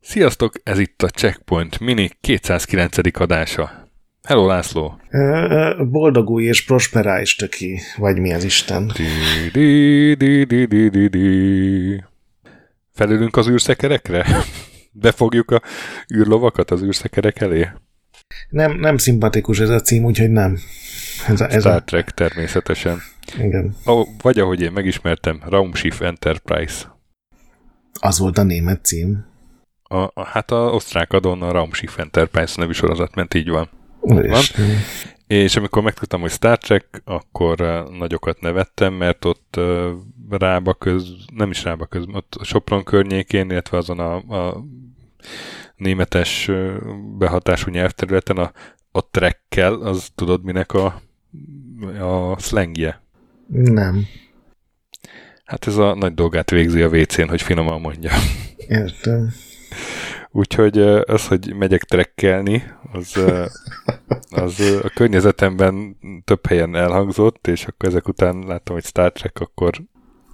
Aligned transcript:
Sziasztok, 0.00 0.52
ez 0.62 0.78
itt 0.78 1.02
a 1.02 1.08
Checkpoint 1.08 1.80
Mini 1.80 2.10
209. 2.20 3.20
adása. 3.20 3.90
Hello 4.22 4.46
László! 4.46 5.00
Boldogulj 5.90 6.44
és 6.44 6.64
prosperálj, 6.64 7.24
töki, 7.36 7.80
vagy 7.96 8.18
mi 8.18 8.32
az 8.32 8.44
Isten. 8.44 8.92
Felülünk 12.92 13.36
az 13.36 13.48
űrszekerekre? 13.48 14.26
Befogjuk 14.92 15.50
a 15.50 15.62
űrlovakat 16.14 16.70
az 16.70 16.82
űrszekerek 16.82 17.40
elé? 17.40 17.68
Nem, 18.48 18.72
nem 18.72 18.96
szimpatikus 18.96 19.60
ez 19.60 19.68
a 19.68 19.80
cím, 19.80 20.04
úgyhogy 20.04 20.30
nem. 20.30 20.58
Ez 21.28 21.40
a, 21.40 21.50
ez 21.50 21.60
Star 21.60 21.82
Trek 21.82 22.08
a... 22.08 22.12
természetesen. 22.12 22.98
Igen. 23.38 23.74
Oh, 23.84 24.08
vagy 24.22 24.38
ahogy 24.38 24.60
én 24.60 24.72
megismertem, 24.72 25.40
Raumschiff 25.48 26.00
Enterprise. 26.00 26.92
Az 28.00 28.18
volt 28.18 28.38
a 28.38 28.42
német 28.42 28.84
cím. 28.84 29.24
A, 29.82 29.96
a, 29.96 30.24
hát 30.24 30.50
a 30.50 30.70
osztrák 30.70 31.12
adon 31.12 31.42
a 31.42 31.52
Raumschiff 31.52 31.98
Enterprise 31.98 32.54
nevű 32.56 32.72
sorozat 32.72 33.14
ment, 33.14 33.34
így 33.34 33.48
van. 33.48 33.68
van. 34.00 34.42
És 35.26 35.56
amikor 35.56 35.82
megtudtam, 35.82 36.20
hogy 36.20 36.30
Star 36.30 36.58
Trek, 36.58 37.02
akkor 37.04 37.60
uh, 37.60 37.98
nagyokat 37.98 38.40
nevettem, 38.40 38.94
mert 38.94 39.24
ott 39.24 39.54
uh, 39.58 39.90
rába 40.28 40.74
köz, 40.74 41.14
nem 41.34 41.50
is 41.50 41.64
rába 41.64 41.86
köz, 41.86 42.04
ott 42.12 42.36
Sopron 42.42 42.84
környékén, 42.84 43.50
illetve 43.50 43.76
azon 43.76 43.98
a, 43.98 44.14
a 44.16 44.64
németes 45.82 46.50
behatású 47.18 47.70
nyelvterületen 47.70 48.36
a, 48.36 48.52
a 48.92 49.10
trekkel, 49.10 49.74
az 49.74 50.08
tudod 50.14 50.44
minek 50.44 50.72
a, 50.72 51.00
a 52.00 52.38
slangje? 52.38 53.02
Nem. 53.46 54.06
Hát 55.44 55.66
ez 55.66 55.76
a 55.76 55.94
nagy 55.94 56.14
dolgát 56.14 56.50
végzi 56.50 56.82
a 56.82 56.88
WC-n, 56.88 57.28
hogy 57.28 57.42
finoman 57.42 57.80
mondja. 57.80 58.10
Értem. 58.68 59.32
Úgyhogy 60.30 60.78
az, 60.78 61.26
hogy 61.26 61.54
megyek 61.54 61.82
trekkelni, 61.82 62.62
az, 62.92 63.20
az 64.30 64.60
a 64.82 64.88
környezetemben 64.94 65.96
több 66.24 66.46
helyen 66.46 66.74
elhangzott, 66.76 67.46
és 67.46 67.64
akkor 67.64 67.88
ezek 67.88 68.08
után 68.08 68.38
láttam, 68.46 68.74
hogy 68.74 68.84
Star 68.84 69.12
Trek, 69.12 69.40
akkor 69.40 69.82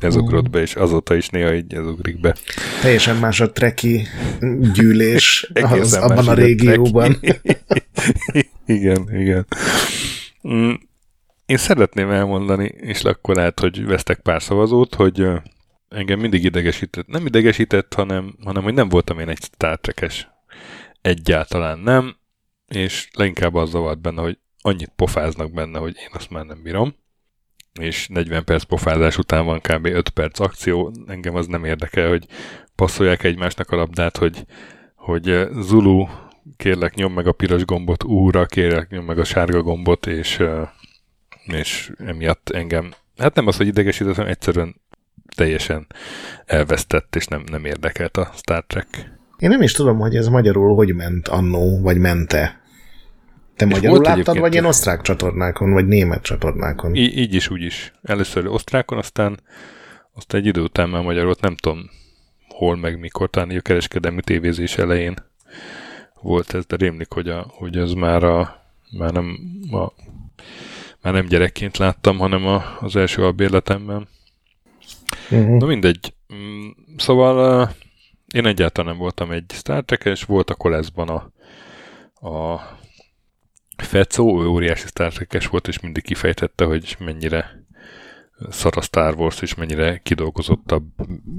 ez 0.00 0.16
ugrott 0.16 0.50
be, 0.50 0.60
és 0.60 0.74
azóta 0.74 1.14
is 1.14 1.28
néha 1.28 1.54
így 1.54 1.74
ez 1.74 1.84
ugrik 1.84 2.20
be. 2.20 2.36
Teljesen 2.80 3.16
más 3.16 3.40
a 3.40 3.52
treki 3.52 4.06
gyűlés 4.72 5.50
az, 5.62 5.92
abban 5.92 6.28
a 6.28 6.34
régióban. 6.34 7.16
igen, 8.66 9.20
igen. 9.20 9.46
Mm, 10.48 10.72
én 11.46 11.56
szeretném 11.56 12.10
elmondani, 12.10 12.64
és 12.64 13.02
akkor 13.02 13.34
lehet, 13.34 13.60
hogy 13.60 13.84
vesztek 13.84 14.20
pár 14.20 14.42
szavazót, 14.42 14.94
hogy 14.94 15.26
engem 15.88 16.20
mindig 16.20 16.44
idegesített. 16.44 17.06
Nem 17.06 17.26
idegesített, 17.26 17.94
hanem, 17.94 18.34
hanem 18.44 18.62
hogy 18.62 18.74
nem 18.74 18.88
voltam 18.88 19.18
én 19.18 19.28
egy 19.28 19.42
Star 19.42 19.78
Trek-es. 19.80 20.28
Egyáltalán 21.00 21.78
nem, 21.78 22.16
és 22.66 23.08
leginkább 23.12 23.54
az 23.54 23.70
zavart 23.70 24.00
benne, 24.00 24.20
hogy 24.20 24.38
annyit 24.60 24.92
pofáznak 24.96 25.52
benne, 25.52 25.78
hogy 25.78 25.96
én 25.96 26.08
azt 26.12 26.30
már 26.30 26.44
nem 26.44 26.62
bírom, 26.62 26.94
és 27.80 28.08
40 28.08 28.44
perc 28.44 28.62
pofázás 28.62 29.18
után 29.18 29.44
van 29.44 29.60
kb. 29.60 29.86
5 29.86 30.08
perc 30.08 30.40
akció, 30.40 30.92
engem 31.06 31.34
az 31.34 31.46
nem 31.46 31.64
érdekel, 31.64 32.08
hogy 32.08 32.26
passzolják 32.74 33.22
egymásnak 33.24 33.70
a 33.70 33.76
labdát, 33.76 34.16
hogy, 34.16 34.44
hogy 34.94 35.48
Zulu, 35.60 36.06
kérlek 36.56 36.94
nyom 36.94 37.12
meg 37.12 37.26
a 37.26 37.32
piros 37.32 37.64
gombot, 37.64 38.04
úra, 38.04 38.46
kérlek 38.46 38.90
nyom 38.90 39.04
meg 39.04 39.18
a 39.18 39.24
sárga 39.24 39.62
gombot, 39.62 40.06
és, 40.06 40.42
és 41.46 41.92
emiatt 41.98 42.50
engem, 42.50 42.92
hát 43.16 43.34
nem 43.34 43.46
az, 43.46 43.56
hogy 43.56 43.66
idegesített, 43.66 44.14
hanem 44.14 44.30
egyszerűen 44.30 44.74
teljesen 45.36 45.86
elvesztett, 46.46 47.16
és 47.16 47.26
nem, 47.26 47.44
nem 47.50 47.64
érdekelt 47.64 48.16
a 48.16 48.30
Star 48.34 48.64
Trek. 48.66 48.86
Én 49.38 49.48
nem 49.48 49.62
is 49.62 49.72
tudom, 49.72 49.98
hogy 49.98 50.16
ez 50.16 50.28
magyarul 50.28 50.74
hogy 50.74 50.94
ment 50.94 51.28
annó, 51.28 51.80
vagy 51.80 51.98
mente. 51.98 52.60
Te 53.58 53.66
és 53.66 53.72
magyarul 53.72 54.02
láttad, 54.02 54.38
vagy 54.38 54.52
ilyen 54.52 54.64
osztrák 54.64 55.02
csatornákon, 55.02 55.72
vagy 55.72 55.86
német 55.86 56.22
csatornákon? 56.22 56.94
Í- 56.94 57.16
így 57.16 57.34
is, 57.34 57.50
úgy 57.50 57.62
is. 57.62 57.92
Először 58.02 58.46
osztrákon, 58.46 58.98
aztán, 58.98 59.40
aztán 60.14 60.40
egy 60.40 60.46
idő 60.46 60.60
után 60.60 60.88
már 60.88 61.02
magyarul, 61.02 61.34
nem 61.40 61.56
tudom 61.56 61.90
hol, 62.48 62.76
meg 62.76 62.98
mikor, 62.98 63.30
talán 63.30 63.56
a 63.56 63.60
kereskedelmi 63.60 64.20
tévézés 64.20 64.78
elején 64.78 65.14
volt 66.20 66.54
ez, 66.54 66.66
de 66.66 66.76
rémlik, 66.76 67.12
hogy, 67.12 67.28
a, 67.28 67.46
hogy 67.48 67.76
ez 67.76 67.92
már, 67.92 68.24
a, 68.24 68.64
már 68.98 69.12
nem 69.12 69.38
a, 69.70 69.92
már 71.02 71.12
nem 71.12 71.26
gyerekként 71.26 71.76
láttam, 71.76 72.18
hanem 72.18 72.46
a, 72.46 72.62
az 72.80 72.96
első 72.96 73.24
albérletemben. 73.24 74.08
Uh-huh. 75.30 75.58
Na 75.58 75.66
mindegy. 75.66 76.14
Mm, 76.34 76.68
szóval 76.96 77.62
uh, 77.62 77.70
én 78.34 78.46
egyáltalán 78.46 78.90
nem 78.90 79.00
voltam 79.00 79.30
egy 79.30 79.44
Star 79.48 79.84
Trek-es, 79.84 80.24
volt 80.24 80.50
a 80.50 80.54
koleszban 80.54 81.08
a, 81.08 81.30
a 82.28 82.60
Fecó, 83.82 84.42
ő 84.42 84.46
óriási 84.46 84.86
Star 84.86 85.12
Trek-es 85.12 85.46
volt, 85.46 85.68
és 85.68 85.80
mindig 85.80 86.02
kifejtette, 86.02 86.64
hogy 86.64 86.96
mennyire 86.98 87.66
szar 88.50 88.76
a 88.76 88.80
Star 88.80 89.14
Wars, 89.14 89.40
és 89.40 89.54
mennyire 89.54 89.98
kidolgozottabb 89.98 90.84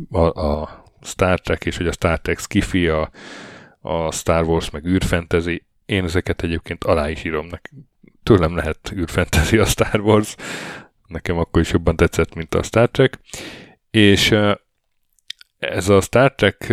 a, 0.09 0.19
a 0.19 0.83
Star 1.01 1.39
Trek, 1.39 1.65
és 1.65 1.77
hogy 1.77 1.87
a 1.87 1.91
Star 1.91 2.19
Trek 2.19 2.39
skifi, 2.39 2.87
a, 2.87 3.11
a 3.81 4.11
Star 4.11 4.43
Wars 4.43 4.69
meg 4.69 4.85
űrfentezi. 4.85 5.63
Én 5.85 6.03
ezeket 6.03 6.43
egyébként 6.43 6.83
alá 6.83 7.09
is 7.09 7.23
írom. 7.23 7.49
Tőlem 8.23 8.55
lehet 8.55 8.91
űrfentezi 8.95 9.57
a 9.57 9.65
Star 9.65 9.99
Wars. 9.99 10.35
Nekem 11.07 11.37
akkor 11.37 11.61
is 11.61 11.71
jobban 11.71 11.95
tetszett, 11.95 12.33
mint 12.33 12.55
a 12.55 12.63
Star 12.63 12.89
Trek. 12.89 13.19
És 13.91 14.35
ez 15.59 15.89
a 15.89 16.01
Star 16.01 16.35
Trek 16.35 16.65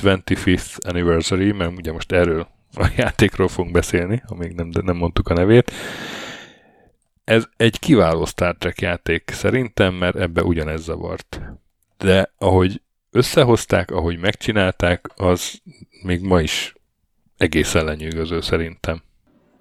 25th 0.00 0.88
Anniversary, 0.88 1.52
mert 1.52 1.76
ugye 1.76 1.92
most 1.92 2.12
erről 2.12 2.48
a 2.74 2.90
játékról 2.96 3.48
fogunk 3.48 3.74
beszélni, 3.74 4.22
amíg 4.26 4.52
nem, 4.52 4.68
nem 4.82 4.96
mondtuk 4.96 5.28
a 5.28 5.34
nevét. 5.34 5.72
Ez 7.24 7.44
egy 7.56 7.78
kiváló 7.78 8.24
Star 8.24 8.56
Trek 8.58 8.80
játék 8.80 9.30
szerintem, 9.32 9.94
mert 9.94 10.16
ebbe 10.16 10.42
ugyanez 10.42 10.82
zavart. 10.82 11.40
De 11.98 12.32
ahogy 12.38 12.82
összehozták, 13.10 13.90
ahogy 13.90 14.18
megcsinálták, 14.18 15.06
az 15.16 15.60
még 16.02 16.20
ma 16.20 16.40
is 16.40 16.74
egészen 17.36 17.84
lenyűgöző 17.84 18.40
szerintem. 18.40 19.02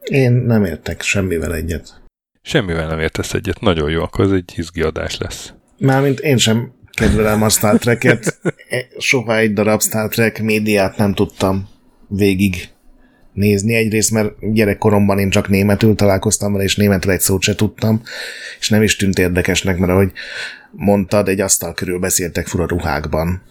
Én 0.02 0.32
nem 0.32 0.66
értek 0.66 1.02
semmivel 1.02 1.56
egyet. 1.56 2.02
Semmivel 2.42 2.88
nem 2.88 3.00
értesz 3.00 3.34
egyet. 3.34 3.60
Nagyon 3.60 3.90
jó, 3.90 4.02
akkor 4.02 4.26
ez 4.26 4.32
egy 4.32 4.54
izgi 4.56 4.82
adás 4.82 5.18
lesz. 5.18 5.54
Mármint 5.78 6.20
én 6.20 6.38
sem 6.38 6.74
kedvelem 6.92 7.42
a 7.42 7.50
Star 7.50 7.78
Trek-et. 7.78 8.40
Soha 8.98 9.38
egy 9.38 9.54
darab 9.54 9.82
Star 9.82 10.10
Trek 10.10 10.42
médiát 10.42 10.98
nem 10.98 11.14
tudtam 11.14 11.70
végig 12.08 12.70
nézni. 13.34 13.74
Egyrészt, 13.74 14.12
mert 14.12 14.54
gyerekkoromban 14.54 15.20
én 15.20 15.30
csak 15.30 15.50
németül 15.50 15.96
találkoztam 15.96 16.52
vele, 16.52 16.64
és 16.64 16.76
németül 16.76 17.12
egy 17.12 17.20
szót 17.20 17.42
se 17.42 17.56
tudtam, 17.56 18.02
és 18.60 18.70
nem 18.70 18.84
is 18.84 18.96
tűnt 18.96 19.20
érdekesnek, 19.20 19.78
mert 19.78 19.92
ahogy 19.92 20.12
mondtad, 20.72 21.28
egy 21.28 21.40
asztal 21.40 21.74
körül 21.74 22.00
beszéltek 22.00 22.48
fura 22.48 22.68
ruhákban. 22.68 23.42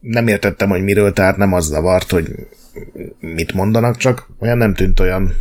Nem 0.00 0.26
értettem, 0.26 0.68
hogy 0.68 0.82
miről, 0.82 1.12
tehát 1.12 1.36
nem 1.36 1.52
az 1.52 1.66
zavart, 1.66 2.10
hogy 2.10 2.34
mit 3.20 3.52
mondanak, 3.52 3.96
csak 3.96 4.28
olyan 4.38 4.58
nem 4.58 4.74
tűnt 4.74 5.00
olyan, 5.00 5.32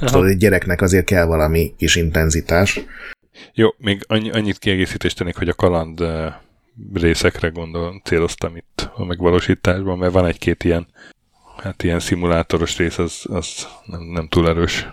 tudod, 0.00 0.28
egy 0.28 0.36
gyereknek 0.36 0.80
azért 0.80 1.04
kell 1.04 1.24
valami 1.24 1.74
kis 1.76 1.96
intenzitás. 1.96 2.80
Jó, 3.54 3.68
még 3.78 4.04
annyi, 4.06 4.30
annyit 4.30 4.58
kiegészítést 4.58 5.16
tennék, 5.16 5.36
hogy 5.36 5.48
a 5.48 5.54
kaland 5.54 6.02
részekre 6.94 7.48
gondol, 7.48 8.00
céloztam 8.04 8.56
itt 8.56 8.90
a 8.94 9.04
megvalósításban, 9.04 9.98
mert 9.98 10.12
van 10.12 10.26
egy-két 10.26 10.64
ilyen, 10.64 10.86
hát 11.62 11.82
ilyen 11.82 12.00
szimulátoros 12.00 12.76
rész, 12.76 12.98
az, 12.98 13.22
az 13.28 13.66
nem, 13.86 14.00
nem 14.00 14.28
túl 14.28 14.48
erős. 14.48 14.88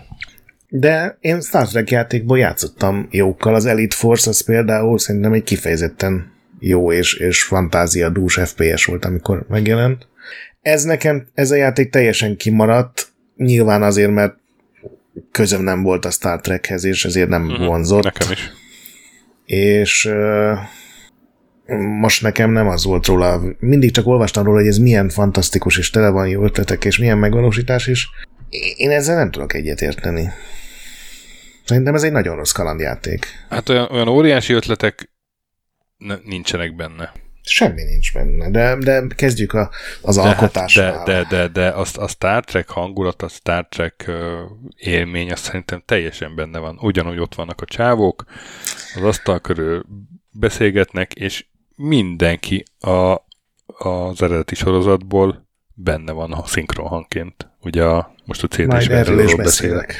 De 0.68 1.16
én 1.20 1.40
Star 1.40 1.68
Trek 1.68 1.90
játékból 1.90 2.38
játszottam 2.38 3.08
jókkal. 3.10 3.54
Az 3.54 3.66
Elite 3.66 3.96
Force 3.96 4.30
az 4.30 4.44
például 4.44 4.98
szerintem 4.98 5.32
egy 5.32 5.42
kifejezetten 5.42 6.32
jó 6.58 6.92
és, 6.92 7.14
és 7.14 7.42
fantázia 7.42 8.08
dús 8.08 8.38
FPS 8.44 8.84
volt, 8.84 9.04
amikor 9.04 9.46
megjelent. 9.48 10.08
Ez 10.62 10.82
nekem, 10.82 11.26
ez 11.34 11.50
a 11.50 11.54
játék 11.54 11.90
teljesen 11.90 12.36
kimaradt, 12.36 13.08
nyilván 13.36 13.82
azért, 13.82 14.10
mert 14.10 14.34
közöm 15.30 15.62
nem 15.62 15.82
volt 15.82 16.04
a 16.04 16.10
Star 16.10 16.40
Trekhez, 16.40 16.84
és 16.84 17.04
ezért 17.04 17.28
nem 17.28 17.44
uh-huh. 17.44 17.66
vonzott. 17.66 18.02
Nekem 18.02 18.30
is. 18.30 18.52
És 19.44 20.10
most 21.74 22.22
nekem 22.22 22.50
nem 22.50 22.68
az 22.68 22.84
volt 22.84 23.06
róla, 23.06 23.40
mindig 23.58 23.90
csak 23.90 24.06
olvastam 24.06 24.44
róla, 24.44 24.58
hogy 24.58 24.68
ez 24.68 24.78
milyen 24.78 25.08
fantasztikus, 25.08 25.78
és 25.78 25.90
tele 25.90 26.08
van 26.08 26.28
jó 26.28 26.44
ötletek, 26.44 26.84
és 26.84 26.98
milyen 26.98 27.18
megvalósítás 27.18 27.86
is. 27.86 28.08
Én 28.76 28.90
ezzel 28.90 29.16
nem 29.16 29.30
tudok 29.30 29.54
egyetérteni. 29.54 30.30
Szerintem 31.64 31.94
ez 31.94 32.02
egy 32.02 32.12
nagyon 32.12 32.36
rossz 32.36 32.52
kalandjáték. 32.52 33.26
Hát 33.48 33.68
olyan, 33.68 33.88
olyan 33.90 34.08
óriási 34.08 34.52
ötletek 34.52 35.10
nincsenek 36.24 36.76
benne. 36.76 37.12
Semmi 37.42 37.82
nincs 37.82 38.12
benne, 38.12 38.50
de, 38.50 38.76
de 38.76 39.06
kezdjük 39.16 39.52
a, 39.52 39.70
az 40.02 40.16
de, 40.16 40.22
alkotásnál. 40.22 40.92
Hát, 40.92 41.06
de, 41.06 41.12
de, 41.12 41.26
de, 41.36 41.48
de 41.48 41.68
azt 41.68 41.96
a 41.96 42.08
Star 42.08 42.44
Trek 42.44 42.68
hangulat, 42.68 43.22
a 43.22 43.28
Star 43.28 43.68
Trek 43.68 44.10
élmény, 44.76 45.32
azt 45.32 45.44
szerintem 45.44 45.82
teljesen 45.84 46.34
benne 46.34 46.58
van. 46.58 46.78
Ugyanúgy 46.80 47.18
ott 47.18 47.34
vannak 47.34 47.60
a 47.60 47.64
csávók, 47.64 48.24
az 48.96 49.02
asztal 49.02 49.40
körül 49.40 49.84
beszélgetnek, 50.30 51.14
és 51.14 51.44
mindenki 51.76 52.64
a, 52.78 53.16
az 53.66 54.22
eredeti 54.22 54.54
sorozatból 54.54 55.46
benne 55.74 56.12
van 56.12 56.32
a 56.32 56.46
szinkron 56.46 56.86
hangként. 56.86 57.50
Ugye 57.60 57.84
a, 57.84 58.14
most 58.24 58.42
a 58.42 58.46
cd 58.46 58.66
Majd 58.66 58.90
erről 58.90 59.20
is 59.20 59.34
beszélek. 59.34 59.94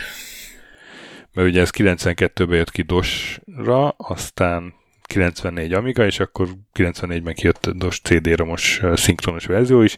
Mert 1.32 1.48
ugye 1.48 1.60
ez 1.60 1.70
92-ben 1.72 2.56
jött 2.56 2.70
ki 2.70 2.82
DOS-ra, 2.82 3.88
aztán 3.88 4.74
94 5.02 5.72
Amiga, 5.72 6.04
és 6.04 6.20
akkor 6.20 6.48
94-ben 6.74 7.34
kijött 7.34 7.70
DOS 7.70 8.00
CD-romos 8.00 8.82
szinkronos 8.94 9.46
verzió 9.46 9.82
is, 9.82 9.96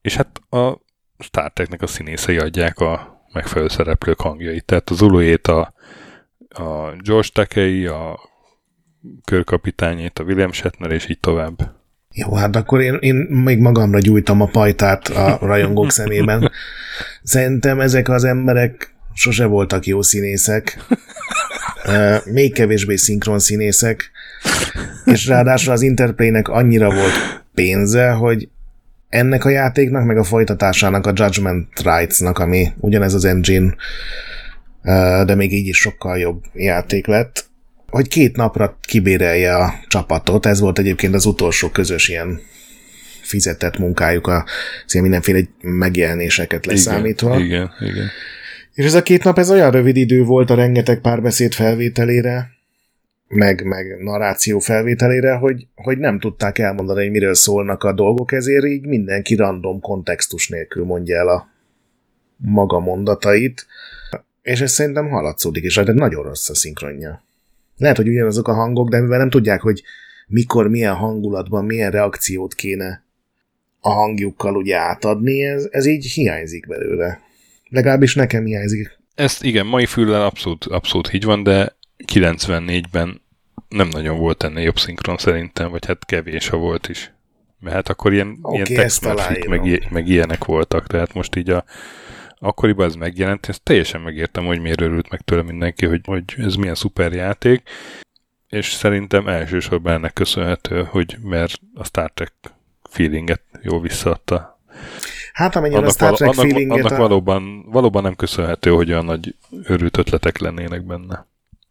és 0.00 0.16
hát 0.16 0.40
a 0.50 0.78
Star 1.18 1.52
Treknek 1.52 1.82
a 1.82 1.86
színészei 1.86 2.38
adják 2.38 2.78
a 2.78 3.22
megfelelő 3.32 3.68
szereplők 3.68 4.20
hangjait. 4.20 4.64
Tehát 4.64 4.90
az 4.90 5.00
Uluét 5.00 5.46
a, 5.46 5.74
a 6.48 6.92
George 6.96 7.28
Takei, 7.32 7.86
a 7.86 8.20
körkapitányét, 9.24 10.18
a 10.18 10.22
William 10.22 10.52
Shatner, 10.52 10.90
és 10.90 11.08
így 11.08 11.20
tovább. 11.20 11.80
Jó, 12.14 12.34
hát 12.34 12.56
akkor 12.56 12.80
én, 12.80 12.96
én 13.00 13.14
még 13.14 13.58
magamra 13.58 13.98
gyújtam 13.98 14.40
a 14.40 14.46
pajtát 14.46 15.08
a 15.08 15.38
rajongók 15.40 15.90
szemében. 16.00 16.50
Szerintem 17.22 17.80
ezek 17.80 18.08
az 18.08 18.24
emberek 18.24 18.94
sose 19.14 19.44
voltak 19.44 19.86
jó 19.86 20.02
színészek, 20.02 20.84
még 22.24 22.52
kevésbé 22.52 22.96
szinkron 22.96 23.38
színészek, 23.38 24.10
és 25.04 25.26
ráadásul 25.26 25.72
az 25.72 25.82
Interplaynek 25.82 26.48
annyira 26.48 26.94
volt 26.94 27.44
pénze, 27.54 28.10
hogy 28.10 28.48
ennek 29.08 29.44
a 29.44 29.48
játéknak, 29.48 30.04
meg 30.04 30.18
a 30.18 30.24
folytatásának, 30.24 31.06
a 31.06 31.12
Judgment 31.14 31.68
Rights-nak, 31.82 32.38
ami 32.38 32.68
ugyanez 32.80 33.14
az 33.14 33.24
engine, 33.24 33.74
de 35.24 35.34
még 35.34 35.52
így 35.52 35.66
is 35.66 35.78
sokkal 35.78 36.18
jobb 36.18 36.42
játék 36.54 37.06
lett, 37.06 37.50
hogy 37.92 38.08
két 38.08 38.36
napra 38.36 38.78
kibérelje 38.80 39.56
a 39.56 39.74
csapatot. 39.88 40.46
Ez 40.46 40.60
volt 40.60 40.78
egyébként 40.78 41.14
az 41.14 41.26
utolsó 41.26 41.68
közös 41.68 42.08
ilyen 42.08 42.40
fizetett 43.22 43.78
munkájuk, 43.78 44.26
a 44.26 44.44
ilyen 44.88 45.04
mindenféle 45.04 45.40
megjelenéseket 45.60 46.66
leszámítva. 46.66 47.38
Igen, 47.38 47.46
igen, 47.46 47.70
igen. 47.80 48.06
És 48.74 48.84
ez 48.84 48.94
a 48.94 49.02
két 49.02 49.24
nap, 49.24 49.38
ez 49.38 49.50
olyan 49.50 49.70
rövid 49.70 49.96
idő 49.96 50.22
volt 50.22 50.50
a 50.50 50.54
rengeteg 50.54 51.00
párbeszéd 51.00 51.52
felvételére, 51.52 52.50
meg, 53.28 53.64
meg 53.64 54.02
narráció 54.02 54.58
felvételére, 54.58 55.32
hogy, 55.34 55.66
hogy 55.74 55.98
nem 55.98 56.18
tudták 56.18 56.58
elmondani, 56.58 57.02
hogy 57.02 57.10
miről 57.10 57.34
szólnak 57.34 57.82
a 57.82 57.92
dolgok, 57.92 58.32
ezért 58.32 58.64
így 58.64 58.86
mindenki 58.86 59.34
random 59.34 59.80
kontextus 59.80 60.48
nélkül 60.48 60.84
mondja 60.84 61.18
el 61.18 61.28
a 61.28 61.48
maga 62.36 62.78
mondatait, 62.78 63.66
és 64.42 64.60
ez 64.60 64.72
szerintem 64.72 65.08
haladszódik, 65.08 65.64
és 65.64 65.78
hát 65.78 65.92
nagyon 65.92 66.22
rossz 66.22 66.48
a 66.48 66.54
szinkronja. 66.54 67.22
Lehet, 67.82 67.96
hogy 67.96 68.08
ugyanazok 68.08 68.48
a 68.48 68.54
hangok, 68.54 68.88
de 68.88 69.00
mivel 69.00 69.18
nem 69.18 69.30
tudják, 69.30 69.60
hogy 69.60 69.82
mikor, 70.26 70.68
milyen 70.68 70.94
hangulatban, 70.94 71.64
milyen 71.64 71.90
reakciót 71.90 72.54
kéne 72.54 73.04
a 73.80 73.90
hangjukkal 73.90 74.56
ugye 74.56 74.76
átadni, 74.76 75.44
ez, 75.44 75.68
ez 75.70 75.86
így 75.86 76.04
hiányzik 76.04 76.66
belőle. 76.66 77.20
Legalábbis 77.68 78.14
nekem 78.14 78.44
hiányzik. 78.44 78.98
Ezt 79.14 79.44
igen, 79.44 79.66
mai 79.66 79.86
füllel 79.86 80.24
abszolút, 80.24 80.64
abszolút 80.64 81.12
így 81.12 81.24
van, 81.24 81.42
de 81.42 81.76
94-ben 82.12 83.20
nem 83.68 83.88
nagyon 83.88 84.18
volt 84.18 84.42
ennél 84.42 84.64
jobb 84.64 84.78
szinkron 84.78 85.16
szerintem, 85.16 85.70
vagy 85.70 85.86
hát 85.86 86.06
kevés, 86.06 86.48
ha 86.48 86.56
volt 86.56 86.88
is. 86.88 87.12
Mert 87.60 87.74
hát 87.74 87.88
akkor 87.88 88.12
ilyen, 88.12 88.38
okay, 88.42 88.60
ilyen 88.60 88.82
text 88.82 89.04
meg, 89.48 89.88
meg 89.90 90.08
ilyenek 90.08 90.44
voltak, 90.44 90.86
tehát 90.86 91.14
most 91.14 91.36
így 91.36 91.50
a 91.50 91.64
akkoriban 92.42 92.86
ez 92.86 92.94
megjelent, 92.94 93.48
ezt 93.48 93.62
teljesen 93.62 94.00
megértem, 94.00 94.44
hogy 94.44 94.60
miért 94.60 94.80
örült 94.80 95.10
meg 95.10 95.20
tőle 95.20 95.42
mindenki, 95.42 95.86
hogy, 95.86 96.00
hogy 96.04 96.24
ez 96.36 96.54
milyen 96.54 96.74
szuper 96.74 97.12
játék, 97.12 97.62
és 98.48 98.72
szerintem 98.72 99.28
elsősorban 99.28 99.92
ennek 99.92 100.12
köszönhető, 100.12 100.82
hogy 100.82 101.16
mert 101.22 101.58
a 101.74 101.84
Star 101.84 102.12
Trek 102.12 102.32
feelinget 102.82 103.42
jól 103.62 103.80
visszaadta. 103.80 104.60
Hát 105.32 105.56
amennyire 105.56 105.78
annak 105.78 105.90
a 105.90 105.92
Star 105.92 106.14
Trek 106.14 106.30
annak, 106.30 106.44
feelinget... 106.44 106.78
Annak 106.78 106.98
a... 106.98 107.02
valóban, 107.02 107.70
valóban 107.70 108.02
nem 108.02 108.16
köszönhető, 108.16 108.70
hogy 108.70 108.90
olyan 108.90 109.04
nagy 109.04 109.34
örült 109.62 109.96
ötletek 109.96 110.38
lennének 110.38 110.86
benne. 110.86 111.26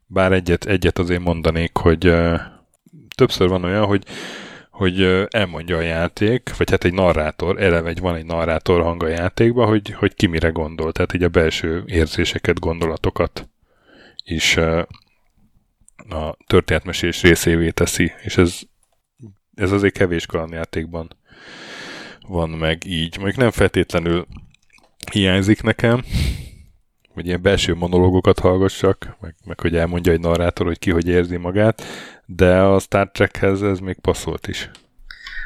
Bár 0.08 0.32
egyet, 0.32 0.66
egyet 0.66 1.00
azért 1.00 1.24
mondanék, 1.24 1.78
hogy 1.78 2.08
uh, 2.08 2.40
többször 3.16 3.48
van 3.48 3.64
olyan, 3.64 3.86
hogy 3.86 4.06
hogy 4.82 5.28
elmondja 5.30 5.78
a 5.78 5.82
játék, 5.82 6.58
vagy 6.58 6.70
hát 6.70 6.84
egy 6.84 6.94
narrátor, 6.94 7.62
eleve 7.62 7.90
egy, 7.90 8.00
van 8.00 8.16
egy 8.16 8.26
narrátor 8.26 8.82
hang 8.82 9.04
a 9.04 9.08
játékban, 9.08 9.68
hogy, 9.68 9.92
hogy 9.92 10.14
ki 10.14 10.28
mire 10.28 10.50
gondol, 10.50 10.92
tehát 10.92 11.14
így 11.14 11.24
a 11.24 11.30
belső 11.30 11.84
érzéseket, 11.86 12.60
gondolatokat 12.60 13.50
is 14.24 14.58
a 14.58 16.38
történetmesés 16.48 17.22
részévé 17.22 17.70
teszi, 17.70 18.12
és 18.24 18.38
ez, 18.38 18.60
ez 19.54 19.72
azért 19.72 19.98
kevés 19.98 20.26
kalandjátékban 20.26 21.10
van 22.28 22.50
meg 22.50 22.86
így. 22.86 23.18
Mondjuk 23.18 23.40
nem 23.40 23.52
feltétlenül 23.52 24.28
hiányzik 25.12 25.62
nekem, 25.62 26.04
hogy 27.14 27.26
ilyen 27.26 27.42
belső 27.42 27.74
monológokat 27.74 28.40
hallgassak, 28.40 29.18
meg, 29.20 29.36
meg 29.46 29.60
hogy 29.60 29.76
elmondja 29.76 30.12
egy 30.12 30.20
narrátor, 30.20 30.66
hogy 30.66 30.80
ki 30.80 30.92
hogy 30.92 31.08
érzi 31.08 31.38
magát, 31.38 31.84
de 32.36 32.62
a 32.62 32.80
Star 32.80 33.12
Trekhez 33.12 33.62
ez 33.62 33.80
még 33.80 34.00
passzolt 34.02 34.48
is. 34.48 34.70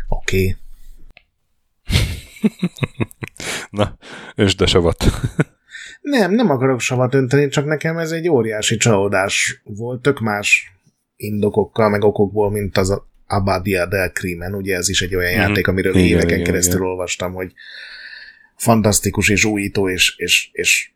Oké. 0.07 0.37
Okay. 0.37 0.55
Na, 3.69 3.97
ösd 4.35 4.61
a 4.61 4.67
savat. 4.67 5.05
nem, 6.01 6.33
nem 6.33 6.49
akarok 6.49 6.79
savat 6.79 7.13
önteni, 7.13 7.47
csak 7.47 7.65
nekem 7.65 7.97
ez 7.97 8.11
egy 8.11 8.29
óriási 8.29 8.77
csalódás 8.77 9.61
volt, 9.63 10.01
tök 10.01 10.19
más 10.19 10.73
indokokkal, 11.15 11.89
meg 11.89 12.03
okokból, 12.03 12.51
mint 12.51 12.77
az 12.77 13.01
Abadia 13.27 13.85
del 13.85 14.11
Crimen, 14.11 14.55
ugye 14.55 14.75
ez 14.75 14.89
is 14.89 15.01
egy 15.01 15.15
olyan 15.15 15.31
mm-hmm. 15.31 15.41
játék, 15.41 15.67
amiről 15.67 15.95
igen, 15.95 16.07
éveken 16.07 16.29
igen, 16.29 16.43
keresztül 16.43 16.75
igen. 16.75 16.87
olvastam, 16.87 17.33
hogy 17.33 17.53
fantasztikus 18.55 19.29
és 19.29 19.45
újító, 19.45 19.89
és, 19.89 20.15
és, 20.17 20.49
és 20.51 20.91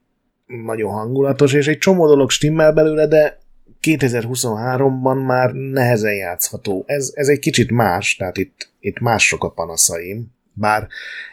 nagyon 0.45 0.91
hangulatos, 0.91 1.53
és 1.53 1.67
egy 1.67 1.77
csomó 1.77 2.07
dolog 2.07 2.29
stimmel 2.31 2.73
belőle, 2.73 3.07
de 3.07 3.39
2023-ban 3.83 5.25
már 5.25 5.51
nehezen 5.51 6.13
játszható. 6.13 6.83
Ez, 6.87 7.11
ez 7.13 7.27
egy 7.27 7.39
kicsit 7.39 7.71
más, 7.71 8.15
tehát 8.15 8.37
itt, 8.37 8.69
itt 8.79 8.99
mások 8.99 9.43
a 9.43 9.51
panaszaim, 9.51 10.27
bár 10.53 10.87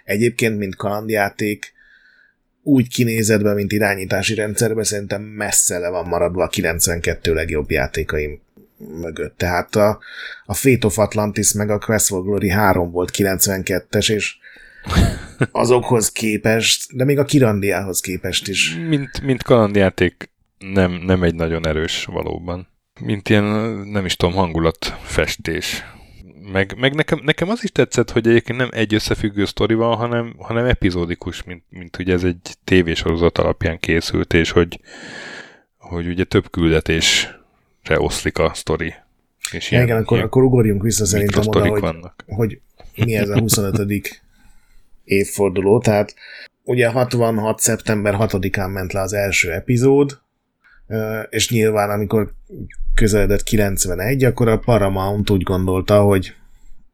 egyébként, 0.04 0.58
mint 0.58 0.76
kalandjáték, 0.76 1.75
úgy 2.62 2.88
kinézetben, 2.88 3.54
mint 3.54 3.72
irányítási 3.72 4.34
rendszerben 4.34 4.84
szerintem 4.84 5.22
messze 5.22 5.78
le 5.78 5.88
van 5.88 6.06
maradva 6.06 6.43
a 6.43 6.48
92 6.48 7.35
legjobb 7.35 7.70
játékaim 7.70 8.40
mögött. 9.00 9.37
Tehát 9.37 9.76
a, 9.76 9.99
a 10.47 10.54
Fate 10.54 10.87
of 10.87 10.99
Atlantis 10.99 11.52
meg 11.52 11.70
a 11.70 11.78
Quest 11.78 12.06
for 12.06 12.23
Glory 12.23 12.49
3 12.49 12.90
volt 12.90 13.11
92-es, 13.16 14.12
és 14.12 14.37
azokhoz 15.50 16.11
képest, 16.11 16.97
de 16.97 17.04
még 17.04 17.18
a 17.18 17.25
Kirandiához 17.25 18.00
képest 18.00 18.49
is. 18.49 18.76
Mint, 18.88 19.23
mint 19.23 19.42
kalandjáték 19.42 20.30
nem, 20.58 20.92
nem 20.92 21.22
egy 21.22 21.34
nagyon 21.34 21.66
erős 21.66 22.04
valóban. 22.04 22.68
Mint 23.00 23.28
ilyen, 23.28 23.44
nem 23.88 24.04
is 24.04 24.16
tudom, 24.16 24.34
hangulat 24.34 24.84
festés. 25.02 25.84
Meg, 26.52 26.75
meg 26.78 26.94
nekem, 26.94 27.20
nekem 27.25 27.48
az 27.48 27.64
is 27.64 27.72
tetszett, 27.72 28.10
hogy 28.10 28.28
egyébként 28.28 28.58
nem 28.58 28.68
egy 28.72 28.94
összefüggő 28.94 29.44
sztori 29.44 29.75
van, 29.75 29.96
hanem, 29.96 30.34
hanem 30.38 30.64
epizódikus, 30.64 31.42
mint, 31.42 31.62
mint 31.68 31.98
ugye 31.98 32.12
ez 32.12 32.25
egy 32.25 32.54
tévésorozat 32.64 33.38
alapján 33.38 33.78
készült, 33.78 34.34
és 34.34 34.50
hogy, 34.50 34.80
hogy 35.78 36.06
ugye 36.06 36.25
több 36.25 36.50
küldetésre 36.50 38.00
oszlik 38.00 38.38
a 38.38 38.50
sztori. 38.54 38.94
És 39.52 39.70
ilyen, 39.70 39.84
igen, 39.84 39.96
akkor, 39.96 40.16
ilyen 40.16 40.28
akkor 40.28 40.42
ugorjunk 40.42 40.82
vissza 40.82 41.06
szerintem 41.06 41.46
oda, 41.46 41.68
hogy, 41.68 41.80
vannak. 41.80 42.25
hogy 42.26 42.60
mi 42.94 43.14
ez 43.14 43.28
a 43.28 43.38
25 43.38 43.90
évforduló, 45.04 45.80
tehát 45.80 46.14
ugye 46.62 46.88
66. 46.88 47.60
szeptember 47.60 48.14
6-án 48.18 48.72
ment 48.72 48.92
le 48.92 49.00
az 49.00 49.12
első 49.12 49.52
epizód, 49.52 50.20
és 51.28 51.50
nyilván 51.50 51.90
amikor 51.90 52.33
közeledett 52.95 53.43
91, 53.43 54.25
akkor 54.25 54.49
a 54.49 54.59
Paramount 54.59 55.31
úgy 55.31 55.43
gondolta, 55.43 56.00
hogy 56.00 56.35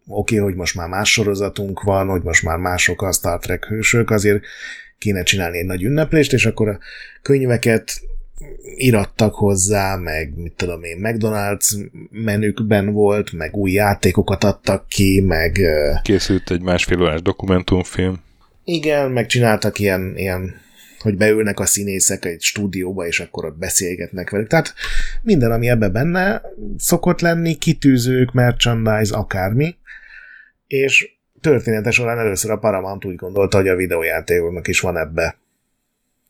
oké, 0.07 0.35
okay, 0.35 0.49
hogy 0.49 0.59
most 0.59 0.75
már 0.75 0.89
más 0.89 1.13
sorozatunk 1.13 1.83
van, 1.83 2.09
hogy 2.09 2.23
most 2.23 2.43
már 2.43 2.59
mások 2.59 3.03
a 3.03 3.13
Star 3.13 3.39
Trek 3.39 3.65
hősök, 3.65 4.11
azért 4.11 4.45
kéne 4.99 5.23
csinálni 5.23 5.59
egy 5.59 5.67
nagy 5.67 5.83
ünneplést, 5.83 6.33
és 6.33 6.47
akkor 6.47 6.69
a 6.69 6.79
könyveket 7.23 8.01
irattak 8.77 9.35
hozzá, 9.35 9.97
meg 9.97 10.33
mit 10.37 10.53
tudom 10.53 10.83
én, 10.83 10.99
McDonald's 11.03 11.91
menükben 12.11 12.93
volt, 12.93 13.33
meg 13.33 13.57
új 13.57 13.71
játékokat 13.71 14.45
adtak 14.45 14.89
ki, 14.89 15.21
meg... 15.21 15.61
Készült 16.03 16.51
egy 16.51 16.63
másfél 16.63 17.01
órás 17.01 17.23
dokumentumfilm. 17.23 18.21
Igen, 18.65 19.11
meg 19.11 19.27
csináltak 19.27 19.79
ilyen, 19.79 20.13
ilyen 20.17 20.55
hogy 21.03 21.17
beülnek 21.17 21.61
a 21.61 21.67
színészek 21.67 22.25
egy 22.25 22.41
stúdióba, 22.41 23.07
és 23.07 23.21
akkor 23.21 23.45
ott 23.45 23.59
beszélgetnek 23.59 24.31
velük. 24.31 24.49
Tehát 24.49 24.75
minden, 25.23 25.53
ami 25.53 25.69
ebbe 25.69 25.89
benne 25.89 26.43
szokott 26.77 27.21
lenni, 27.21 27.55
kitűzők, 27.55 28.33
merchandise, 28.33 29.17
akármi. 29.17 29.77
és 30.67 31.11
története 31.41 31.91
során 31.91 32.19
először 32.19 32.51
a 32.51 32.59
Paramount 32.59 33.05
úgy 33.05 33.17
gondolta, 33.17 33.57
hogy 33.57 33.69
a 33.69 33.77
videójátékoknak 33.77 34.69
is 34.69 34.81
van 34.81 34.97
ebbe 34.97 35.37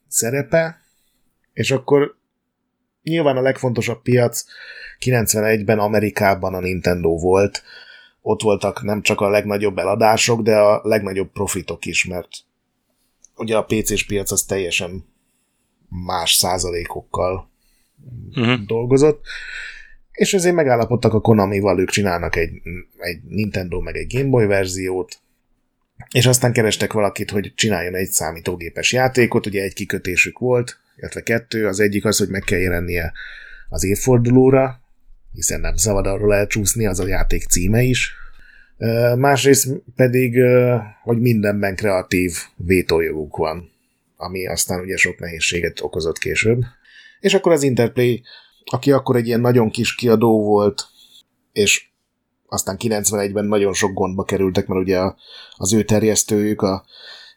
szerepe, 0.08 0.80
és 1.52 1.70
akkor 1.70 2.16
nyilván 3.02 3.36
a 3.36 3.42
legfontosabb 3.42 4.02
piac 4.02 4.44
91-ben 5.00 5.78
Amerikában 5.78 6.54
a 6.54 6.60
Nintendo 6.60 7.18
volt, 7.18 7.62
ott 8.22 8.42
voltak 8.42 8.82
nem 8.82 9.02
csak 9.02 9.20
a 9.20 9.30
legnagyobb 9.30 9.78
eladások, 9.78 10.42
de 10.42 10.56
a 10.56 10.80
legnagyobb 10.84 11.32
profitok 11.32 11.84
is, 11.84 12.04
mert 12.04 12.28
ugye 13.42 13.56
a 13.56 13.64
PC-s 13.64 14.04
piac 14.04 14.30
az 14.30 14.42
teljesen 14.42 15.04
más 15.88 16.32
százalékokkal 16.32 17.50
uh-huh. 18.34 18.66
dolgozott, 18.66 19.24
és 20.12 20.34
ezért 20.34 20.54
megállapodtak 20.54 21.14
a 21.14 21.20
Konami-val, 21.20 21.80
ők 21.80 21.90
csinálnak 21.90 22.36
egy, 22.36 22.50
egy 22.98 23.22
Nintendo 23.28 23.80
meg 23.80 23.96
egy 23.96 24.14
Game 24.14 24.28
Boy 24.28 24.46
verziót, 24.46 25.20
és 26.10 26.26
aztán 26.26 26.52
kerestek 26.52 26.92
valakit, 26.92 27.30
hogy 27.30 27.52
csináljon 27.54 27.94
egy 27.94 28.10
számítógépes 28.10 28.92
játékot, 28.92 29.46
ugye 29.46 29.62
egy 29.62 29.72
kikötésük 29.72 30.38
volt, 30.38 30.80
illetve 30.96 31.22
kettő, 31.22 31.66
az 31.66 31.80
egyik 31.80 32.04
az, 32.04 32.18
hogy 32.18 32.28
meg 32.28 32.42
kell 32.42 32.58
jelennie 32.58 33.12
az 33.68 33.84
évfordulóra, 33.84 34.80
hiszen 35.32 35.60
nem 35.60 35.76
szabad 35.76 36.06
arról 36.06 36.34
elcsúszni, 36.34 36.86
az 36.86 37.00
a 37.00 37.06
játék 37.06 37.42
címe 37.42 37.82
is. 37.82 38.14
Másrészt 39.16 39.82
pedig, 39.96 40.38
hogy 41.02 41.20
mindenben 41.20 41.76
kreatív 41.76 42.32
vétójoguk 42.56 43.36
van, 43.36 43.70
ami 44.16 44.46
aztán 44.46 44.80
ugye 44.80 44.96
sok 44.96 45.18
nehézséget 45.18 45.80
okozott 45.82 46.18
később. 46.18 46.62
És 47.20 47.34
akkor 47.34 47.52
az 47.52 47.62
Interplay, 47.62 48.22
aki 48.64 48.92
akkor 48.92 49.16
egy 49.16 49.26
ilyen 49.26 49.40
nagyon 49.40 49.70
kis 49.70 49.94
kiadó 49.94 50.44
volt, 50.44 50.86
és 51.52 51.84
aztán 52.46 52.76
91-ben 52.78 53.44
nagyon 53.44 53.72
sok 53.72 53.92
gondba 53.92 54.24
kerültek, 54.24 54.66
mert 54.66 54.80
ugye 54.80 55.00
az 55.56 55.72
ő 55.72 55.82
terjesztőjük, 55.82 56.62
a 56.62 56.84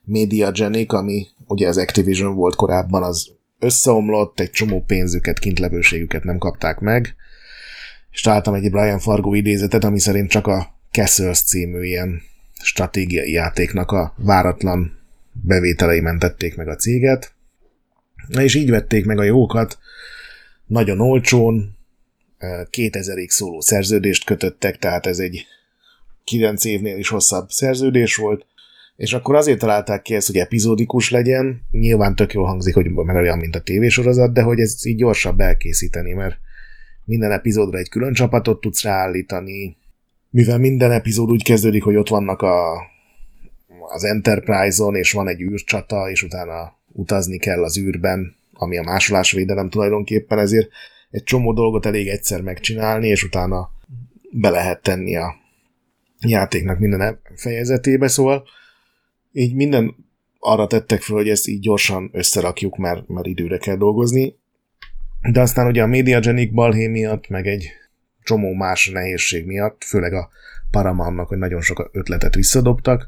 Media 0.04 0.52
Genic, 0.52 0.94
ami 0.94 1.28
ugye 1.48 1.68
az 1.68 1.78
Activision 1.78 2.36
volt 2.36 2.56
korábban, 2.56 3.04
az 3.04 3.32
összeomlott, 3.60 4.40
egy 4.40 4.52
csomó 4.52 4.84
pénzüket, 4.88 5.40
kintlevőségüket 5.40 6.24
nem 6.24 6.38
kapták 6.38 6.80
meg, 6.80 7.16
és 8.12 8.22
találtam 8.22 8.54
egy 8.54 8.72
Brian 8.72 9.00
Fargo 9.00 9.34
idézetet, 9.34 9.84
ami 9.84 10.00
szerint 10.00 10.30
csak 10.30 10.48
a 10.48 10.75
Castles 10.96 11.44
című 11.44 11.84
ilyen 11.84 12.22
stratégiai 12.62 13.32
játéknak 13.32 13.92
a 13.92 14.14
váratlan 14.18 15.00
bevételei 15.32 16.00
mentették 16.00 16.56
meg 16.56 16.68
a 16.68 16.76
céget, 16.76 17.34
és 18.40 18.56
így 18.56 18.70
vették 18.70 19.06
meg 19.06 19.20
a 19.20 19.24
jókat, 19.24 19.78
nagyon 20.66 21.00
olcsón, 21.00 21.78
2000-ig 22.72 23.28
szóló 23.28 23.62
szerződést 23.62 24.26
kötöttek, 24.26 24.78
tehát 24.78 25.06
ez 25.06 25.20
egy 25.20 25.46
9 26.24 26.66
évnél 26.66 26.98
is 26.98 27.08
hosszabb 27.08 27.50
szerződés 27.50 28.16
volt, 28.16 28.46
és 28.96 29.14
akkor 29.14 29.36
azért 29.36 29.60
találták 29.60 30.02
ki 30.02 30.16
ezt, 30.16 30.28
hogy 30.28 30.38
epizódikus 30.38 31.10
legyen, 31.10 31.62
nyilván 31.72 32.16
tök 32.16 32.34
jól 32.34 32.46
hangzik, 32.46 32.74
hogy 32.74 32.92
mert 32.92 33.20
olyan, 33.20 33.38
mint 33.38 33.56
a 33.56 33.62
tévésorozat, 33.62 34.34
de 34.34 34.42
hogy 34.42 34.60
ez 34.60 34.86
így 34.86 34.98
gyorsabb 34.98 35.40
elkészíteni, 35.40 36.14
mert 36.14 36.38
minden 37.06 37.32
epizódra 37.32 37.78
egy 37.78 37.90
külön 37.90 38.14
csapatot 38.14 38.62
tudsz 38.62 38.84
ráállítani, 38.84 39.78
mivel 40.36 40.58
minden 40.58 40.92
epizód 40.92 41.32
úgy 41.32 41.44
kezdődik, 41.44 41.84
hogy 41.84 41.96
ott 41.96 42.08
vannak 42.08 42.42
a, 42.42 42.74
az 43.94 44.04
Enterprise-on, 44.04 44.96
és 44.96 45.12
van 45.12 45.28
egy 45.28 45.42
űrcsata, 45.42 46.10
és 46.10 46.24
utána 46.24 46.78
utazni 46.92 47.38
kell 47.38 47.64
az 47.64 47.78
űrben, 47.78 48.36
ami 48.54 48.78
a 48.78 48.84
másolásvédelem 48.84 49.70
tulajdonképpen, 49.70 50.40
ezért 50.40 50.70
egy 51.12 51.24
csomó 51.24 51.54
dolgot 51.54 51.86
elég 51.86 52.08
egyszer 52.08 52.42
megcsinálni, 52.42 53.08
és 53.08 53.24
utána 53.24 53.70
be 54.32 54.50
lehet 54.50 54.82
tenni 54.82 55.16
a 55.16 55.36
játéknak 56.20 56.80
minden 56.80 57.20
fejezetébe, 57.36 58.08
szóval 58.08 58.44
így 59.32 59.54
minden 59.54 59.96
arra 60.40 60.68
tettek 60.68 61.02
fel, 61.02 61.16
hogy 61.16 61.30
ezt 61.30 61.48
így 61.48 61.60
gyorsan 61.60 62.10
összerakjuk, 62.14 62.78
mert, 62.78 63.08
mert 63.08 63.28
időre 63.28 63.58
kell 63.58 63.76
dolgozni. 63.76 64.36
De 65.32 65.42
aztán 65.42 65.68
ugye 65.68 65.82
a 65.82 65.88
Mediagenic 65.88 66.54
balhé 66.54 66.88
miatt, 66.88 67.28
meg 67.28 67.48
egy 67.48 67.70
csomó 68.26 68.54
más 68.54 68.90
nehézség 68.90 69.46
miatt, 69.46 69.84
főleg 69.84 70.14
a 70.14 70.30
Paramountnak, 70.72 71.28
hogy 71.28 71.38
nagyon 71.38 71.62
sok 71.62 71.90
ötletet 71.92 72.36
visszadobtak, 72.36 73.08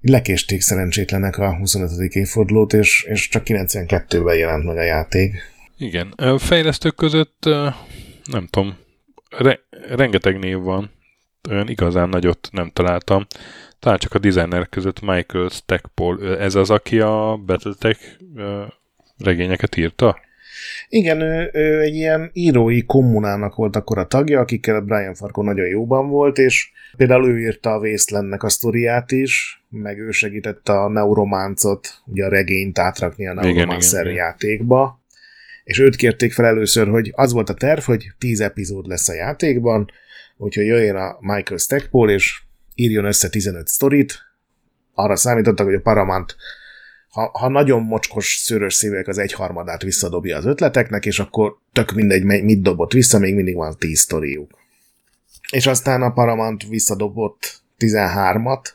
lekésték 0.00 0.60
szerencsétlenek 0.60 1.38
a 1.38 1.56
25. 1.56 2.14
évfordulót, 2.14 2.72
és, 2.72 3.02
és 3.02 3.28
csak 3.28 3.42
92-ben 3.46 4.36
jelent 4.36 4.64
meg 4.64 4.76
a 4.76 4.82
játék. 4.82 5.34
Igen. 5.76 6.14
Fejlesztők 6.38 6.94
között 6.94 7.44
nem 8.24 8.46
tudom, 8.50 8.76
re- 9.30 9.60
rengeteg 9.88 10.38
név 10.38 10.58
van, 10.58 10.90
olyan 11.50 11.68
igazán 11.68 12.08
nagyot 12.08 12.48
nem 12.52 12.70
találtam. 12.70 13.26
Talán 13.78 13.98
csak 13.98 14.14
a 14.14 14.18
designer 14.18 14.68
között 14.68 15.00
Michael 15.00 15.48
Stackpole, 15.48 16.38
ez 16.38 16.54
az, 16.54 16.70
aki 16.70 17.00
a 17.00 17.40
Battletech 17.46 18.00
regényeket 19.18 19.76
írta? 19.76 20.20
Igen, 20.88 21.20
ő, 21.20 21.50
ő 21.52 21.80
egy 21.80 21.94
ilyen 21.94 22.30
írói 22.32 22.84
kommunának 22.84 23.54
volt 23.54 23.76
akkor 23.76 23.98
a 23.98 24.06
tagja, 24.06 24.40
akikkel 24.40 24.80
Brian 24.80 25.14
Farko 25.14 25.42
nagyon 25.42 25.66
jóban 25.66 26.08
volt, 26.08 26.38
és 26.38 26.70
például 26.96 27.28
ő 27.28 27.40
írta 27.40 27.72
a 27.72 27.78
Wastelandnek 27.78 28.42
a 28.42 28.48
sztoriát 28.48 29.12
is, 29.12 29.62
meg 29.70 29.98
ő 29.98 30.10
segítette 30.10 30.72
a 30.72 30.88
Neurománcot, 30.88 31.88
ugye 32.06 32.24
a 32.24 32.28
regényt 32.28 32.78
átrakni 32.78 33.26
a 33.26 33.34
Neuromancer 33.34 34.06
játékba, 34.06 35.02
és 35.64 35.78
őt 35.78 35.96
kérték 35.96 36.32
fel 36.32 36.46
először, 36.46 36.88
hogy 36.88 37.12
az 37.14 37.32
volt 37.32 37.48
a 37.48 37.54
terv, 37.54 37.80
hogy 37.80 38.06
10 38.18 38.40
epizód 38.40 38.86
lesz 38.86 39.08
a 39.08 39.14
játékban, 39.14 39.90
úgyhogy 40.36 40.66
jöjjön 40.66 40.96
a 40.96 41.16
Michael 41.20 41.58
Stackpole, 41.58 42.12
és 42.12 42.40
írjon 42.74 43.04
össze 43.04 43.28
15 43.28 43.66
sztorit, 43.66 44.18
arra 44.94 45.16
számítottak, 45.16 45.66
hogy 45.66 45.74
a 45.74 45.80
Paramount 45.80 46.36
ha, 47.10 47.30
ha 47.38 47.48
nagyon 47.48 47.82
mocskos 47.82 48.26
szőrös 48.26 48.74
szívek 48.74 49.08
az 49.08 49.18
egyharmadát 49.18 49.82
visszadobja 49.82 50.36
az 50.36 50.44
ötleteknek, 50.44 51.06
és 51.06 51.18
akkor 51.18 51.56
tök 51.72 51.92
mindegy, 51.92 52.24
mit 52.24 52.62
dobott 52.62 52.92
vissza, 52.92 53.18
még 53.18 53.34
mindig 53.34 53.54
van 53.54 53.76
10 53.78 54.00
sztoriuk. 54.00 54.50
És 55.50 55.66
aztán 55.66 56.02
a 56.02 56.12
Paramount 56.12 56.62
visszadobott 56.68 57.62
13-at, 57.78 58.66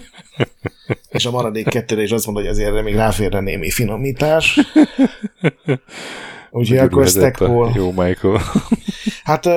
és 1.08 1.24
a 1.24 1.30
maradék 1.30 1.68
kettőre 1.68 2.02
is 2.02 2.10
azt 2.10 2.26
mondta, 2.26 2.44
hogy 2.44 2.52
azért 2.52 2.82
még 2.82 2.94
ráférne 2.94 3.40
némi 3.40 3.70
finomítás. 3.70 4.60
Úgyhogy 6.50 6.78
akkor 6.78 7.08
Stackpole... 7.08 7.72
Jó, 7.74 7.90
Michael. 7.90 8.40
hát 9.24 9.48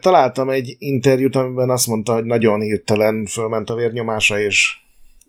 találtam 0.00 0.50
egy 0.50 0.76
interjút, 0.78 1.36
amiben 1.36 1.70
azt 1.70 1.86
mondta, 1.86 2.12
hogy 2.12 2.24
nagyon 2.24 2.60
hirtelen 2.60 3.26
fölment 3.26 3.70
a 3.70 3.74
vérnyomása, 3.74 4.40
és 4.40 4.76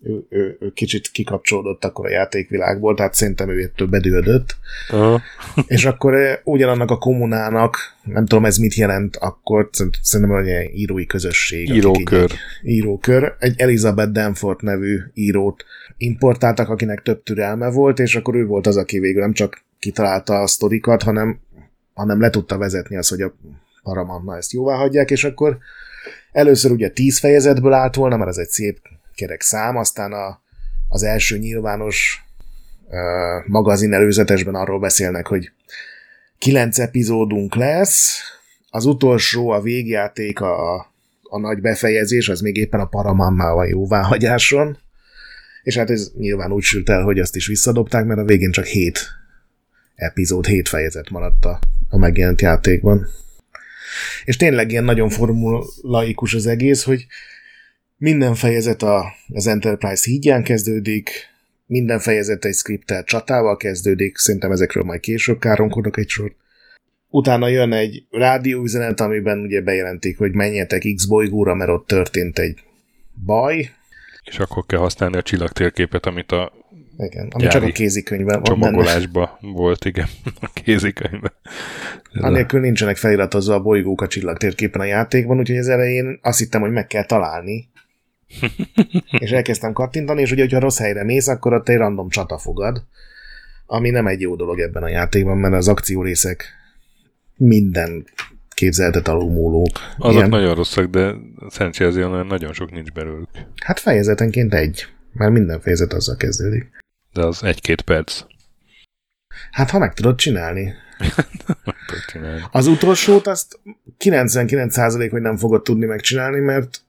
ő, 0.03 0.25
ő, 0.29 0.58
ő 0.60 0.72
kicsit 0.74 1.08
kikapcsolódott 1.08 1.86
akkor 1.86 2.05
a 2.05 2.10
játékvilágból, 2.10 2.96
tehát 2.96 3.13
szerintem 3.13 3.50
ő 3.50 3.62
ettől 3.62 3.88
bedődött. 3.88 4.55
Uh-huh. 4.91 5.22
És 5.67 5.86
akkor 5.86 6.41
ugyanannak 6.43 6.91
a 6.91 6.98
kommunának, 6.98 7.77
nem 8.03 8.25
tudom 8.25 8.46
ez 8.46 8.58
mit 8.58 8.74
jelent, 8.74 9.15
akkor 9.15 9.70
szerintem 10.01 10.36
egy 10.36 10.79
írói 10.79 11.05
közösség. 11.05 11.70
Írókör. 11.70 12.31
Egy, 12.31 12.38
írókör. 12.62 13.36
Egy 13.39 13.53
Elizabeth 13.58 14.12
Danford 14.12 14.63
nevű 14.63 15.00
írót 15.13 15.65
importáltak, 15.98 16.70
akinek 16.70 17.01
több 17.01 17.24
türelme 17.24 17.70
volt, 17.70 18.00
és 18.00 18.15
akkor 18.15 18.36
ő 18.36 18.46
volt 18.46 18.67
az, 18.67 18.77
aki 18.77 19.00
végül 19.00 19.22
nem 19.22 19.34
csak 19.34 19.63
kitalálta 19.79 20.34
a 20.34 20.48
sztorikat, 20.48 21.03
hanem, 21.03 21.39
hanem 21.93 22.20
le 22.20 22.29
tudta 22.29 22.58
vezetni 22.58 22.98
azt, 22.98 23.10
hogy 23.10 23.22
a 23.22 23.36
Paramountna 23.84 24.38
ezt 24.38 24.51
jóvá 24.51 24.75
hagyják, 24.75 25.12
és 25.12 25.24
akkor 25.24 25.58
először 26.31 26.72
ugye 26.72 26.89
tíz 26.89 27.20
fejezetből 27.20 27.74
állt 27.74 27.96
volna, 27.96 28.17
mert 28.17 28.29
ez 28.29 28.38
egy 28.38 28.50
szép 28.50 28.79
kerek 29.21 29.41
szám, 29.41 29.77
aztán 29.77 30.11
a, 30.11 30.41
az 30.87 31.03
első 31.03 31.37
nyilvános 31.37 32.25
uh, 32.85 33.47
magazin 33.47 33.93
előzetesben 33.93 34.55
arról 34.55 34.79
beszélnek, 34.79 35.27
hogy 35.27 35.51
kilenc 36.37 36.79
epizódunk 36.79 37.55
lesz, 37.55 38.19
az 38.69 38.85
utolsó, 38.85 39.49
a 39.49 39.61
végjáték, 39.61 40.39
a, 40.39 40.75
a 41.21 41.39
nagy 41.39 41.61
befejezés, 41.61 42.29
az 42.29 42.41
még 42.41 42.55
éppen 42.55 42.79
a 42.79 42.85
Paramountnál 42.85 43.53
van 43.53 43.67
jóváhagyáson, 43.67 44.77
és 45.63 45.77
hát 45.77 45.89
ez 45.89 46.11
nyilván 46.17 46.51
úgy 46.51 46.63
sült 46.63 46.89
el, 46.89 47.03
hogy 47.03 47.19
azt 47.19 47.35
is 47.35 47.47
visszadobták, 47.47 48.05
mert 48.05 48.19
a 48.19 48.25
végén 48.25 48.51
csak 48.51 48.65
hét 48.65 48.99
epizód, 49.95 50.45
hét 50.45 50.67
fejezet 50.67 51.09
maradt 51.09 51.45
a, 51.45 51.59
a 51.89 51.97
megjelent 51.97 52.41
játékban. 52.41 53.07
És 54.25 54.37
tényleg 54.37 54.71
ilyen 54.71 54.83
nagyon 54.83 55.09
formulaikus 55.09 56.33
az 56.33 56.45
egész, 56.45 56.83
hogy 56.83 57.05
minden 58.01 58.36
fejezet 58.36 58.81
a, 58.81 59.13
az 59.34 59.48
Enterprise 59.48 60.10
hídján 60.10 60.43
kezdődik, 60.43 61.12
minden 61.65 62.00
fejezet 62.00 62.46
egy 62.46 62.53
skriptelt 62.53 63.05
csatával 63.05 63.58
kezdődik, 63.58 64.17
szerintem 64.17 64.51
ezekről 64.51 64.84
majd 64.84 65.00
később 65.00 65.39
káronkodok 65.39 65.98
egy 65.98 66.08
sort. 66.08 66.36
Utána 67.10 67.48
jön 67.48 67.74
egy 67.74 68.03
rádióüzenet, 68.10 69.00
amiben 69.00 69.39
ugye 69.39 69.62
bejelentik, 69.62 70.17
hogy 70.17 70.34
menjetek 70.34 70.88
X 70.96 71.05
bolygóra, 71.05 71.55
mert 71.55 71.70
ott 71.70 71.88
történt 71.88 72.39
egy 72.39 72.60
baj. 73.25 73.70
És 74.24 74.39
akkor 74.39 74.65
kell 74.65 74.79
használni 74.79 75.17
a 75.17 75.22
csillagtérképet, 75.22 76.05
amit 76.05 76.31
a 76.31 76.53
Igen, 76.98 77.27
ami 77.29 77.48
csak 77.48 77.63
a 77.63 77.72
kézikönyvben 77.72 78.36
van 78.36 78.43
Csomagolásba 78.43 79.38
volt, 79.41 79.86
igen, 79.86 80.08
a 80.41 80.50
kézikönyvben. 80.53 81.34
Anélkül 82.13 82.60
nincsenek 82.60 82.98
feliratozva 82.98 83.53
a 83.53 83.62
bolygók 83.62 84.01
a 84.01 84.08
csillagtérképen 84.08 84.81
a 84.81 84.86
játékban, 84.86 85.38
úgyhogy 85.38 85.58
az 85.58 85.70
elején 85.70 86.20
azt 86.22 86.39
hittem, 86.39 86.62
hogy 86.62 86.72
meg 86.72 86.88
kell 86.88 87.05
találni. 87.05 87.70
és 89.23 89.31
elkezdtem 89.31 89.73
kattintani, 89.73 90.21
és 90.21 90.31
ugye, 90.31 90.41
hogyha 90.41 90.59
rossz 90.59 90.79
helyre 90.79 91.03
mész, 91.03 91.27
akkor 91.27 91.53
ott 91.53 91.69
egy 91.69 91.77
random 91.77 92.09
csata 92.09 92.38
fogad, 92.38 92.83
ami 93.65 93.89
nem 93.89 94.07
egy 94.07 94.21
jó 94.21 94.35
dolog 94.35 94.59
ebben 94.59 94.83
a 94.83 94.89
játékban, 94.89 95.38
mert 95.38 95.53
az 95.53 95.67
akciórészek 95.67 96.45
minden 97.35 98.05
képzeltet 98.50 99.07
alulmúlók. 99.07 99.79
Azok 99.97 100.15
Ilyen. 100.15 100.29
nagyon 100.29 100.55
rosszak, 100.55 100.85
de 100.85 101.13
szerencsére 101.50 102.23
nagyon 102.23 102.53
sok 102.53 102.71
nincs 102.71 102.91
belőlük. 102.91 103.29
Hát 103.63 103.79
fejezetenként 103.79 104.53
egy, 104.53 104.88
mert 105.13 105.31
minden 105.31 105.61
fejezet 105.61 105.93
azzal 105.93 106.15
kezdődik. 106.15 106.69
De 107.13 107.25
az 107.25 107.43
egy-két 107.43 107.81
perc. 107.81 108.21
Hát 109.51 109.69
ha 109.69 109.79
meg 109.79 109.93
tudod 109.93 110.15
csinálni. 110.15 110.73
Az 112.51 112.67
utolsót 112.67 113.27
azt 113.27 113.59
99% 114.00 115.07
hogy 115.11 115.21
nem 115.21 115.38
fogod 115.38 115.63
tudni 115.63 115.85
megcsinálni, 115.85 116.39
mert 116.39 116.81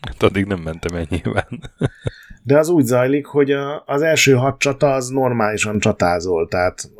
Hát 0.00 0.22
addig 0.22 0.44
nem 0.44 0.60
mentem 0.60 0.96
el 0.96 1.06
nyilván. 1.08 1.72
De 2.42 2.58
az 2.58 2.68
úgy 2.68 2.84
zajlik, 2.84 3.26
hogy 3.26 3.50
a, 3.50 3.84
az 3.86 4.02
első 4.02 4.32
hat 4.32 4.58
csata 4.58 4.92
az 4.92 5.08
normálisan 5.08 5.78
csatázol, 5.78 6.48
tehát 6.48 6.90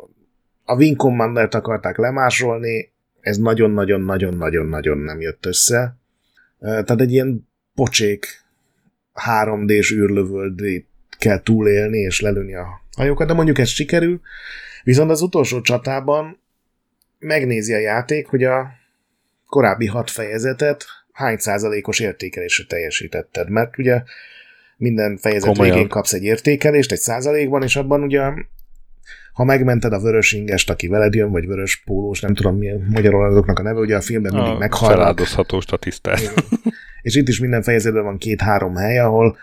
a 0.63 0.75
Wing 0.75 0.95
Commander-t 0.95 1.53
akarták 1.53 1.97
lemásolni, 1.97 2.91
ez 3.19 3.37
nagyon-nagyon-nagyon-nagyon-nagyon 3.37 4.97
nem 4.97 5.21
jött 5.21 5.45
össze. 5.45 5.97
Tehát 6.59 7.01
egy 7.01 7.11
ilyen 7.11 7.47
pocsék 7.75 8.25
3D-s 9.25 9.91
űrlövöldét 9.91 10.87
kell 11.19 11.41
túlélni 11.41 11.97
és 11.97 12.21
lelőni 12.21 12.55
a 12.55 12.67
hajókat, 12.97 13.27
de 13.27 13.33
mondjuk 13.33 13.57
ez 13.57 13.67
sikerül. 13.67 14.21
Viszont 14.83 15.09
az 15.09 15.21
utolsó 15.21 15.61
csatában 15.61 16.39
megnézi 17.19 17.73
a 17.73 17.79
játék, 17.79 18.27
hogy 18.27 18.43
a 18.43 18.67
korábbi 19.45 19.87
hat 19.87 20.09
fejezetet 20.09 20.85
hány 21.13 21.37
százalékos 21.37 21.99
értékelésre 21.99 22.63
teljesítetted, 22.67 23.49
mert 23.49 23.77
ugye 23.77 24.03
minden 24.77 25.17
fejezet 25.17 25.49
Komolyan. 25.49 25.73
végén 25.73 25.89
kapsz 25.89 26.13
egy 26.13 26.23
értékelést 26.23 26.91
egy 26.91 26.99
százalékban, 26.99 27.63
és 27.63 27.75
abban 27.75 28.03
ugye 28.03 28.21
ha 29.33 29.43
megmented 29.43 29.93
a 29.93 29.99
vörös 29.99 30.31
ingest, 30.31 30.69
aki 30.69 30.87
veled 30.87 31.13
jön, 31.13 31.31
vagy 31.31 31.47
vörös 31.47 31.81
pólós, 31.85 32.19
nem 32.19 32.33
tudom 32.33 32.57
mi 32.57 32.69
magyarul 32.89 33.25
azoknak 33.25 33.59
a 33.59 33.61
neve, 33.61 33.79
ugye 33.79 33.95
a 33.95 34.01
filmben 34.01 34.33
mindig 34.33 34.57
meghalnak. 34.57 34.97
Feláldozható 34.97 35.59
statisztát. 35.59 36.33
És 37.01 37.15
itt 37.15 37.27
is 37.27 37.39
minden 37.39 37.61
fejezetben 37.61 38.03
van 38.03 38.17
két-három 38.17 38.75
hely, 38.75 38.99
ahol 38.99 39.37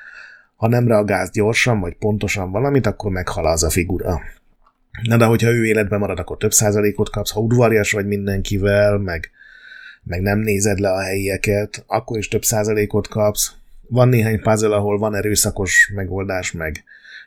ha 0.57 0.69
nem 0.69 0.89
reagálsz 0.89 1.31
gyorsan, 1.31 1.81
vagy 1.81 1.97
pontosan 1.97 2.51
valamit, 2.51 2.87
akkor 2.87 3.11
meghal 3.11 3.47
az 3.47 3.63
a 3.63 3.71
figura. 3.71 4.21
Na 5.03 5.17
de 5.17 5.25
hogyha 5.25 5.51
ő 5.51 5.65
életben 5.65 5.99
marad, 5.99 6.19
akkor 6.19 6.37
több 6.37 6.53
százalékot 6.53 7.11
kapsz, 7.11 7.31
ha 7.31 7.41
udvarias 7.41 7.93
vagy 7.93 8.07
mindenkivel, 8.07 8.99
meg, 8.99 9.31
meg 10.09 10.21
nem 10.21 10.39
nézed 10.39 10.79
le 10.79 10.91
a 10.91 11.01
helyieket, 11.01 11.85
akkor 11.87 12.19
is 12.19 12.29
több 12.29 12.45
százalékot 12.45 13.09
kapsz. 13.09 13.53
Van 13.89 14.09
néhány 14.09 14.41
puzzle, 14.41 14.77
ahol 14.77 14.99
van 14.99 15.15
erőszakos 15.15 15.93
megoldás, 15.95 16.53
meg 16.53 16.85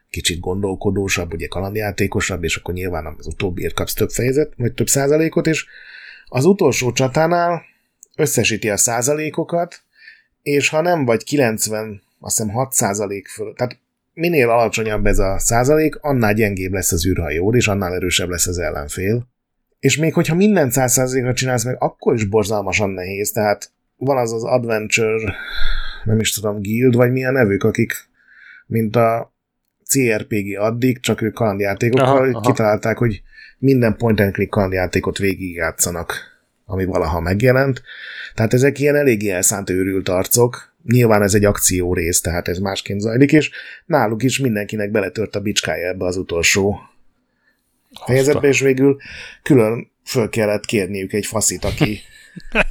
kicsit 0.10 0.40
gondolkodósabb, 0.40 1.34
ugye 1.34 1.48
kalandjátékosabb, 1.48 2.44
és 2.44 2.56
akkor 2.56 2.74
nyilván 2.74 3.16
az 3.18 3.28
utóbbiért 3.28 3.74
kapsz 3.74 3.94
több 3.94 4.10
fejezet, 4.10 4.54
vagy 4.58 4.74
több 4.74 4.88
százalékot, 4.88 5.48
és 5.48 5.66
az 6.26 6.46
utolsó 6.46 6.92
csatánál 6.92 7.62
összesíti 8.16 8.70
a 8.70 8.78
százalékokat, 8.78 9.82
és 10.42 10.70
ha 10.70 10.82
nem 10.82 11.06
vagy 11.06 11.24
90, 11.24 12.02
azt 12.20 12.38
hiszem 12.38 12.54
6 12.54 12.74
százalék 12.74 13.28
föl, 13.28 13.54
tehát 13.54 13.78
minél 14.14 14.50
alacsonyabb 14.50 15.06
ez 15.06 15.20
a 15.20 15.40
százalék, 15.40 15.96
annál 15.96 16.34
gyengébb 16.34 16.74
lesz 16.74 16.92
az 16.92 17.08
űrhajó, 17.08 17.56
és 17.56 17.68
annál 17.68 17.94
erősebb 17.94 18.30
lesz 18.30 18.48
az 18.48 18.58
ellenfél. 18.58 19.28
És 19.82 19.98
még 19.98 20.14
hogyha 20.14 20.36
minden 20.36 20.70
száz 20.70 20.92
százalékra 20.92 21.34
csinálsz 21.34 21.64
meg, 21.64 21.76
akkor 21.80 22.14
is 22.14 22.26
borzalmasan 22.26 22.90
nehéz, 22.90 23.32
tehát 23.32 23.72
van 23.96 24.18
az 24.18 24.34
az 24.34 24.44
Adventure, 24.44 25.34
nem 26.04 26.20
is 26.20 26.32
tudom, 26.32 26.62
Guild, 26.62 26.96
vagy 26.96 27.12
milyen 27.12 27.34
nevük, 27.34 27.64
akik 27.64 27.94
mint 28.66 28.96
a 28.96 29.34
CRPG 29.86 30.58
addig, 30.58 31.00
csak 31.00 31.22
ők 31.22 31.34
kalandjátékokkal 31.34 32.08
aha, 32.08 32.28
aha. 32.28 32.40
kitalálták, 32.40 32.98
hogy 32.98 33.22
minden 33.58 33.96
point 33.96 34.20
and 34.20 34.34
click 34.34 34.50
kalandjátékot 34.50 35.18
végigjátszanak, 35.18 36.14
ami 36.66 36.86
valaha 36.86 37.20
megjelent. 37.20 37.82
Tehát 38.34 38.54
ezek 38.54 38.80
ilyen 38.80 38.96
eléggé 38.96 39.30
elszánt 39.30 39.70
őrült 39.70 40.10
arcok. 40.10 40.74
Nyilván 40.84 41.22
ez 41.22 41.34
egy 41.34 41.46
akció 41.46 41.94
rész, 41.94 42.22
tehát 42.22 42.48
ez 42.48 42.58
másként 42.58 43.00
zajlik, 43.00 43.32
és 43.32 43.52
náluk 43.86 44.24
is 44.24 44.40
mindenkinek 44.40 44.92
beletört 44.92 45.36
a 45.36 45.42
bicskája 45.42 45.88
ebbe 45.88 46.06
az 46.06 46.18
utolsó 46.18 46.80
fejezetbe, 48.06 48.48
és 48.48 48.60
végül 48.60 48.98
külön 49.44 49.92
föl 50.04 50.30
kellett 50.30 50.66
kérniük 50.66 51.14
egy 51.14 51.26
faszit, 51.26 51.64
aki, 51.64 52.00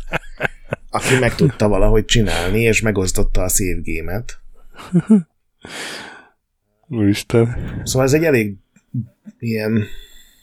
aki 0.90 1.18
meg 1.18 1.34
tudta 1.34 1.68
valahogy 1.68 2.04
csinálni, 2.04 2.60
és 2.60 2.80
megosztotta 2.80 3.42
a 3.42 3.48
save 3.48 3.80
game-et. 3.82 4.38
Úristen. 6.88 7.80
Szóval 7.84 8.06
ez 8.06 8.12
egy 8.12 8.24
elég 8.24 8.54
ilyen, 9.38 9.86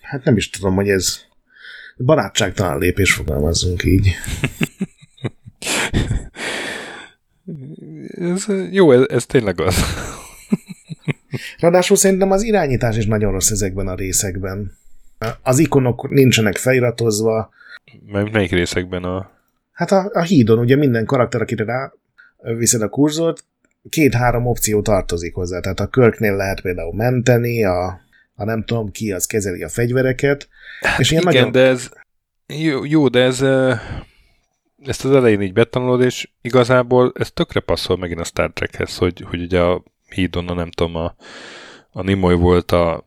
hát 0.02 0.24
nem 0.24 0.38
is 0.38 0.50
tudom, 0.50 0.76
hogy 0.76 0.90
ez 0.90 1.26
barátságtalan 1.98 2.80
lépés 2.80 3.14
fogalmazzunk 3.14 3.84
így. 3.84 4.16
ez, 8.12 8.46
jó, 8.72 8.92
ez, 8.92 9.02
ez 9.10 9.26
tényleg 9.26 9.60
az. 9.62 9.76
Ráadásul 11.60 11.96
szerintem 11.96 12.32
az 12.32 12.44
irányítás 12.44 12.98
is 12.98 13.06
nagyon 13.06 13.32
rossz 13.32 13.52
ezekben 13.52 13.88
a 13.88 13.96
részekben. 13.96 14.78
Az 15.44 15.60
ikonok 15.60 16.10
nincsenek 16.10 16.58
feliratozva. 16.58 17.50
Meg 18.06 18.32
melyik 18.32 18.52
részekben 18.52 19.04
a... 19.04 19.30
Hát 19.72 19.92
a, 19.92 20.10
a 20.14 20.22
hídon 20.22 20.60
ugye 20.60 20.76
minden 20.76 21.06
karakter, 21.06 21.42
akire 21.42 21.64
rá 21.64 21.94
viszed 22.58 22.82
a 22.82 22.90
kurzort, 22.90 23.44
két-három 23.90 24.46
opció 24.46 24.82
tartozik 24.82 25.34
hozzá. 25.34 25.60
Tehát 25.60 25.80
a 25.80 25.88
körknél 25.88 26.36
lehet 26.36 26.62
például 26.62 26.96
menteni, 26.96 27.64
a, 27.64 28.00
a 28.36 28.44
nem 28.44 28.64
tudom 28.64 28.92
ki, 28.92 29.12
az 29.12 29.26
kezeli 29.26 29.64
a 29.64 29.70
fegyvereket. 29.70 30.48
És 30.98 31.12
ilyen 31.12 31.24
Igen, 31.24 31.34
nagyon... 31.34 31.52
de 31.52 31.62
ez 31.62 31.90
jó, 32.48 32.86
jó, 32.86 33.08
de 33.08 33.20
ez 33.20 33.42
ezt 34.86 35.06
az 35.06 35.12
elején 35.12 35.42
így 35.42 35.54
betanulod, 35.54 36.02
és 36.02 36.30
igazából 36.42 37.12
ez 37.16 37.32
tökre 37.32 37.60
passzol 37.60 37.98
megint 37.98 38.20
a 38.20 38.24
Star 38.24 38.52
Trekhez, 38.54 38.98
hogy, 38.98 39.24
hogy 39.30 39.42
ugye 39.42 39.60
a 39.60 39.84
hídon, 40.10 40.44
nem 40.44 40.72
tudom, 40.72 40.96
a, 40.96 41.16
a 41.92 42.02
Nimoy 42.02 42.36
volt 42.36 42.72
a 42.72 43.06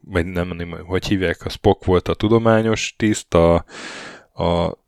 vagy 0.00 0.26
nem 0.26 0.50
a 0.50 0.54
Nimoy, 0.54 0.80
hogy 0.86 1.06
hívják, 1.06 1.44
a 1.44 1.48
Spock 1.48 1.84
volt 1.84 2.08
a 2.08 2.14
tudományos 2.14 2.94
tiszt, 2.96 3.34
a, 3.34 3.54
a 4.34 4.78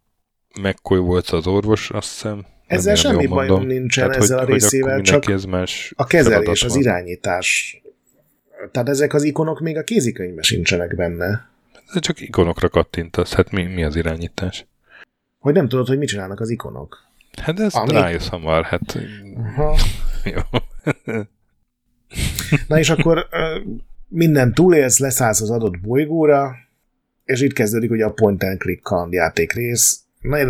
McCoy 0.61 0.99
volt 0.99 1.29
az 1.29 1.47
orvos, 1.47 1.91
azt 1.91 2.13
hiszem, 2.13 2.47
ezzel 2.73 2.95
semmi 2.95 3.27
bajom 3.27 3.67
nincsen 3.67 4.09
Tehát, 4.09 4.23
ezzel 4.23 4.39
hogy, 4.39 4.49
a 4.49 4.53
részével, 4.53 5.01
csak 5.01 5.29
ez 5.29 5.45
más 5.45 5.93
a 5.97 6.05
kezelés, 6.05 6.63
az 6.63 6.77
irányítás. 6.77 7.81
Tehát 8.71 8.89
ezek 8.89 9.15
az 9.15 9.23
ikonok 9.23 9.61
még 9.61 9.77
a 9.77 9.83
kézikönyvben 9.83 10.43
sincsenek 10.43 10.97
benne. 10.97 11.51
Ez 11.95 12.01
csak 12.01 12.21
ikonokra 12.21 12.69
kattintasz. 12.69 13.33
Hát 13.33 13.51
mi, 13.51 13.63
mi 13.63 13.85
az 13.85 13.97
irányítás? 13.97 14.67
Hogy 15.39 15.55
nem 15.55 15.69
tudod, 15.69 15.87
hogy 15.87 15.99
mit 15.99 16.09
csinálnak 16.09 16.41
az 16.41 16.51
ikonok. 16.51 17.07
Hát 17.43 17.61
ez 17.61 17.75
Ami... 17.75 17.93
rájössz 17.93 18.29
hamar, 18.29 18.65
hát... 18.65 18.99
Aha. 19.37 19.77
Jó. 20.35 20.41
Na 22.68 22.79
és 22.79 22.90
akkor 22.90 23.27
minden 24.09 24.55
túlélsz, 24.55 24.99
leszállsz 24.99 25.40
az 25.40 25.51
adott 25.51 25.81
bolygóra, 25.81 26.55
és 27.25 27.40
itt 27.40 27.53
kezdődik 27.53 27.90
ugye 27.90 28.05
a 28.05 28.12
point 28.12 28.42
and 28.42 28.59
click 28.59 28.83
kalandjáték 28.83 29.53
rész, 29.53 30.03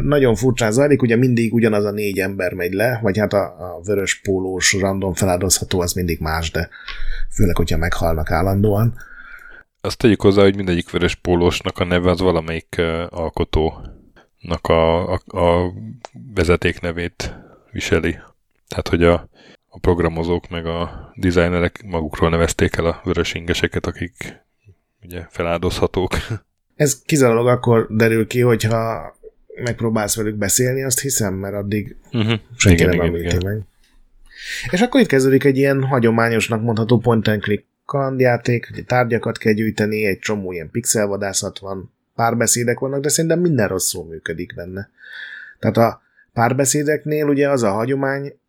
nagyon 0.03 0.35
furcsán 0.35 0.73
zajlik, 0.73 1.03
ugye 1.03 1.17
mindig 1.17 1.55
ugyanaz 1.55 1.85
a 1.85 1.91
négy 1.91 2.19
ember 2.19 2.53
megy 2.53 2.73
le, 2.73 2.99
vagy 3.03 3.19
hát 3.19 3.33
a, 3.33 3.45
a 3.45 3.81
vörös 3.85 4.21
pólós 4.21 4.73
random 4.73 5.15
feláldozható 5.15 5.81
az 5.81 5.93
mindig 5.93 6.21
más, 6.21 6.51
de 6.51 6.69
főleg, 7.31 7.57
hogyha 7.57 7.77
meghalnak 7.77 8.31
állandóan. 8.31 8.95
Azt 9.81 9.99
tegyük 9.99 10.21
hozzá, 10.21 10.43
hogy 10.43 10.57
mindegyik 10.57 10.91
vörös 10.91 11.15
pólósnak 11.15 11.79
a 11.79 11.85
neve 11.85 12.11
az 12.11 12.21
valamelyik 12.21 12.75
uh, 12.79 13.07
alkotónak 13.11 14.67
a, 14.67 15.13
a, 15.13 15.21
a 15.27 15.73
vezeték 16.35 16.81
nevét 16.81 17.35
viseli. 17.71 18.19
Tehát, 18.69 18.89
hogy 18.89 19.05
a, 19.05 19.29
a 19.75 19.79
programozók 19.79 20.49
meg 20.49 20.67
a 20.67 21.13
designerek 21.15 21.83
magukról 21.87 22.31
nevezték 22.31 22.77
el 22.77 22.87
a 22.87 23.01
vörös 23.05 23.35
ingeseket, 23.35 23.87
akik 23.87 24.43
ugye 25.03 25.27
feláldozhatók. 25.31 26.13
Ez 26.75 27.03
kizárólag 27.03 27.47
akkor 27.47 27.87
derül 27.91 28.27
ki, 28.27 28.41
hogyha 28.41 29.15
megpróbálsz 29.65 30.17
velük 30.17 30.37
beszélni, 30.37 30.83
azt 30.83 31.01
hiszem, 31.01 31.35
mert 31.35 31.55
addig 31.55 31.97
uh-huh. 32.13 32.39
senki 32.57 32.83
igen, 32.83 32.97
nem 32.97 33.07
említi 33.07 33.45
meg. 33.45 33.61
És 34.71 34.81
akkor 34.81 35.01
itt 35.01 35.07
kezdődik 35.07 35.45
egy 35.45 35.57
ilyen 35.57 35.85
hagyományosnak 35.85 36.63
mondható 36.63 36.99
point 36.99 37.29
and 37.29 37.43
click 37.43 37.65
kalandjáték, 37.85 38.71
hogy 38.75 38.85
tárgyakat 38.85 39.39
kell 39.39 39.53
gyűjteni, 39.53 40.05
egy 40.05 40.19
csomó 40.19 40.53
ilyen 40.53 40.71
pixelvadászat 40.71 41.59
van, 41.59 41.93
párbeszédek 42.15 42.79
vannak, 42.79 43.01
de 43.01 43.09
szerintem 43.09 43.41
minden 43.41 43.69
rosszul 43.69 44.05
működik 44.05 44.55
benne. 44.55 44.91
Tehát 45.59 45.77
a 45.77 46.03
párbeszédeknél 46.33 47.27
ugye 47.27 47.51
az 47.51 47.63
a 47.63 47.71
hagyomány, 47.71 48.41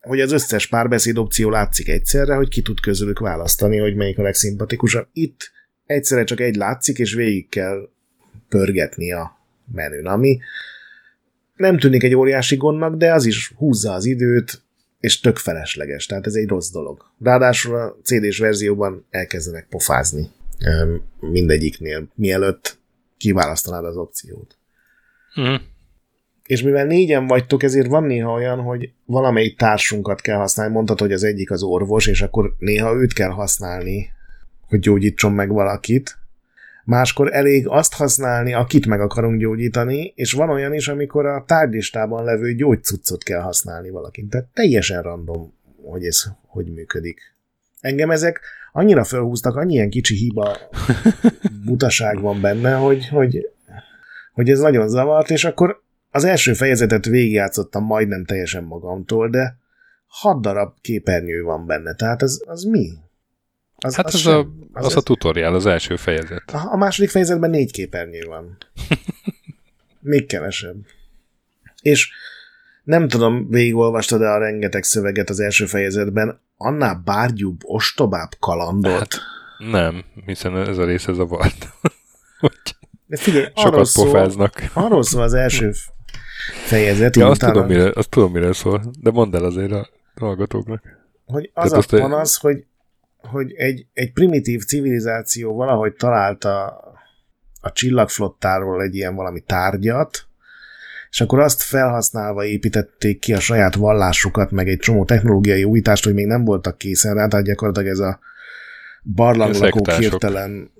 hogy 0.00 0.20
az 0.20 0.32
összes 0.32 0.66
párbeszéd 0.66 1.18
opció 1.18 1.50
látszik 1.50 1.88
egyszerre, 1.88 2.34
hogy 2.34 2.48
ki 2.48 2.62
tud 2.62 2.80
közülük 2.80 3.18
választani, 3.18 3.76
hogy 3.76 3.94
melyik 3.94 4.18
a 4.18 4.22
legszimpatikusabb. 4.22 5.08
Itt 5.12 5.50
egyszerre 5.86 6.24
csak 6.24 6.40
egy 6.40 6.56
látszik, 6.56 6.98
és 6.98 7.14
végig 7.14 7.48
kell 7.48 7.88
pörgetni 8.48 9.12
a 9.12 9.38
menün, 9.72 10.06
ami 10.06 10.38
nem 11.56 11.78
tűnik 11.78 12.02
egy 12.02 12.14
óriási 12.14 12.56
gondnak, 12.56 12.94
de 12.94 13.12
az 13.12 13.24
is 13.24 13.52
húzza 13.56 13.92
az 13.92 14.04
időt, 14.04 14.62
és 15.00 15.20
tök 15.20 15.36
felesleges, 15.36 16.06
tehát 16.06 16.26
ez 16.26 16.34
egy 16.34 16.48
rossz 16.48 16.70
dolog. 16.70 17.10
Ráadásul 17.22 17.76
a 17.76 17.96
CD-s 18.02 18.38
verzióban 18.38 19.06
elkezdenek 19.10 19.66
pofázni 19.68 20.30
mindegyiknél, 21.20 22.08
mielőtt 22.14 22.78
kiválasztanád 23.16 23.84
az 23.84 23.96
opciót. 23.96 24.56
Mm. 25.40 25.54
És 26.50 26.62
mivel 26.62 26.84
négyen 26.84 27.26
vagytok, 27.26 27.62
ezért 27.62 27.86
van 27.86 28.04
néha 28.04 28.32
olyan, 28.32 28.60
hogy 28.60 28.92
valamelyik 29.04 29.56
társunkat 29.56 30.20
kell 30.20 30.36
használni. 30.36 30.72
Mondtad, 30.72 31.00
hogy 31.00 31.12
az 31.12 31.24
egyik 31.24 31.50
az 31.50 31.62
orvos, 31.62 32.06
és 32.06 32.22
akkor 32.22 32.54
néha 32.58 32.94
őt 32.94 33.12
kell 33.12 33.28
használni, 33.28 34.10
hogy 34.68 34.78
gyógyítson 34.78 35.32
meg 35.32 35.48
valakit. 35.48 36.18
Máskor 36.84 37.34
elég 37.34 37.68
azt 37.68 37.94
használni, 37.94 38.54
akit 38.54 38.86
meg 38.86 39.00
akarunk 39.00 39.40
gyógyítani, 39.40 40.12
és 40.16 40.32
van 40.32 40.50
olyan 40.50 40.74
is, 40.74 40.88
amikor 40.88 41.26
a 41.26 41.44
tárgylistában 41.46 42.24
levő 42.24 42.54
gyógycuccot 42.54 43.22
kell 43.22 43.40
használni 43.40 43.90
valakin. 43.90 44.28
Tehát 44.28 44.46
teljesen 44.52 45.02
random, 45.02 45.52
hogy 45.82 46.04
ez 46.04 46.24
hogy 46.46 46.72
működik. 46.72 47.20
Engem 47.80 48.10
ezek 48.10 48.40
annyira 48.72 49.04
felhúztak, 49.04 49.56
annyi 49.56 49.72
ilyen 49.72 49.90
kicsi 49.90 50.14
hiba 50.14 50.56
butaság 51.66 52.20
van 52.20 52.40
benne, 52.40 52.74
hogy, 52.74 53.08
hogy, 53.08 53.50
hogy 54.32 54.50
ez 54.50 54.58
nagyon 54.58 54.88
zavart, 54.88 55.30
és 55.30 55.44
akkor 55.44 55.82
az 56.10 56.24
első 56.24 56.52
fejezetet 56.52 57.04
végigjátszottam 57.04 57.84
majdnem 57.84 58.24
teljesen 58.24 58.64
magamtól, 58.64 59.28
de 59.28 59.58
hat 60.06 60.40
darab 60.40 60.74
képernyő 60.80 61.42
van 61.42 61.66
benne, 61.66 61.94
tehát 61.94 62.22
az, 62.22 62.42
az 62.46 62.62
mi? 62.62 62.90
Az, 63.76 63.94
hát 63.94 64.06
az, 64.06 64.14
az, 64.14 64.20
sem, 64.20 64.34
a, 64.34 64.78
az, 64.78 64.84
az 64.84 64.96
a 64.96 65.00
tutoriál, 65.00 65.54
az 65.54 65.66
első 65.66 65.96
fejezet. 65.96 66.50
A, 66.50 66.72
a 66.72 66.76
második 66.76 67.10
fejezetben 67.10 67.50
négy 67.50 67.72
képernyő 67.72 68.24
van. 68.26 68.56
Még 70.00 70.26
kevesebb. 70.26 70.76
És 71.82 72.10
nem 72.84 73.08
tudom, 73.08 73.48
végigolvastad-e 73.48 74.32
a 74.32 74.38
rengeteg 74.38 74.82
szöveget 74.82 75.30
az 75.30 75.40
első 75.40 75.66
fejezetben, 75.66 76.40
annál 76.56 77.02
bárgyúbb, 77.04 77.60
ostobább 77.62 78.30
kalandot? 78.38 78.98
Hát, 78.98 79.18
nem, 79.58 80.04
hiszen 80.26 80.56
ez 80.56 80.78
a 80.78 80.84
része 80.84 81.12
zavart. 81.12 81.68
De 83.06 83.16
figyelj, 83.16 83.46
Sokat 83.56 83.84
szól, 83.86 84.04
pofáznak. 84.04 84.62
Arról 84.72 85.02
szól 85.02 85.22
az 85.22 85.34
első 85.34 85.72
fejezet. 86.50 87.16
Ja, 87.16 87.28
azt 87.28 87.40
tudom, 87.40 87.66
mire, 87.66 87.90
azt 87.94 88.10
tudom, 88.10 88.32
mire 88.32 88.52
szól, 88.52 88.82
de 89.00 89.10
mondd 89.10 89.34
el 89.34 89.44
azért 89.44 89.72
a 89.72 89.88
hallgatóknak. 90.14 90.82
Hogy 91.26 91.50
az 91.54 91.70
Tehát 91.70 91.92
a 91.92 91.98
panasz, 91.98 92.34
egy... 92.34 92.40
hogy, 92.40 92.64
hogy 93.30 93.52
egy, 93.52 93.86
egy 93.92 94.12
primitív 94.12 94.64
civilizáció 94.64 95.54
valahogy 95.54 95.92
találta 95.92 96.66
a 97.60 97.72
csillagflottáról 97.72 98.82
egy 98.82 98.94
ilyen 98.94 99.14
valami 99.14 99.40
tárgyat, 99.40 100.24
és 101.10 101.20
akkor 101.20 101.38
azt 101.38 101.62
felhasználva 101.62 102.44
építették 102.44 103.18
ki 103.18 103.32
a 103.32 103.40
saját 103.40 103.74
vallásukat, 103.74 104.50
meg 104.50 104.68
egy 104.68 104.78
csomó 104.78 105.04
technológiai 105.04 105.64
újítást, 105.64 106.04
hogy 106.04 106.14
még 106.14 106.26
nem 106.26 106.44
voltak 106.44 106.78
készen 106.78 107.14
rá, 107.14 107.26
tehát 107.26 107.46
gyakorlatilag 107.46 107.88
ez 107.88 107.98
a 107.98 108.18
barlanglakók 109.02 109.90
hirtelen 109.90 110.70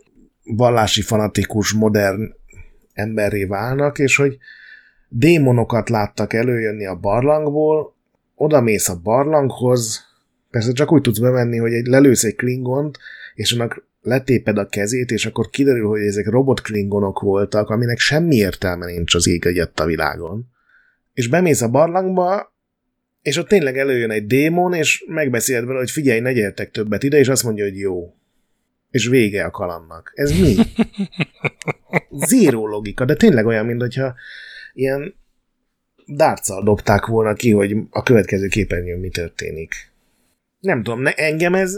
vallási 0.44 1.02
fanatikus, 1.02 1.72
modern 1.72 2.34
emberré 2.92 3.44
válnak, 3.44 3.98
és 3.98 4.16
hogy 4.16 4.38
démonokat 5.10 5.88
láttak 5.88 6.32
előjönni 6.32 6.86
a 6.86 6.94
barlangból, 6.94 7.94
oda 8.34 8.60
mész 8.60 8.88
a 8.88 9.00
barlanghoz, 9.02 10.00
persze 10.50 10.72
csak 10.72 10.92
úgy 10.92 11.02
tudsz 11.02 11.18
bemenni, 11.18 11.58
hogy 11.58 11.72
egy, 11.72 11.86
lelősz 11.86 12.24
egy 12.24 12.34
klingont, 12.34 12.98
és 13.34 13.52
annak 13.52 13.88
letéped 14.02 14.58
a 14.58 14.66
kezét, 14.66 15.10
és 15.10 15.26
akkor 15.26 15.50
kiderül, 15.50 15.88
hogy 15.88 16.00
ezek 16.00 16.26
robot 16.26 16.60
klingonok 16.60 17.20
voltak, 17.20 17.68
aminek 17.68 17.98
semmi 17.98 18.36
értelme 18.36 18.86
nincs 18.86 19.14
az 19.14 19.26
ég 19.26 19.46
egyet 19.46 19.80
a 19.80 19.84
világon. 19.84 20.46
És 21.12 21.28
bemész 21.28 21.62
a 21.62 21.68
barlangba, 21.68 22.54
és 23.22 23.36
ott 23.36 23.48
tényleg 23.48 23.78
előjön 23.78 24.10
egy 24.10 24.26
démon, 24.26 24.74
és 24.74 25.04
megbeszéled 25.06 25.64
vele, 25.64 25.78
hogy 25.78 25.90
figyelj, 25.90 26.20
ne 26.20 26.32
gyertek 26.32 26.70
többet 26.70 27.02
ide, 27.02 27.18
és 27.18 27.28
azt 27.28 27.44
mondja, 27.44 27.64
hogy 27.64 27.78
jó. 27.78 28.14
És 28.90 29.06
vége 29.06 29.44
a 29.44 29.50
kalannak. 29.50 30.12
Ez 30.14 30.40
mi? 30.40 30.54
Zéró 32.28 32.66
logika, 32.66 33.04
de 33.04 33.14
tényleg 33.14 33.46
olyan, 33.46 33.66
mint 33.66 33.80
hogyha 33.80 34.14
ilyen 34.80 35.14
dárccal 36.06 36.62
dobták 36.62 37.06
volna 37.06 37.34
ki, 37.34 37.50
hogy 37.50 37.76
a 37.90 38.02
következő 38.02 38.48
képernyőn 38.48 38.98
mi 38.98 39.08
történik. 39.08 39.74
Nem 40.60 40.82
tudom, 40.82 41.00
ne, 41.00 41.12
engem 41.12 41.54
ez 41.54 41.76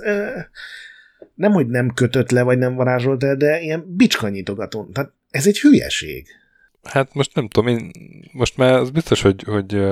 nem, 1.34 1.52
hogy 1.52 1.66
nem 1.66 1.94
kötött 1.94 2.30
le, 2.30 2.42
vagy 2.42 2.58
nem 2.58 2.74
varázsolt 2.74 3.24
el, 3.24 3.36
de 3.36 3.60
ilyen 3.60 3.84
bicskanyitogató. 3.88 4.88
Tehát 4.92 5.12
ez 5.30 5.46
egy 5.46 5.60
hülyeség. 5.60 6.26
Hát 6.82 7.14
most 7.14 7.34
nem 7.34 7.48
tudom, 7.48 7.76
én 7.76 7.90
most 8.32 8.56
már 8.56 8.72
az 8.72 8.90
biztos, 8.90 9.22
hogy, 9.22 9.42
hogy 9.42 9.82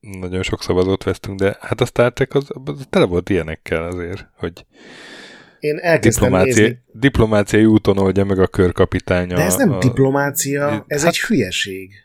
nagyon 0.00 0.42
sok 0.42 0.62
szavazót 0.62 1.04
vesztünk, 1.04 1.38
de 1.38 1.56
hát 1.60 1.80
a 1.80 1.86
Star 1.86 2.12
Trek 2.12 2.34
az, 2.34 2.48
az 2.64 2.86
tele 2.90 3.04
volt 3.04 3.30
ilyenekkel 3.30 3.84
azért, 3.84 4.26
hogy 4.36 4.66
én 5.58 5.78
elkezdtem 5.78 6.24
diplomácia, 6.24 6.62
nézni. 6.62 6.82
Diplomáciai 6.92 7.64
úton 7.64 7.98
oldja 7.98 8.24
meg 8.24 8.38
a 8.38 8.46
körkapitánya. 8.46 9.36
De 9.36 9.42
ez 9.42 9.56
nem 9.56 9.72
a, 9.72 9.78
diplomácia, 9.78 10.84
ez 10.86 11.00
hát, 11.00 11.10
egy 11.10 11.20
hülyeség. 11.20 12.03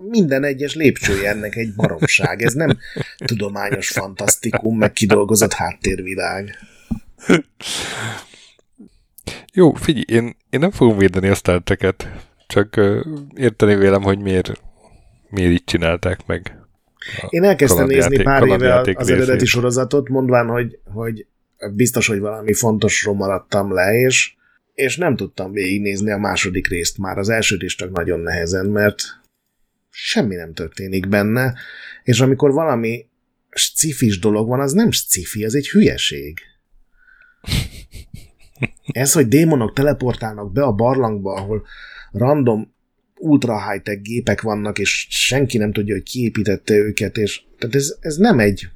Minden 0.00 0.44
egyes 0.44 0.74
lépcsője 0.74 1.30
ennek 1.30 1.56
egy 1.56 1.74
baromság. 1.74 2.42
Ez 2.42 2.52
nem 2.52 2.78
tudományos 3.16 3.88
fantasztikum, 3.88 4.78
meg 4.78 4.92
kidolgozott 4.92 5.52
háttérvilág. 5.52 6.58
Jó, 9.52 9.72
figyelj, 9.72 10.04
én, 10.06 10.36
én 10.50 10.60
nem 10.60 10.70
fogom 10.70 10.98
védeni 10.98 11.28
a 11.28 11.34
Star 11.34 11.62
Trek-et, 11.62 12.08
csak 12.46 12.74
uh, 12.76 13.04
érteni 13.34 13.74
vélem, 13.74 14.02
hogy 14.02 14.18
miért, 14.18 14.52
miért 15.30 15.50
így 15.50 15.64
csinálták 15.64 16.26
meg. 16.26 16.58
Én 17.28 17.44
elkezdtem 17.44 17.86
nézni 17.86 18.22
pár 18.22 18.46
éve 18.46 18.82
az 18.94 19.10
eredeti 19.10 19.46
sorozatot, 19.46 20.08
mondván, 20.08 20.46
hogy, 20.46 20.78
hogy 20.84 21.26
biztos, 21.74 22.06
hogy 22.06 22.18
valami 22.18 22.52
fontosról 22.52 23.14
maradtam 23.14 23.72
le, 23.72 23.92
és, 23.92 24.34
és 24.74 24.96
nem 24.96 25.16
tudtam 25.16 25.52
végignézni 25.52 26.10
a 26.10 26.18
második 26.18 26.68
részt 26.68 26.98
már. 26.98 27.18
Az 27.18 27.28
elsőt 27.28 27.62
is 27.62 27.74
csak 27.74 27.90
nagyon 27.90 28.20
nehezen, 28.20 28.66
mert 28.66 29.02
semmi 30.00 30.34
nem 30.34 30.54
történik 30.54 31.08
benne, 31.08 31.54
és 32.02 32.20
amikor 32.20 32.52
valami 32.52 33.06
scifis 33.50 34.18
dolog 34.18 34.48
van, 34.48 34.60
az 34.60 34.72
nem 34.72 34.90
scifi, 34.90 35.44
az 35.44 35.54
egy 35.54 35.68
hülyeség. 35.68 36.38
Ez, 38.92 39.12
hogy 39.12 39.28
démonok 39.28 39.72
teleportálnak 39.72 40.52
be 40.52 40.62
a 40.62 40.72
barlangba, 40.72 41.34
ahol 41.34 41.66
random 42.12 42.74
ultra 43.14 43.70
high-tech 43.70 44.00
gépek 44.00 44.40
vannak, 44.40 44.78
és 44.78 45.06
senki 45.10 45.58
nem 45.58 45.72
tudja, 45.72 45.94
hogy 45.94 46.02
kiépítette 46.02 46.74
őket, 46.74 47.16
és 47.16 47.42
tehát 47.58 47.74
ez, 47.74 47.96
ez 48.00 48.16
nem 48.16 48.38
egy 48.38 48.68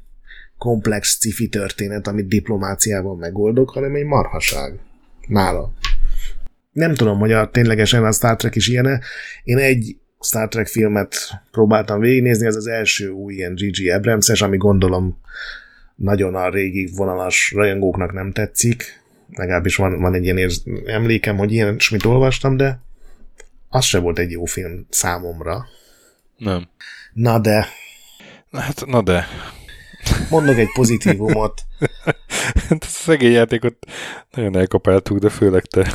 komplex 0.58 1.18
cifi 1.18 1.48
történet, 1.48 2.06
amit 2.06 2.26
diplomáciával 2.26 3.16
megoldok, 3.16 3.70
hanem 3.70 3.94
egy 3.94 4.04
marhaság. 4.04 4.78
Nála. 5.28 5.72
Nem 6.72 6.94
tudom, 6.94 7.18
hogy 7.18 7.32
a, 7.32 7.50
ténylegesen 7.50 8.04
a 8.04 8.12
Star 8.12 8.36
Trek 8.36 8.54
is 8.54 8.68
ilyen 8.68 9.00
Én 9.44 9.58
egy 9.58 9.96
Star 10.22 10.48
Trek 10.48 10.66
filmet 10.66 11.16
próbáltam 11.50 12.00
végignézni, 12.00 12.46
ez 12.46 12.56
az 12.56 12.66
első 12.66 13.08
új 13.08 13.34
ilyen 13.34 13.54
G.G. 13.54 13.88
abrams 13.88 14.40
ami 14.40 14.56
gondolom 14.56 15.20
nagyon 15.94 16.34
a 16.34 16.50
régi 16.50 16.90
vonalas 16.96 17.52
rajongóknak 17.54 18.12
nem 18.12 18.32
tetszik. 18.32 19.00
Legalábbis 19.32 19.76
van, 19.76 20.00
van 20.00 20.14
egy 20.14 20.24
ilyen 20.24 20.38
érz, 20.38 20.62
emlékem, 20.86 21.36
hogy 21.36 21.52
ilyen 21.52 21.76
mit 21.90 22.04
olvastam, 22.04 22.56
de 22.56 22.80
az 23.68 23.84
se 23.84 23.98
volt 23.98 24.18
egy 24.18 24.30
jó 24.30 24.44
film 24.44 24.86
számomra. 24.90 25.66
Nem. 26.36 26.68
Na 27.12 27.38
de. 27.38 27.66
Hát, 28.52 28.86
na 28.86 29.02
de. 29.02 29.26
Mondok 30.30 30.56
egy 30.56 30.72
pozitívumot. 30.74 31.62
hát 32.68 32.82
a 32.82 32.86
szegény 32.86 33.32
játékot 33.32 33.76
nagyon 34.30 34.56
elkapáltuk, 34.56 35.18
de 35.18 35.28
főleg 35.28 35.62
te. 35.62 35.92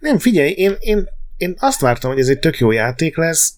Nem, 0.00 0.18
figyelj, 0.18 0.50
én, 0.50 0.76
én, 0.78 1.08
én 1.40 1.54
azt 1.58 1.80
vártam, 1.80 2.10
hogy 2.10 2.20
ez 2.20 2.28
egy 2.28 2.38
tök 2.38 2.58
jó 2.58 2.70
játék 2.70 3.16
lesz, 3.16 3.52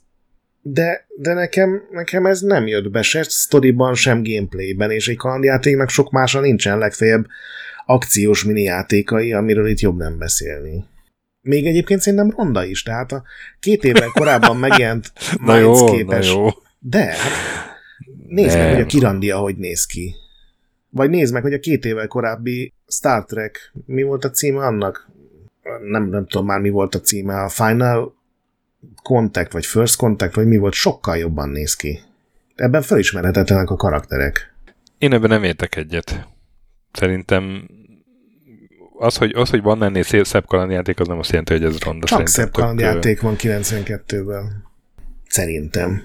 de, 0.60 1.06
de 1.16 1.32
nekem, 1.32 1.82
nekem 1.90 2.26
ez 2.26 2.40
nem 2.40 2.66
jött 2.66 2.90
be 2.90 3.02
se 3.02 3.22
sztoriban, 3.22 3.94
sem 3.94 4.22
gameplayben, 4.22 4.90
és 4.90 5.08
egy 5.08 5.16
kalandjátéknak 5.16 5.88
sok 5.88 6.10
mása 6.10 6.40
nincsen, 6.40 6.78
legfeljebb 6.78 7.26
akciós 7.86 8.44
mini 8.44 8.62
játékai, 8.62 9.32
amiről 9.32 9.66
itt 9.66 9.80
jobb 9.80 9.96
nem 9.96 10.18
beszélni. 10.18 10.84
Még 11.40 11.66
egyébként 11.66 12.00
szerintem 12.00 12.34
ronda 12.36 12.64
is, 12.64 12.82
tehát 12.82 13.12
a 13.12 13.22
két 13.60 13.84
évvel 13.84 14.10
korábban 14.18 14.56
megjelent 14.56 15.12
na 15.44 15.56
jó, 15.56 15.84
képes. 15.84 16.32
Na 16.32 16.40
jó. 16.40 16.48
De, 16.78 17.04
hát 17.04 17.32
nézd 18.26 18.56
nem. 18.56 18.64
meg, 18.64 18.74
hogy 18.74 18.82
a 18.82 18.86
Kirandia 18.86 19.36
hogy 19.36 19.56
néz 19.56 19.86
ki. 19.86 20.14
Vagy 20.90 21.10
nézd 21.10 21.32
meg, 21.32 21.42
hogy 21.42 21.54
a 21.54 21.58
két 21.58 21.84
évvel 21.84 22.06
korábbi 22.06 22.72
Star 22.86 23.24
Trek, 23.24 23.72
mi 23.86 24.02
volt 24.02 24.24
a 24.24 24.30
címe 24.30 24.64
annak? 24.66 25.12
Nem, 25.83 26.09
nem 26.09 26.27
tudom 26.27 26.46
már 26.46 26.61
mi 26.61 26.70
volt 26.70 26.94
a 26.94 27.01
címe, 27.01 27.42
a 27.42 27.48
Final 27.48 28.14
Contact, 29.03 29.53
vagy 29.53 29.66
First 29.66 29.96
Contact, 29.96 30.35
vagy 30.35 30.46
mi 30.46 30.57
volt, 30.57 30.72
sokkal 30.72 31.16
jobban 31.16 31.48
néz 31.48 31.77
ki. 31.77 32.01
Ebben 32.55 32.83
felismerhetetlenek 32.83 33.70
a 33.70 33.77
karakterek. 33.77 34.55
Én 34.98 35.12
ebben 35.12 35.29
nem 35.29 35.42
értek 35.42 35.77
egyet. 35.77 36.29
Szerintem 36.92 37.68
az, 38.98 39.16
hogy, 39.16 39.33
az, 39.35 39.51
hogy 39.51 39.62
van 39.62 39.83
ennél 39.83 40.03
szép, 40.03 40.25
szebb 40.25 40.46
kalandjáték, 40.46 41.01
az 41.01 41.09
nem 41.09 41.18
azt 41.18 41.31
jelenti, 41.31 41.53
hogy 41.53 41.64
ez 41.64 41.79
ronda. 41.79 42.07
Csak 42.07 42.29
szebb 42.29 42.53
kalandjáték 42.53 43.20
van 43.20 43.35
92-ben. 43.38 44.64
Szerintem. 45.29 46.03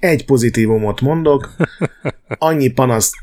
Egy 0.00 0.24
pozitívumot 0.24 1.00
mondok. 1.00 1.50
Annyi 2.38 2.68
panaszt 2.68 3.14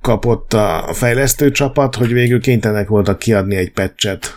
kapott 0.00 0.52
a 0.52 0.90
fejlesztő 0.92 1.50
csapat, 1.50 1.94
hogy 1.94 2.12
végül 2.12 2.40
kénytelenek 2.40 2.88
voltak 2.88 3.18
kiadni 3.18 3.56
egy 3.56 3.72
patchet 3.72 4.34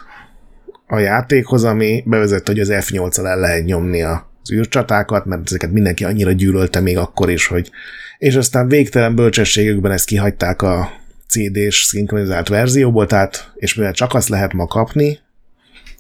a 0.92 1.00
játékhoz, 1.00 1.64
ami 1.64 2.04
bevezette, 2.06 2.52
hogy 2.52 2.60
az 2.60 2.70
F8-al 2.72 3.26
el 3.26 3.40
lehet 3.40 3.66
nyomni 3.66 4.02
az 4.02 4.52
űrcsatákat, 4.52 5.26
mert 5.26 5.42
ezeket 5.46 5.72
mindenki 5.72 6.04
annyira 6.04 6.32
gyűlölte 6.32 6.80
még 6.80 6.98
akkor 6.98 7.30
is, 7.30 7.48
hogy 7.48 7.72
és 8.18 8.36
aztán 8.36 8.68
végtelen 8.68 9.16
bölcsességükben 9.16 9.92
ezt 9.92 10.06
kihagyták 10.06 10.62
a 10.62 10.92
CD-s 11.28 11.84
szinkronizált 11.84 12.48
verzióból, 12.48 13.06
tehát, 13.06 13.52
és 13.56 13.74
mivel 13.76 13.94
csak 13.94 14.14
azt 14.14 14.30
lehet 14.30 14.54
ma 14.54 14.68
kapni, 14.68 15.20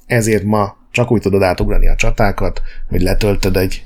ezért 0.06 0.44
ma 0.44 0.78
csak 0.92 1.12
úgy 1.12 1.22
tudod 1.22 1.42
átugrani 1.42 1.88
a 1.88 1.96
csatákat, 1.96 2.62
hogy 2.90 3.02
letöltöd 3.02 3.58
egy 3.58 3.86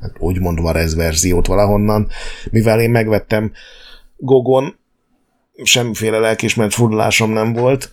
hát 0.00 0.14
úgymond 0.18 0.60
Varez 0.60 0.94
verziót 0.94 1.46
valahonnan, 1.46 2.08
mivel 2.50 2.80
én 2.80 2.90
megvettem 2.90 3.52
Gogon, 4.16 4.78
semmiféle 5.62 6.18
lelkismert 6.18 6.74
fordulásom 6.74 7.30
nem 7.30 7.52
volt, 7.52 7.92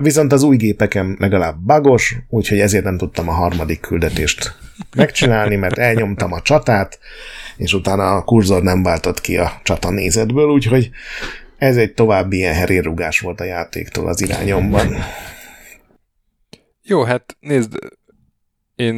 viszont 0.00 0.32
az 0.32 0.42
új 0.42 0.56
gépeken 0.56 1.16
legalább 1.18 1.56
bagos, 1.58 2.16
úgyhogy 2.28 2.58
ezért 2.60 2.84
nem 2.84 2.96
tudtam 2.96 3.28
a 3.28 3.32
harmadik 3.32 3.80
küldetést 3.80 4.56
megcsinálni, 4.96 5.56
mert 5.56 5.78
elnyomtam 5.78 6.32
a 6.32 6.40
csatát, 6.40 6.98
és 7.56 7.72
utána 7.72 8.16
a 8.16 8.24
kurzor 8.24 8.62
nem 8.62 8.82
váltott 8.82 9.20
ki 9.20 9.36
a 9.36 9.60
csata 9.62 9.90
nézetből, 9.90 10.48
úgyhogy 10.48 10.90
ez 11.58 11.76
egy 11.76 11.94
további 11.94 12.36
ilyen 12.36 12.54
herérugás 12.54 13.20
volt 13.20 13.40
a 13.40 13.44
játéktól 13.44 14.08
az 14.08 14.22
irányomban. 14.22 14.94
Jó, 16.82 17.02
hát 17.02 17.36
nézd, 17.40 17.78
én 18.74 18.94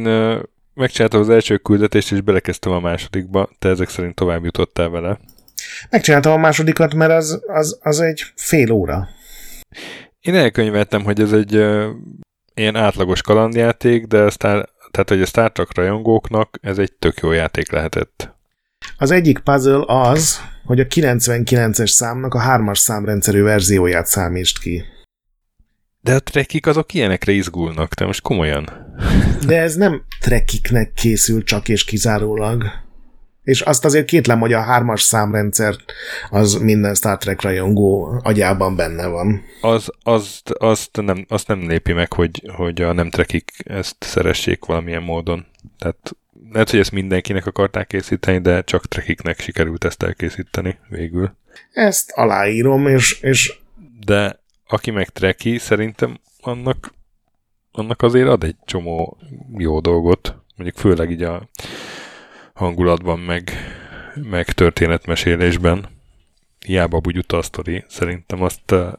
megcsináltam 0.73 1.19
az 1.19 1.29
első 1.29 1.57
küldetést, 1.57 2.11
és 2.11 2.21
belekezdtem 2.21 2.71
a 2.71 2.79
másodikba, 2.79 3.49
te 3.59 3.69
ezek 3.69 3.89
szerint 3.89 4.15
tovább 4.15 4.43
jutottál 4.43 4.89
vele. 4.89 5.19
Megcsináltam 5.89 6.31
a 6.31 6.37
másodikat, 6.37 6.93
mert 6.93 7.11
az, 7.11 7.41
az, 7.47 7.79
az 7.81 7.99
egy 7.99 8.23
fél 8.35 8.71
óra. 8.71 9.07
Én 10.23 10.35
elkönyveltem, 10.35 11.03
hogy 11.03 11.19
ez 11.19 11.31
egy 11.31 11.55
uh, 11.55 11.85
ilyen 12.53 12.75
átlagos 12.75 13.21
kalandjáték, 13.21 14.05
de 14.05 14.17
aztán, 14.17 14.69
tehát 14.91 15.09
hogy 15.09 15.21
a 15.21 15.25
Star 15.25 15.51
Trek 15.51 15.75
rajongóknak 15.75 16.57
ez 16.61 16.77
egy 16.77 16.93
tök 16.93 17.19
jó 17.19 17.31
játék 17.31 17.71
lehetett. 17.71 18.35
Az 18.97 19.11
egyik 19.11 19.39
puzzle 19.39 19.83
az, 19.87 20.39
hogy 20.65 20.79
a 20.79 20.85
99-es 20.85 21.87
számnak 21.87 22.33
a 22.33 22.39
hármas 22.39 22.79
számrendszerű 22.79 23.41
verzióját 23.41 24.05
számítsd 24.05 24.59
ki. 24.59 24.83
De 26.01 26.13
a 26.13 26.19
trekik 26.19 26.67
azok 26.67 26.93
ilyenekre 26.93 27.31
izgulnak, 27.31 27.93
te 27.93 28.05
most 28.05 28.21
komolyan. 28.21 28.69
De 29.45 29.61
ez 29.61 29.75
nem 29.75 30.03
trekiknek 30.19 30.93
készül 30.93 31.43
csak 31.43 31.69
és 31.69 31.83
kizárólag. 31.83 32.82
És 33.43 33.61
azt 33.61 33.85
azért 33.85 34.05
kétlem, 34.05 34.39
hogy 34.39 34.53
a 34.53 34.61
hármas 34.61 35.01
számrendszer 35.01 35.75
az 36.29 36.53
minden 36.53 36.95
Star 36.95 37.17
Trek 37.17 37.41
rajongó 37.41 38.19
agyában 38.23 38.75
benne 38.75 39.07
van. 39.07 39.41
Az, 39.61 39.89
az, 40.03 40.41
azt, 40.53 41.01
nem, 41.01 41.25
azt 41.29 41.47
nem 41.47 41.67
lépi 41.67 41.93
meg, 41.93 42.13
hogy, 42.13 42.49
hogy 42.55 42.81
a 42.81 42.93
nem 42.93 43.09
trekik 43.09 43.51
ezt 43.63 43.95
szeressék 43.99 44.65
valamilyen 44.65 45.03
módon. 45.03 45.45
Tehát 45.77 46.15
lehet, 46.51 46.69
hogy 46.69 46.79
ezt 46.79 46.91
mindenkinek 46.91 47.45
akarták 47.45 47.87
készíteni, 47.87 48.39
de 48.39 48.61
csak 48.61 48.87
trekiknek 48.87 49.39
sikerült 49.39 49.83
ezt 49.83 50.03
elkészíteni 50.03 50.77
végül. 50.89 51.35
Ezt 51.71 52.11
aláírom, 52.11 52.87
és, 52.87 53.21
és... 53.21 53.59
De 54.05 54.39
aki 54.67 54.91
meg 54.91 55.09
treki, 55.09 55.57
szerintem 55.57 56.19
annak, 56.41 56.93
annak 57.71 58.01
azért 58.01 58.27
ad 58.27 58.43
egy 58.43 58.55
csomó 58.65 59.17
jó 59.57 59.79
dolgot. 59.79 60.35
Mondjuk 60.55 60.77
főleg 60.77 61.11
így 61.11 61.23
a 61.23 61.49
hangulatban, 62.53 63.19
meg, 63.19 63.51
meg 64.15 64.51
történetmesélésben. 64.51 65.89
Hiába 66.65 67.01
úgy 67.05 67.25
a 67.27 67.41
sztori, 67.41 67.85
szerintem 67.87 68.41
azt 68.41 68.71
uh, 68.71 68.93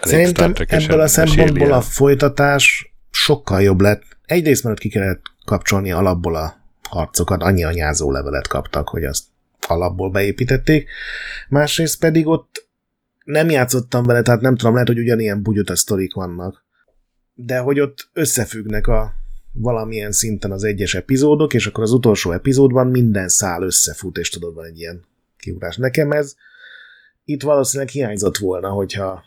Szerintem 0.00 0.52
ebből 0.66 1.00
a 1.00 1.06
szempontból 1.06 1.72
a 1.72 1.80
folytatás 1.80 2.92
sokkal 3.10 3.62
jobb 3.62 3.80
lett. 3.80 4.02
Egyrészt, 4.24 4.64
mert 4.64 4.78
ki 4.78 4.88
kellett 4.88 5.22
kapcsolni 5.44 5.92
alapból 5.92 6.36
a 6.36 6.56
harcokat, 6.88 7.42
annyi 7.42 7.64
anyázó 7.64 8.10
levelet 8.10 8.48
kaptak, 8.48 8.88
hogy 8.88 9.04
azt 9.04 9.24
alapból 9.66 10.10
beépítették. 10.10 10.90
Másrészt 11.48 12.00
pedig 12.00 12.26
ott 12.26 12.68
nem 13.24 13.50
játszottam 13.50 14.02
vele, 14.02 14.22
tehát 14.22 14.40
nem 14.40 14.56
tudom, 14.56 14.72
lehet, 14.72 14.88
hogy 14.88 14.98
ugyanilyen 14.98 15.42
bugyuta 15.42 15.76
sztorik 15.76 16.14
vannak. 16.14 16.64
De 17.34 17.58
hogy 17.58 17.80
ott 17.80 18.08
összefüggnek 18.12 18.86
a 18.86 19.12
valamilyen 19.52 20.12
szinten 20.12 20.52
az 20.52 20.64
egyes 20.64 20.94
epizódok, 20.94 21.54
és 21.54 21.66
akkor 21.66 21.82
az 21.82 21.92
utolsó 21.92 22.32
epizódban 22.32 22.86
minden 22.86 23.28
szál 23.28 23.62
összefut, 23.62 24.18
és 24.18 24.28
tudod, 24.28 24.54
van 24.54 24.64
egy 24.64 24.78
ilyen 24.78 25.04
kiugrás. 25.36 25.76
Nekem 25.76 26.12
ez 26.12 26.34
itt 27.24 27.42
valószínűleg 27.42 27.92
hiányzott 27.92 28.36
volna, 28.36 28.68
hogyha 28.68 29.24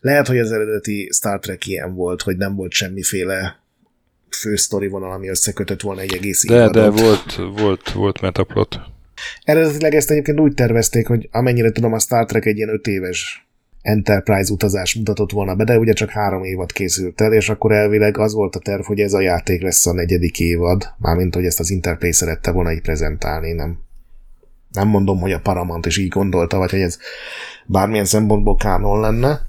lehet, 0.00 0.26
hogy 0.26 0.38
az 0.38 0.52
eredeti 0.52 1.10
Star 1.12 1.38
Trek 1.38 1.66
ilyen 1.66 1.94
volt, 1.94 2.22
hogy 2.22 2.36
nem 2.36 2.54
volt 2.54 2.72
semmiféle 2.72 3.60
fősztori 4.30 4.88
vonal, 4.88 5.12
ami 5.12 5.28
összekötött 5.28 5.80
volna 5.80 6.00
egy 6.00 6.14
egész 6.14 6.46
De, 6.46 6.54
évadot. 6.54 6.72
de 6.94 7.02
volt, 7.02 7.34
volt, 7.60 7.92
volt 7.92 8.20
metaplot. 8.20 8.80
Eredetileg 9.44 9.94
ezt 9.94 10.10
egyébként 10.10 10.40
úgy 10.40 10.54
tervezték, 10.54 11.06
hogy 11.06 11.28
amennyire 11.32 11.70
tudom, 11.70 11.92
a 11.92 11.98
Star 11.98 12.26
Trek 12.26 12.44
egy 12.44 12.56
ilyen 12.56 12.68
öt 12.68 12.86
éves 12.86 13.45
Enterprise 13.86 14.52
utazás 14.52 14.94
mutatott 14.94 15.30
volna 15.30 15.54
be, 15.54 15.64
de 15.64 15.78
ugye 15.78 15.92
csak 15.92 16.10
három 16.10 16.44
évad 16.44 16.72
készült 16.72 17.20
el, 17.20 17.32
és 17.32 17.48
akkor 17.48 17.72
elvileg 17.72 18.18
az 18.18 18.32
volt 18.32 18.56
a 18.56 18.58
terv, 18.58 18.82
hogy 18.82 19.00
ez 19.00 19.12
a 19.12 19.20
játék 19.20 19.62
lesz 19.62 19.86
a 19.86 19.92
negyedik 19.92 20.40
évad, 20.40 20.94
mármint, 20.98 21.34
hogy 21.34 21.44
ezt 21.44 21.60
az 21.60 21.70
Interplay 21.70 22.12
szerette 22.12 22.50
volna 22.50 22.72
így 22.72 22.80
prezentálni, 22.80 23.52
nem, 23.52 23.78
nem 24.72 24.88
mondom, 24.88 25.20
hogy 25.20 25.32
a 25.32 25.40
Paramount 25.40 25.86
is 25.86 25.98
így 25.98 26.08
gondolta, 26.08 26.58
vagy 26.58 26.70
hogy 26.70 26.80
ez 26.80 26.98
bármilyen 27.66 28.04
szempontból 28.04 28.56
kánon 28.56 29.00
lenne. 29.00 29.40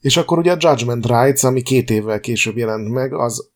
És 0.00 0.16
akkor 0.16 0.38
ugye 0.38 0.52
a 0.52 0.56
Judgment 0.58 1.06
Rights, 1.06 1.44
ami 1.44 1.62
két 1.62 1.90
évvel 1.90 2.20
később 2.20 2.56
jelent 2.56 2.88
meg, 2.88 3.14
az, 3.14 3.50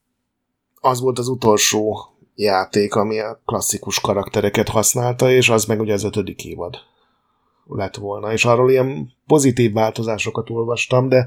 az 0.80 1.00
volt 1.00 1.18
az 1.18 1.28
utolsó 1.28 1.98
játék, 2.34 2.94
ami 2.94 3.18
a 3.18 3.40
klasszikus 3.46 4.00
karaktereket 4.00 4.68
használta, 4.68 5.30
és 5.30 5.48
az 5.48 5.64
meg 5.64 5.80
ugye 5.80 5.92
az 5.92 6.04
ötödik 6.04 6.44
évad 6.44 6.76
lett 7.76 7.96
volna, 7.96 8.32
és 8.32 8.44
arról 8.44 8.70
ilyen 8.70 9.12
pozitív 9.26 9.72
változásokat 9.72 10.50
olvastam, 10.50 11.08
de 11.08 11.26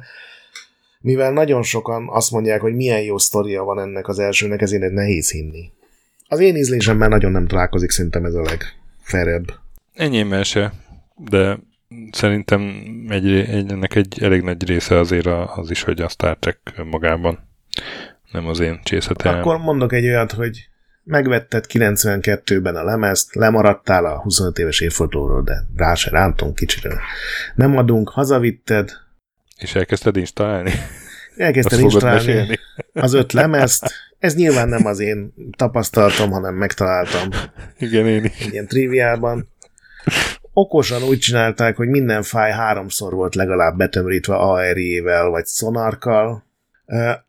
mivel 0.99 1.31
nagyon 1.31 1.63
sokan 1.63 2.09
azt 2.09 2.31
mondják, 2.31 2.61
hogy 2.61 2.75
milyen 2.75 3.01
jó 3.01 3.17
sztoria 3.17 3.63
van 3.63 3.79
ennek 3.79 4.07
az 4.07 4.19
elsőnek, 4.19 4.61
ezért 4.61 4.91
nehéz 4.91 5.31
hinni. 5.31 5.71
Az 6.27 6.39
én 6.39 6.55
ízlésemmel 6.55 7.09
nagyon 7.09 7.31
nem 7.31 7.47
találkozik, 7.47 7.89
szerintem 7.89 8.25
ez 8.25 8.33
a 8.33 8.41
legferebb. 8.41 9.53
Enyémmel 9.93 10.43
se, 10.43 10.73
de 11.15 11.59
szerintem 12.11 12.61
egy, 13.09 13.31
egy, 13.31 13.71
ennek 13.71 13.95
egy 13.95 14.17
elég 14.21 14.41
nagy 14.41 14.67
része 14.67 14.99
azért 14.99 15.25
az 15.55 15.71
is, 15.71 15.83
hogy 15.83 16.01
a 16.01 16.07
Star 16.07 16.37
Trek 16.37 16.83
magában 16.89 17.39
nem 18.31 18.47
az 18.47 18.59
én 18.59 18.79
csészetem. 18.83 19.39
Akkor 19.39 19.57
mondok 19.57 19.93
egy 19.93 20.05
olyat, 20.05 20.31
hogy 20.31 20.69
megvetted 21.05 21.65
92-ben 21.69 22.75
a 22.75 22.83
lemezt, 22.83 23.35
lemaradtál 23.35 24.05
a 24.05 24.21
25 24.21 24.57
éves 24.57 24.79
évfordulóról, 24.79 25.43
de 25.43 25.63
rá 25.75 25.93
se 25.93 26.09
rántunk 26.09 26.55
kicsiről. 26.55 26.99
Nem 27.55 27.77
adunk, 27.77 28.09
hazavitted. 28.09 28.91
És 29.57 29.75
elkezdted 29.75 30.15
installálni? 30.15 30.71
Elkezdted 31.37 31.79
installálni 31.79 32.59
az 32.93 33.13
öt 33.13 33.33
lemezt. 33.33 33.93
Ez 34.19 34.35
nyilván 34.35 34.69
nem 34.69 34.85
az 34.85 34.99
én 34.99 35.33
tapasztalatom, 35.57 36.31
hanem 36.31 36.55
megtaláltam. 36.55 37.29
Igen, 37.77 38.07
én 38.07 38.23
is. 38.23 38.47
Ilyen 38.51 38.67
triviában. 38.67 39.49
Okosan 40.53 41.03
úgy 41.03 41.19
csinálták, 41.19 41.75
hogy 41.75 41.87
minden 41.87 42.23
fáj 42.23 42.51
háromszor 42.51 43.13
volt 43.13 43.35
legalább 43.35 43.77
betömörítve 43.77 44.35
ARI-vel 44.35 45.29
vagy 45.29 45.45
szonarkal, 45.45 46.44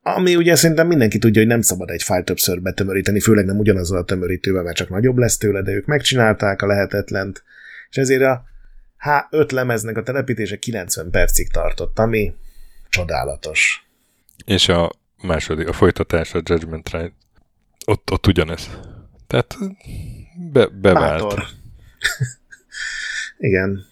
ami 0.02 0.36
ugye 0.36 0.54
szerintem 0.56 0.86
mindenki 0.86 1.18
tudja, 1.18 1.40
hogy 1.40 1.50
nem 1.50 1.60
szabad 1.60 1.90
egy 1.90 2.02
fájl 2.02 2.24
többször 2.24 2.62
betömöríteni, 2.62 3.20
főleg 3.20 3.44
nem 3.44 3.58
ugyanazzal 3.58 3.98
a 3.98 4.04
tömörítővel, 4.04 4.62
mert 4.62 4.76
csak 4.76 4.88
nagyobb 4.88 5.16
lesz 5.16 5.36
tőle, 5.36 5.62
de 5.62 5.72
ők 5.72 5.86
megcsinálták 5.86 6.62
a 6.62 6.66
lehetetlent, 6.66 7.42
és 7.90 7.96
ezért 7.96 8.22
a 8.22 8.44
H5 9.04 9.52
lemeznek 9.52 9.96
a 9.96 10.02
telepítése 10.02 10.56
90 10.56 11.10
percig 11.10 11.50
tartott, 11.50 11.98
ami 11.98 12.34
csodálatos. 12.88 13.86
És 14.44 14.68
a 14.68 14.92
második, 15.22 15.68
a 15.68 15.72
folytatás, 15.72 16.34
a 16.34 16.40
Judgment 16.44 16.90
Right, 16.90 17.12
ott, 17.86 18.10
ott 18.10 18.26
ugyanez. 18.26 18.70
Tehát 19.26 19.56
be, 20.52 20.66
bevált. 20.66 21.22
Bátor. 21.22 21.44
Igen. 23.48 23.84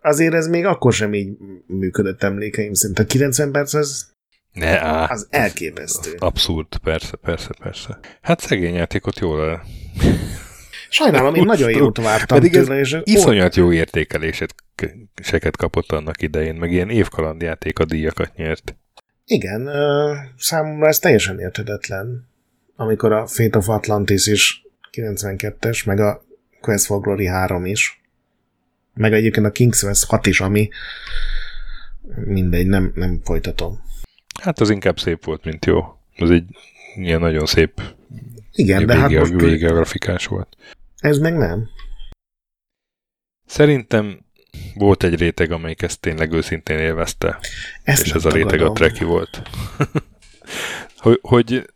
Azért 0.00 0.34
ez 0.34 0.48
még 0.48 0.64
akkor 0.64 0.92
sem 0.92 1.14
így 1.14 1.36
működött 1.66 2.22
emlékeim 2.22 2.72
szerint. 2.72 2.98
A 2.98 3.04
90 3.04 3.52
perc 3.52 3.74
az 3.74 4.08
ne, 4.52 4.80
á, 4.80 5.08
az 5.10 5.26
elképesztő. 5.30 6.14
Abszurd, 6.18 6.76
persze, 6.82 7.16
persze, 7.16 7.50
persze. 7.58 7.98
Hát 8.20 8.40
szegény 8.40 8.74
játékot 8.74 9.18
jól 9.18 9.48
el. 9.48 9.62
Sajnálom, 10.88 11.34
én 11.34 11.44
nagyon 11.44 11.70
jót 11.70 11.96
vártam 11.96 12.38
Pedig 12.38 12.52
tőle, 12.52 12.78
és 12.78 12.96
iszonyat 13.02 13.56
jó 13.56 13.72
értékeléseket 13.72 14.54
seket 15.22 15.56
kapott 15.56 15.92
annak 15.92 16.22
idején, 16.22 16.54
meg 16.54 16.72
ilyen 16.72 16.90
évkalandjáték 16.90 17.78
a 17.78 17.84
díjakat 17.84 18.34
nyert. 18.36 18.76
Igen, 19.24 19.70
számomra 20.36 20.86
ez 20.86 20.98
teljesen 20.98 21.38
érthetetlen, 21.38 22.28
amikor 22.76 23.12
a 23.12 23.26
Fate 23.26 23.58
of 23.58 23.68
Atlantis 23.68 24.26
is 24.26 24.62
92-es, 24.92 25.86
meg 25.86 26.00
a 26.00 26.24
Quest 26.60 26.84
for 26.84 27.00
Glory 27.00 27.26
3 27.26 27.64
is, 27.64 28.02
meg 28.94 29.12
egyébként 29.12 29.46
a 29.46 29.52
King's 29.52 29.78
Quest 29.80 30.04
6 30.04 30.26
is, 30.26 30.40
ami 30.40 30.68
mindegy, 32.24 32.66
nem, 32.66 32.92
nem 32.94 33.20
folytatom. 33.24 33.88
Hát 34.42 34.60
az 34.60 34.70
inkább 34.70 34.98
szép 35.00 35.24
volt, 35.24 35.44
mint 35.44 35.66
jó. 35.66 35.98
Az 36.16 36.30
egy 36.30 36.44
ilyen 36.96 37.20
nagyon 37.20 37.46
szép 37.46 37.82
Igen, 38.52 38.86
de 38.86 38.96
hát 38.96 39.10
most 39.10 39.32
vége 39.32 39.68
grafikás 39.68 40.26
volt. 40.26 40.56
ez 40.98 41.18
meg 41.18 41.36
nem. 41.36 41.68
Szerintem 43.46 44.18
volt 44.74 45.02
egy 45.02 45.18
réteg, 45.18 45.50
amelyik 45.52 45.82
ezt 45.82 46.00
tényleg 46.00 46.32
őszintén 46.32 46.78
élvezte, 46.78 47.38
Ezt 47.82 48.04
és 48.06 48.12
ez 48.12 48.24
a 48.24 48.30
réteg 48.30 48.60
a 48.60 48.72
treki 48.72 49.04
volt. 49.04 49.42
hogy, 50.96 51.18
hogy 51.22 51.70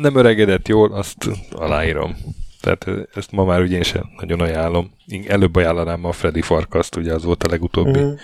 nem 0.00 0.16
öregedett 0.16 0.68
jól, 0.68 0.92
azt 0.92 1.16
aláírom. 1.50 2.16
Tehát 2.60 3.08
ezt 3.14 3.30
ma 3.32 3.44
már 3.44 3.60
ugye 3.60 3.76
én 3.76 3.82
sem 3.82 4.04
nagyon 4.16 4.40
ajánlom. 4.40 4.90
Én 5.06 5.24
előbb 5.28 5.56
ajánlanám 5.56 6.04
a 6.04 6.12
Freddy 6.12 6.40
Farkaszt, 6.42 6.96
ugye 6.96 7.12
az 7.12 7.24
volt 7.24 7.42
a 7.42 7.50
legutóbbi 7.50 7.98
Mhm. 8.00 8.14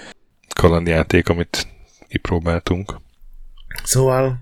kalandjáték, 0.54 1.28
amit 1.28 1.66
kipróbáltunk. 2.08 2.96
Szóval 3.84 4.40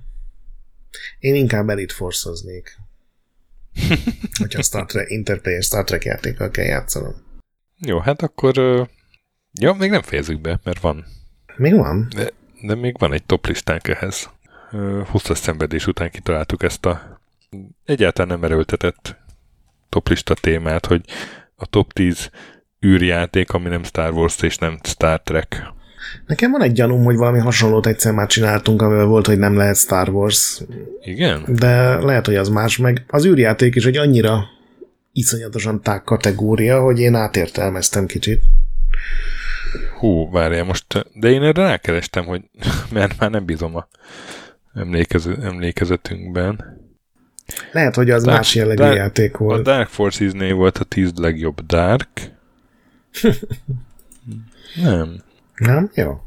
én 1.19 1.35
inkább 1.35 1.69
Elite 1.69 1.95
Force-oznék. 1.95 2.79
Hogyha 4.39 4.63
Star 4.63 4.87
Trek, 4.87 5.11
Interplay 5.11 5.61
Star 5.61 5.85
Trek 5.85 6.05
játékkal 6.05 6.51
kell 6.51 6.65
játszanom. 6.65 7.15
Jó, 7.79 7.99
hát 7.99 8.23
akkor... 8.23 8.55
Ja, 9.53 9.73
még 9.73 9.91
nem 9.91 10.03
fejezzük 10.03 10.41
be, 10.41 10.61
mert 10.65 10.81
van. 10.81 11.05
Még 11.57 11.75
van? 11.75 12.07
De, 12.15 12.31
de 12.61 12.75
még 12.75 12.99
van 12.99 13.13
egy 13.13 13.25
top 13.25 13.47
listánk 13.47 13.89
ehhez. 13.89 14.31
20 15.11 15.39
szenvedés 15.39 15.87
után 15.87 16.11
kitaláltuk 16.11 16.63
ezt 16.63 16.87
a 16.87 17.21
egyáltalán 17.85 18.31
nem 18.31 18.51
erőltetett 18.51 19.17
toplista 19.89 20.35
témát, 20.35 20.87
hogy 20.87 21.05
a 21.55 21.67
top 21.67 21.93
10 21.93 22.31
űrjáték, 22.87 23.53
ami 23.53 23.69
nem 23.69 23.85
Star 23.85 24.13
Wars 24.13 24.43
és 24.43 24.57
nem 24.57 24.79
Star 24.83 25.23
Trek. 25.23 25.73
Nekem 26.27 26.51
van 26.51 26.63
egy 26.63 26.73
gyanúm, 26.73 27.05
hogy 27.05 27.17
valami 27.17 27.39
hasonlót 27.39 27.87
egyszer 27.87 28.13
már 28.13 28.27
csináltunk, 28.27 28.83
amivel 28.83 29.05
volt, 29.05 29.27
hogy 29.27 29.39
nem 29.39 29.57
lehet 29.57 29.77
Star 29.77 30.09
Wars, 30.09 30.61
Igen? 31.01 31.45
de 31.47 31.99
lehet, 31.99 32.27
hogy 32.27 32.37
az 32.37 32.49
más, 32.49 32.77
meg 32.77 33.05
az 33.09 33.27
űrjáték 33.27 33.75
is 33.75 33.85
egy 33.85 33.97
annyira 33.97 34.45
iszonyatosan 35.13 35.83
tág 35.83 36.03
kategória, 36.03 36.81
hogy 36.83 37.01
én 37.01 37.15
átértelmeztem 37.15 38.07
kicsit. 38.07 38.43
Hú, 39.99 40.31
várjál 40.31 40.65
most, 40.65 41.07
de 41.15 41.29
én 41.29 41.43
erre 41.43 41.63
rákerestem, 41.63 42.25
hogy 42.25 42.43
mert 42.93 43.19
már 43.19 43.31
nem 43.31 43.45
bízom 43.45 43.77
a 43.77 43.89
emlékező, 44.75 45.39
emlékezetünkben. 45.43 46.79
Lehet, 47.73 47.95
hogy 47.95 48.11
az 48.11 48.23
Dark- 48.23 48.37
más 48.37 48.55
jellegű 48.55 48.83
Dark- 48.83 48.97
játék 48.97 49.35
A 49.35 49.39
volt. 49.39 49.63
Dark 49.63 49.89
Forces-nél 49.89 50.55
volt 50.55 50.79
a 50.79 50.85
10 50.85 51.13
legjobb 51.15 51.67
Dark. 51.67 52.09
nem. 54.83 55.23
Nem? 55.61 55.91
Jó. 55.95 56.21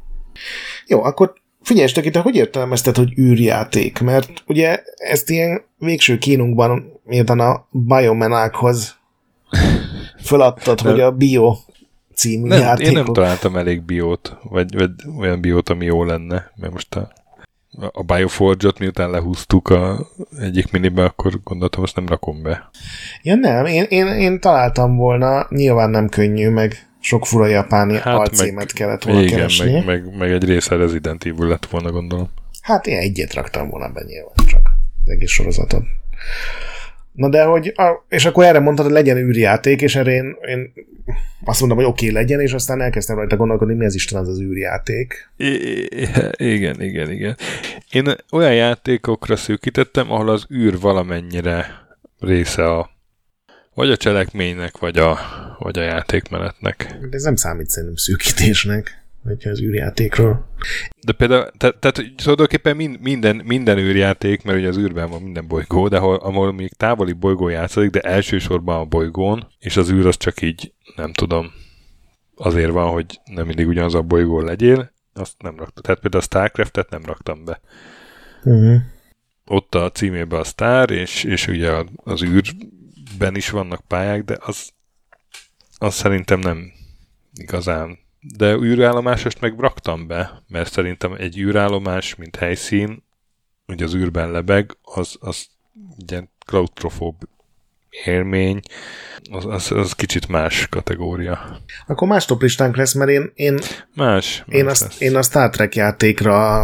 Jó, 0.88 1.04
akkor 1.04 1.34
figyelj, 1.62 1.92
te 1.92 2.02
te 2.02 2.20
hogy 2.20 2.36
értelmezted, 2.36 2.96
hogy 2.96 3.20
űrjáték? 3.20 4.00
Mert 4.00 4.44
ugye 4.48 4.84
ezt 4.96 5.30
ilyen 5.30 5.64
végső 5.78 6.18
kínunkban, 6.18 7.02
miután 7.04 7.40
a 7.40 7.68
Biomenákhoz 7.72 8.96
föladtad, 10.24 10.82
hogy 10.82 11.00
a 11.00 11.12
Bio 11.12 11.56
című 12.16 12.48
Nem, 12.48 12.60
játékot. 12.60 12.92
én 12.92 13.04
nem 13.04 13.14
találtam 13.14 13.56
elég 13.58 13.82
biót, 13.82 14.38
vagy, 14.44 14.78
vagy 14.78 14.92
olyan 15.20 15.42
biót, 15.42 15.70
ami 15.70 15.86
jó 15.86 16.04
lenne, 16.04 16.52
mert 16.56 16.74
most 16.74 16.96
a, 16.96 17.12
a 17.92 18.04
Bioforge-ot 18.04 18.80
miután 18.80 19.10
lehúztuk 19.10 19.70
a 19.70 20.08
egyik 20.40 20.72
minibe, 20.72 21.04
akkor 21.04 21.40
gondoltam, 21.44 21.84
azt 21.84 21.96
nem 21.96 22.08
rakom 22.08 22.42
be. 22.42 22.70
Ja 23.22 23.36
nem, 23.36 23.66
én, 23.66 23.84
én, 23.84 24.08
én 24.08 24.40
találtam 24.40 24.96
volna, 24.96 25.48
nyilván 25.50 25.90
nem 25.90 26.10
könnyű, 26.10 26.50
meg 26.50 26.88
sok 27.04 27.26
fura 27.26 27.46
japáni 27.46 27.98
hát 27.98 28.16
alcímet 28.16 28.54
meg- 28.54 28.74
kellett 28.74 29.04
volna 29.04 29.22
Igen, 29.22 29.36
keresni. 29.36 29.72
meg, 29.72 29.86
meg, 29.86 30.18
meg, 30.18 30.32
egy 30.32 30.44
része 30.44 30.76
Resident 30.76 31.26
Evil 31.26 31.48
lett 31.48 31.66
volna, 31.66 31.92
gondolom. 31.92 32.30
Hát 32.62 32.88
én 32.88 32.98
egyet 32.98 33.34
raktam 33.34 33.70
volna 33.70 33.90
be 33.90 34.04
nyilván 34.08 34.34
csak 34.48 34.62
az 35.04 35.10
egész 35.10 35.30
sorozatot. 35.30 35.84
Na 37.12 37.30
de 37.30 37.44
hogy, 37.44 37.74
és 38.08 38.26
akkor 38.26 38.44
erre 38.44 38.60
mondtad, 38.60 38.86
hogy 38.86 38.94
legyen 38.94 39.18
űrjáték, 39.18 39.82
és 39.82 39.96
erre 39.96 40.12
én, 40.12 40.36
én 40.48 40.74
azt 41.46 41.60
mondom, 41.60 41.78
hogy 41.78 41.88
oké, 41.88 42.10
okay, 42.10 42.22
legyen, 42.22 42.40
és 42.40 42.54
aztán 42.54 42.82
elkezdtem 42.82 43.16
rajta 43.16 43.36
gondolkodni, 43.36 43.74
mi 43.74 43.86
az 43.86 43.96
Isten 43.96 44.20
az 44.20 44.28
az 44.28 44.40
űrjáték. 44.40 45.30
I- 45.38 45.90
igen, 46.38 46.82
igen, 46.82 47.12
igen. 47.12 47.38
Én 47.92 48.16
olyan 48.32 48.54
játékokra 48.54 49.36
szűkítettem, 49.36 50.12
ahol 50.12 50.30
az 50.30 50.46
űr 50.54 50.80
valamennyire 50.80 51.66
része 52.20 52.70
a 52.70 52.92
vagy 53.74 53.90
a 53.90 53.98
cselekménynek, 53.98 54.78
vagy 54.78 54.98
a, 54.98 55.18
vagy 55.60 55.78
a 55.78 55.82
játékmenetnek. 55.82 56.98
De 57.10 57.16
ez 57.16 57.24
nem 57.24 57.36
számít 57.36 57.70
szerintem 57.70 57.96
szűkítésnek, 57.96 59.04
hogyha 59.24 59.50
az 59.50 59.62
űrjátékról. 59.62 60.48
De 61.06 61.12
például, 61.12 61.52
te, 61.58 61.72
tehát 61.80 61.96
hogy 61.96 62.16
tulajdonképpen 62.16 62.76
mind, 62.76 63.00
minden, 63.00 63.36
minden 63.36 63.78
űrjáték, 63.78 64.44
mert 64.44 64.58
ugye 64.58 64.68
az 64.68 64.78
űrben 64.78 65.10
van 65.10 65.22
minden 65.22 65.48
bolygó, 65.48 65.88
de 65.88 65.98
ahol, 65.98 66.16
ahol 66.16 66.54
még 66.54 66.74
távoli 66.74 67.14
bolygó 67.14 67.48
játszik, 67.48 67.90
de 67.90 68.00
elsősorban 68.00 68.80
a 68.80 68.86
bolygón, 68.86 69.48
és 69.60 69.78
az 69.78 69.92
űr 69.92 70.06
az 70.06 70.18
csak 70.18 70.42
így, 70.42 70.74
nem 70.96 71.14
tudom, 71.14 71.52
azért 72.36 72.72
van, 72.72 72.92
hogy 72.92 73.20
nem 73.26 73.46
mindig 73.46 73.68
ugyanaz 73.68 73.96
a 73.96 74.02
bolygó 74.02 74.40
legyél, 74.40 74.92
azt 75.14 75.42
nem 75.42 75.58
raktam. 75.58 75.84
Tehát 75.84 76.00
például 76.00 76.24
a 76.24 76.26
Starcraft-et 76.26 76.90
nem 76.90 77.06
raktam 77.06 77.46
be. 77.46 77.62
Uh-huh. 78.44 78.82
Ott 79.46 79.76
a 79.76 79.92
címében 79.92 80.40
a 80.40 80.44
Star, 80.44 80.92
és, 80.92 81.24
és 81.24 81.48
ugye 81.48 81.72
az 81.96 82.24
űrben 82.24 83.36
is 83.36 83.50
vannak 83.50 83.82
pályák, 83.88 84.24
de 84.24 84.38
az, 84.40 84.70
az 85.78 85.94
szerintem 85.94 86.40
nem 86.40 86.72
igazán. 87.34 88.00
De 88.20 88.56
űrállomásost 88.56 89.42
meg 89.42 89.60
raktam 89.60 90.08
be, 90.08 90.44
mert 90.48 90.72
szerintem 90.72 91.14
egy 91.14 91.38
űrállomás, 91.38 92.16
mint 92.16 92.36
helyszín, 92.36 93.04
ugye 93.68 93.86
az 93.86 93.96
űrben 93.96 94.32
lebeg, 94.32 94.78
az, 94.82 95.16
az 95.20 95.48
ugye 95.98 96.24
klaustrofób 96.46 97.16
élmény, 98.06 98.60
az, 99.32 99.46
az, 99.46 99.72
az 99.72 99.94
kicsit 99.94 100.28
más 100.28 100.68
kategória. 100.70 101.60
Akkor 101.88 102.08
más 102.08 102.26
toplistánk 102.26 102.76
lesz, 102.76 102.94
mert 102.94 103.10
én, 103.12 103.32
én, 103.34 103.60
Más. 103.96 104.44
én, 104.48 104.64
más 104.64 104.72
azt, 104.72 104.82
lesz. 104.82 105.00
én 105.00 105.16
a 105.16 105.22
Star 105.22 105.50
Trek 105.50 105.76
játékra 105.76 106.62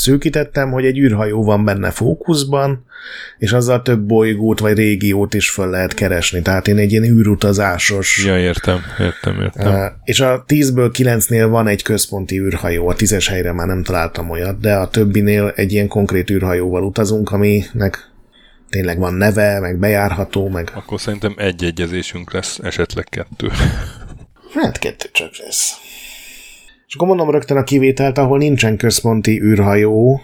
szűkítettem, 0.00 0.70
hogy 0.70 0.84
egy 0.84 0.98
űrhajó 0.98 1.44
van 1.44 1.64
benne 1.64 1.90
fókuszban, 1.90 2.84
és 3.38 3.52
azzal 3.52 3.82
több 3.82 4.00
bolygót 4.00 4.58
vagy 4.58 4.76
régiót 4.76 5.34
is 5.34 5.50
föl 5.50 5.70
lehet 5.70 5.94
keresni. 5.94 6.42
Tehát 6.42 6.68
én 6.68 6.76
egy 6.78 6.90
ilyen 6.90 7.04
űrutazásos 7.04 8.24
Ja, 8.24 8.38
értem, 8.38 8.80
értem, 8.98 9.40
értem. 9.40 9.74
Uh, 9.74 9.84
és 10.04 10.20
a 10.20 10.44
10-ből 10.48 10.90
9-nél 10.98 11.46
van 11.50 11.68
egy 11.68 11.82
központi 11.82 12.38
űrhajó, 12.38 12.88
a 12.88 12.94
10-es 12.94 13.26
helyre 13.28 13.52
már 13.52 13.66
nem 13.66 13.82
találtam 13.82 14.30
olyat, 14.30 14.60
de 14.60 14.74
a 14.74 14.88
többinél 14.88 15.52
egy 15.56 15.72
ilyen 15.72 15.88
konkrét 15.88 16.30
űrhajóval 16.30 16.82
utazunk, 16.82 17.30
aminek 17.30 18.10
tényleg 18.68 18.98
van 18.98 19.14
neve, 19.14 19.60
meg 19.60 19.78
bejárható, 19.78 20.48
meg 20.48 20.70
Akkor 20.74 21.00
szerintem 21.00 21.34
egy 21.36 21.64
egyezésünk 21.64 22.32
lesz, 22.32 22.58
esetleg 22.62 23.04
kettő. 23.04 23.48
hát 24.54 24.78
kettő 24.78 25.08
csak 25.12 25.30
lesz. 25.44 25.74
És 26.90 26.96
akkor 26.96 27.08
mondom 27.08 27.30
rögtön 27.30 27.56
a 27.56 27.64
kivételt, 27.64 28.18
ahol 28.18 28.38
nincsen 28.38 28.76
központi 28.76 29.40
űrhajó, 29.42 30.20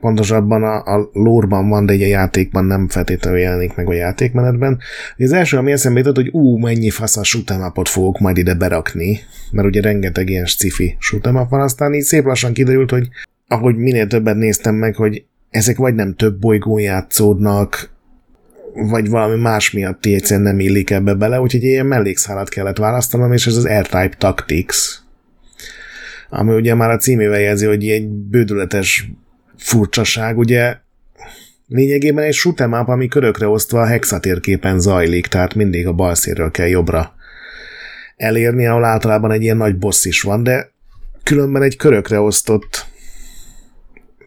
pontosabban 0.00 0.62
a, 0.62 0.94
a 0.94 1.10
lórban 1.12 1.68
van, 1.68 1.86
de 1.86 1.92
egy 1.92 2.02
a 2.02 2.06
játékban 2.06 2.64
nem 2.64 2.88
feltétlenül 2.88 3.38
jelenik 3.38 3.74
meg 3.74 3.88
a 3.88 3.92
játékmenetben. 3.92 4.78
Az 5.18 5.32
első, 5.32 5.56
ami 5.56 5.72
eszembe 5.72 5.98
jutott, 5.98 6.14
hogy 6.14 6.28
ú, 6.32 6.56
mennyi 6.56 6.90
fasz 6.90 7.16
a 7.16 7.22
shoot'em 7.22 7.84
fogok 7.84 8.18
majd 8.18 8.36
ide 8.36 8.54
berakni, 8.54 9.20
mert 9.50 9.68
ugye 9.68 9.80
rengeteg 9.80 10.28
ilyen 10.28 10.44
sci-fi 10.44 10.96
shoot'em 11.10 11.46
van, 11.48 11.60
aztán 11.60 11.94
így 11.94 12.02
szép 12.02 12.24
lassan 12.24 12.52
kiderült, 12.52 12.90
hogy 12.90 13.08
ahogy 13.48 13.76
minél 13.76 14.06
többet 14.06 14.36
néztem 14.36 14.74
meg, 14.74 14.94
hogy 14.94 15.24
ezek 15.50 15.76
vagy 15.76 15.94
nem 15.94 16.14
több 16.14 16.38
bolygón 16.38 16.80
játszódnak, 16.80 17.90
vagy 18.74 19.08
valami 19.08 19.40
más 19.40 19.70
miatt 19.70 20.06
egyszerűen 20.06 20.46
nem 20.46 20.60
illik 20.60 20.90
ebbe 20.90 21.14
bele, 21.14 21.40
úgyhogy 21.40 21.62
ilyen 21.62 21.86
mellékszálat 21.86 22.48
kellett 22.48 22.78
választanom, 22.78 23.32
és 23.32 23.46
ez 23.46 23.56
az 23.56 23.68
R-Type 23.68 24.14
Tactics, 24.18 25.01
ami 26.34 26.54
ugye 26.54 26.74
már 26.74 26.90
a 26.90 26.96
címével 26.96 27.40
jelzi, 27.40 27.66
hogy 27.66 27.88
egy 27.88 28.08
bődületes 28.08 29.10
furcsaság, 29.56 30.38
ugye 30.38 30.76
lényegében 31.68 32.24
egy 32.24 32.36
shoot'em 32.44 32.80
up, 32.80 32.88
ami 32.88 33.08
körökre 33.08 33.48
osztva 33.48 33.80
a 33.80 33.86
hexatérképen 33.86 34.80
zajlik, 34.80 35.26
tehát 35.26 35.54
mindig 35.54 35.86
a 35.86 35.92
bal 35.92 36.14
szélről 36.14 36.50
kell 36.50 36.66
jobbra 36.66 37.14
elérni, 38.16 38.66
ahol 38.66 38.84
általában 38.84 39.32
egy 39.32 39.42
ilyen 39.42 39.56
nagy 39.56 39.76
boss 39.76 40.04
is 40.04 40.22
van, 40.22 40.42
de 40.42 40.70
különben 41.22 41.62
egy 41.62 41.76
körökre 41.76 42.20
osztott 42.20 42.86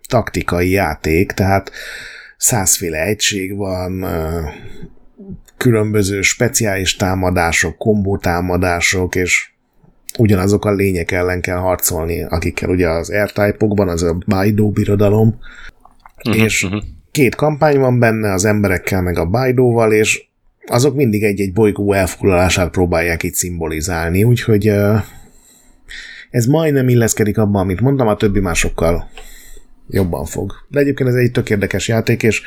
taktikai 0.07 0.69
játék, 0.69 1.31
tehát 1.31 1.71
százféle 2.37 3.01
egység 3.01 3.55
van, 3.55 4.05
különböző 5.57 6.21
speciális 6.21 6.95
támadások, 6.95 7.77
kombó 7.77 8.17
támadások, 8.17 9.15
és 9.15 9.54
ugyanazok 10.17 10.65
a 10.65 10.73
lények 10.73 11.11
ellen 11.11 11.41
kell 11.41 11.57
harcolni, 11.57 12.23
akikkel 12.23 12.69
ugye 12.69 12.89
az 12.89 13.11
R-Type-okban, 13.23 13.89
az 13.89 14.03
a 14.03 14.17
Baidu 14.27 14.71
birodalom, 14.71 15.39
uh-huh, 16.23 16.43
és 16.43 16.63
uh-huh. 16.63 16.81
két 17.11 17.35
kampány 17.35 17.79
van 17.79 17.99
benne, 17.99 18.33
az 18.33 18.45
emberekkel 18.45 19.01
meg 19.01 19.17
a 19.17 19.25
Baidu-val, 19.25 19.93
és 19.93 20.23
azok 20.67 20.95
mindig 20.95 21.23
egy-egy 21.23 21.53
bolygó 21.53 21.93
elfoglalását 21.93 22.69
próbálják 22.71 23.23
itt 23.23 23.33
szimbolizálni, 23.33 24.23
úgyhogy 24.23 24.71
ez 26.29 26.45
majdnem 26.45 26.89
illeszkedik 26.89 27.37
abban, 27.37 27.61
amit 27.61 27.81
mondtam, 27.81 28.07
a 28.07 28.15
többi 28.15 28.39
másokkal 28.39 29.09
jobban 29.89 30.25
fog. 30.25 30.53
De 30.67 30.79
egyébként 30.79 31.09
ez 31.09 31.15
egy 31.15 31.31
tök 31.31 31.49
érdekes 31.49 31.87
játék, 31.87 32.23
és 32.23 32.41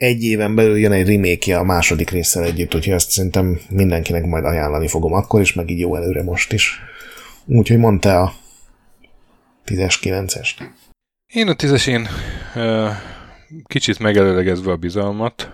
egy 0.00 0.22
éven 0.22 0.54
belül 0.54 0.78
jön 0.78 0.92
egy 0.92 1.08
remake 1.08 1.58
a 1.58 1.64
második 1.64 2.10
résszel 2.10 2.44
együtt, 2.44 2.74
úgyhogy 2.74 2.94
ezt 2.94 3.10
szerintem 3.10 3.60
mindenkinek 3.70 4.24
majd 4.24 4.44
ajánlani 4.44 4.88
fogom 4.88 5.12
akkor 5.12 5.40
is, 5.40 5.52
meg 5.52 5.70
így 5.70 5.78
jó 5.78 5.96
előre 5.96 6.22
most 6.22 6.52
is. 6.52 6.80
Úgyhogy 7.46 7.78
mondta 7.78 8.20
a 8.20 8.32
10-es, 9.66 9.94
9-est. 10.02 10.62
Én 11.26 11.48
a 11.48 11.54
tízesén 11.54 12.08
kicsit 13.64 13.98
megelőlegezve 13.98 14.72
a 14.72 14.76
bizalmat, 14.76 15.50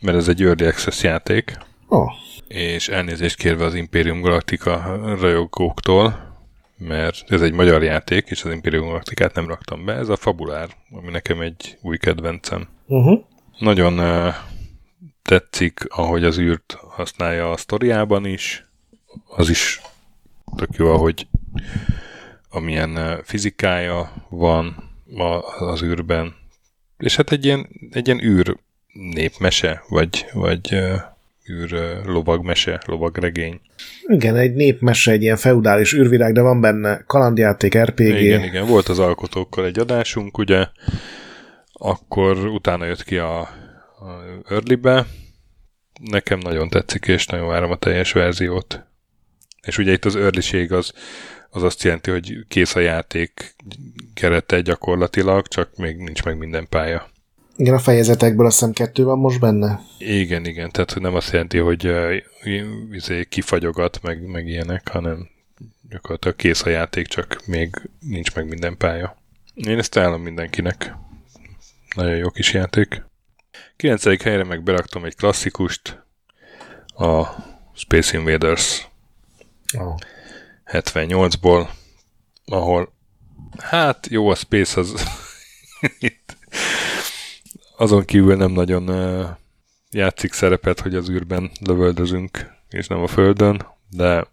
mert 0.00 0.16
ez 0.16 0.28
egy 0.28 0.42
Early 0.42 0.66
Access 0.66 1.02
játék. 1.02 1.58
Oh. 1.88 2.10
És 2.48 2.88
elnézést 2.88 3.36
kérve 3.36 3.64
az 3.64 3.74
Imperium 3.74 4.20
Galactica 4.20 5.00
rajongóktól, 5.20 6.34
mert 6.78 7.24
ez 7.28 7.42
egy 7.42 7.52
magyar 7.52 7.82
játék, 7.82 8.26
és 8.30 8.44
az 8.44 8.52
Imperium 8.52 8.86
Galacticát 8.86 9.34
nem 9.34 9.48
raktam 9.48 9.84
be. 9.84 9.92
Ez 9.92 10.08
a 10.08 10.16
Fabulár, 10.16 10.68
ami 10.90 11.10
nekem 11.10 11.40
egy 11.40 11.78
új 11.82 11.96
kedvencem. 11.96 12.68
Uh-huh. 12.86 13.24
Nagyon 13.58 14.00
tetszik, 15.22 15.80
ahogy 15.88 16.24
az 16.24 16.38
űrt 16.38 16.76
használja 16.88 17.50
a 17.50 17.56
sztoriában 17.56 18.24
is. 18.26 18.66
Az 19.36 19.48
is 19.48 19.80
tök 20.56 20.68
jó, 20.76 20.92
ahogy 20.92 21.26
amilyen 22.50 23.20
fizikája 23.24 24.12
van 24.28 24.90
az 25.58 25.82
űrben. 25.82 26.34
És 26.98 27.16
hát 27.16 27.32
egy 27.32 27.44
ilyen, 27.44 27.68
egy 27.90 28.06
ilyen 28.06 28.24
űr 28.24 28.56
népmese, 28.92 29.82
vagy, 29.88 30.26
vagy 30.32 30.74
űr 31.50 32.00
lovagmese, 32.04 32.80
lovagregény. 32.86 33.60
Igen, 34.06 34.36
egy 34.36 34.54
népmese, 34.54 35.10
egy 35.10 35.22
ilyen 35.22 35.36
feudális 35.36 35.92
űrvilág, 35.94 36.32
de 36.32 36.40
van 36.40 36.60
benne 36.60 37.02
kalandjáték, 37.06 37.78
RPG. 37.78 38.00
Igen, 38.00 38.42
igen, 38.42 38.66
volt 38.66 38.88
az 38.88 38.98
alkotókkal 38.98 39.64
egy 39.64 39.78
adásunk, 39.78 40.38
ugye, 40.38 40.66
akkor 41.78 42.46
utána 42.46 42.84
jött 42.84 43.04
ki 43.04 43.16
a, 43.16 43.40
a 43.40 43.48
Early-be, 44.48 45.06
nekem 46.00 46.38
nagyon 46.38 46.68
tetszik, 46.68 47.06
és 47.06 47.26
nagyon 47.26 47.48
várom 47.48 47.70
a 47.70 47.76
teljes 47.76 48.12
verziót. 48.12 48.84
És 49.62 49.78
ugye 49.78 49.92
itt 49.92 50.04
az 50.04 50.16
early 50.16 50.66
az, 50.68 50.92
az 51.50 51.62
azt 51.62 51.82
jelenti, 51.82 52.10
hogy 52.10 52.44
kész 52.48 52.74
a 52.74 52.80
játék 52.80 53.54
kerete 54.14 54.60
gyakorlatilag, 54.60 55.48
csak 55.48 55.76
még 55.76 55.96
nincs 55.96 56.24
meg 56.24 56.38
minden 56.38 56.68
pálya. 56.68 57.08
Igen, 57.56 57.74
a 57.74 57.78
fejezetekből 57.78 58.46
azt 58.46 58.58
hiszem 58.58 58.72
kettő 58.72 59.04
van 59.04 59.18
most 59.18 59.40
benne. 59.40 59.80
Igen, 59.98 60.44
igen, 60.44 60.70
tehát 60.70 61.00
nem 61.00 61.14
azt 61.14 61.32
jelenti, 61.32 61.58
hogy 61.58 61.86
uh, 61.86 63.20
kifagyogat, 63.28 64.02
meg, 64.02 64.26
meg 64.26 64.46
ilyenek, 64.46 64.88
hanem 64.88 65.28
gyakorlatilag 65.88 66.36
kész 66.36 66.64
a 66.64 66.68
játék, 66.68 67.06
csak 67.06 67.46
még 67.46 67.90
nincs 68.00 68.34
meg 68.34 68.48
minden 68.48 68.76
pálya. 68.76 69.16
Én 69.54 69.78
ezt 69.78 69.96
ajánlom 69.96 70.22
mindenkinek. 70.22 70.94
Nagyon 71.96 72.16
jó 72.16 72.30
kis 72.30 72.52
játék. 72.52 73.04
9. 73.76 74.22
helyre 74.22 74.44
meg 74.44 74.62
beraktam 74.62 75.04
egy 75.04 75.14
klasszikust, 75.14 76.04
a 76.86 77.26
Space 77.74 78.18
Invaders 78.18 78.88
oh. 79.78 79.94
78-ból, 80.66 81.68
ahol 82.44 82.92
hát 83.58 84.06
jó, 84.10 84.28
a 84.28 84.34
Space 84.34 84.80
az 84.80 85.06
itt 85.98 86.36
azon 87.76 88.04
kívül 88.04 88.36
nem 88.36 88.50
nagyon 88.50 88.88
uh, 88.88 89.28
játszik 89.90 90.32
szerepet, 90.32 90.80
hogy 90.80 90.94
az 90.94 91.10
űrben 91.10 91.50
lövöldözünk, 91.60 92.52
és 92.68 92.86
nem 92.86 93.00
a 93.00 93.06
Földön, 93.06 93.66
de, 93.90 94.26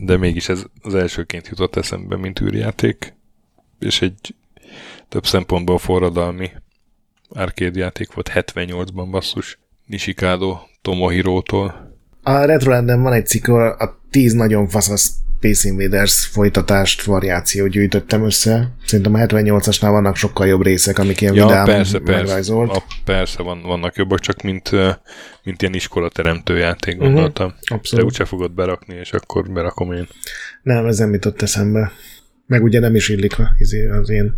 de 0.00 0.16
mégis 0.16 0.48
ez 0.48 0.64
az 0.82 0.94
elsőként 0.94 1.48
jutott 1.48 1.76
eszembe, 1.76 2.16
mint 2.16 2.40
űrjáték, 2.40 3.14
és 3.78 4.02
egy 4.02 4.34
több 5.08 5.26
szempontból 5.26 5.78
forradalmi 5.78 6.50
arcade 7.34 7.78
játék 7.78 8.12
volt 8.12 8.30
78-ban 8.34 9.08
basszus, 9.10 9.58
Nishikado 9.86 10.58
Tomohiro-tól. 10.82 11.96
A 12.22 12.44
Retrolanden 12.44 13.02
van 13.02 13.12
egy 13.12 13.26
cikk, 13.26 13.48
a 13.48 14.00
10 14.10 14.32
nagyon 14.32 14.68
fasz 14.68 15.20
Space 15.42 15.68
Invaders 15.68 16.26
folytatást, 16.26 17.02
variációt 17.02 17.68
gyűjtöttem 17.68 18.24
össze. 18.24 18.74
Szerintem 18.84 19.14
a 19.14 19.18
78-asnál 19.18 19.88
vannak 19.90 20.16
sokkal 20.16 20.46
jobb 20.46 20.62
részek, 20.62 20.98
amik 20.98 21.20
ilyen 21.20 21.34
ja, 21.34 21.46
vidám 21.46 21.64
persze, 21.64 21.98
persze, 21.98 22.54
a, 22.54 22.82
persze 23.04 23.42
van, 23.42 23.62
vannak 23.62 23.96
jobbak, 23.96 24.20
csak 24.20 24.42
mint, 24.42 24.70
mint 25.42 25.62
ilyen 25.62 25.74
iskola 25.74 26.08
teremtő 26.08 26.56
játék 26.56 26.96
mhm, 26.96 27.04
gondoltam. 27.04 27.46
Uh-huh, 27.46 27.76
abszolút. 27.76 28.04
De 28.04 28.10
úgyse 28.10 28.24
fogod 28.24 28.52
berakni, 28.52 28.94
és 28.94 29.12
akkor 29.12 29.50
berakom 29.50 29.92
én. 29.92 30.08
Nem, 30.62 30.86
ez 30.86 30.98
nem 30.98 31.12
jutott 31.12 31.42
eszembe. 31.42 31.92
Meg 32.46 32.62
ugye 32.62 32.80
nem 32.80 32.94
is 32.94 33.08
illik 33.08 33.36
izé, 33.58 33.88
az 33.88 34.10
én 34.10 34.34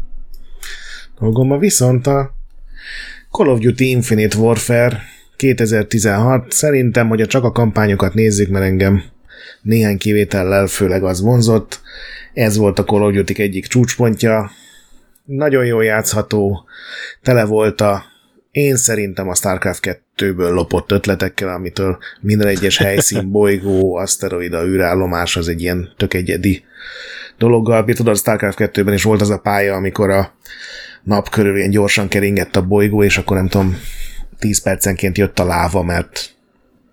dolgomba. 1.19 1.59
Viszont 1.59 2.07
a 2.07 2.35
Call 3.31 3.49
of 3.49 3.59
Duty 3.59 3.89
Infinite 3.89 4.37
Warfare 4.37 5.03
2016 5.37 6.53
szerintem, 6.53 7.09
hogyha 7.09 7.27
csak 7.27 7.45
a 7.45 7.53
kampányokat 7.53 8.15
nézzük, 8.15 8.49
mert 8.49 8.65
engem 8.65 9.03
néhány 9.63 9.99
kivétellel 9.99 10.67
főleg 10.67 11.05
az 11.05 11.21
vonzott. 11.21 11.81
Ez 12.33 12.57
volt 12.57 12.79
a 12.79 12.85
Call 12.85 13.03
of 13.03 13.13
Duty 13.13 13.43
egyik 13.43 13.67
csúcspontja. 13.67 14.51
Nagyon 15.25 15.65
jól 15.65 15.85
játszható, 15.85 16.65
tele 17.23 17.45
volt 17.45 17.81
a 17.81 18.05
én 18.55 18.77
szerintem 18.77 19.29
a 19.29 19.35
StarCraft 19.35 20.01
2-ből 20.17 20.53
lopott 20.53 20.93
ötletekkel, 20.93 21.49
amitől 21.49 21.99
minden 22.21 22.47
egyes 22.47 22.79
helyszín, 22.79 23.31
bolygó, 23.39 23.97
aszteroida, 23.97 24.67
űrállomás 24.67 25.37
az 25.37 25.49
egy 25.49 25.61
ilyen 25.61 25.89
tök 25.97 26.15
egyedi 26.15 26.65
dologgal. 27.39 27.85
Mi 27.85 27.93
tudod, 27.93 28.15
a 28.15 28.17
StarCraft 28.17 28.59
2-ben 28.61 28.95
is 28.95 29.03
volt 29.03 29.21
az 29.21 29.31
a 29.31 29.39
pálya, 29.39 29.75
amikor 29.75 30.11
a 30.11 30.35
nap 31.05 31.31
körül 31.31 31.57
ilyen 31.57 31.71
gyorsan 31.71 32.09
keringett 32.09 32.57
a 32.57 32.67
bolygó, 32.67 33.03
és 33.03 33.19
akkor 33.19 33.37
nem 33.37 33.49
tudom, 33.49 33.77
10 34.39 34.63
percenként 34.63 35.19
jött 35.19 35.39
a 35.39 35.45
láva, 35.45 35.83
mert 35.83 36.35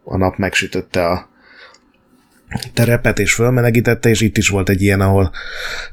a 0.04 0.18
nap 0.18 0.38
megsütötte 0.38 1.08
a 1.08 1.30
terepet 2.74 3.20
és 3.20 3.34
fölmelegítette, 3.34 4.10
és 4.10 4.22
itt 4.22 4.38
is 4.38 4.50
volt 4.50 4.70
egy 4.70 4.82
ilyen, 4.82 5.02
ahol 5.02 5.32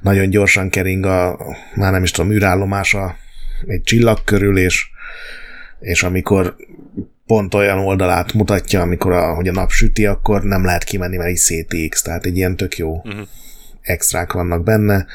nagyon 0.01 0.31
gyorsan 0.31 0.71
kering 0.71 1.05
a, 1.05 1.39
már 1.75 1.93
nem 1.93 2.03
is 2.03 2.11
tudom, 2.11 2.33
űrállomása 2.33 3.17
egy 3.67 3.83
csillag 3.83 4.25
körül, 4.25 4.59
és, 4.59 4.87
és 5.81 6.03
amikor 6.03 6.57
pont 7.27 7.55
olyan 7.55 7.79
oldalát 7.79 8.33
mutatja, 8.33 8.81
amikor 8.81 9.13
a, 9.13 9.35
hogy 9.35 9.49
a 9.49 9.53
nap 9.53 9.71
süti, 9.71 10.07
akkor 10.07 10.43
nem 10.43 10.65
lehet 10.65 10.85
kimenni, 10.85 11.17
mert 11.17 11.31
így 11.31 11.37
szétégsz, 11.37 12.03
tehát 12.03 12.25
egy 12.25 12.37
ilyen 12.37 12.57
tök 12.57 12.77
jó 12.77 12.97
uh-huh. 12.97 13.27
extrák 13.83 14.33
vannak 14.33 14.63
benne. 14.65 15.07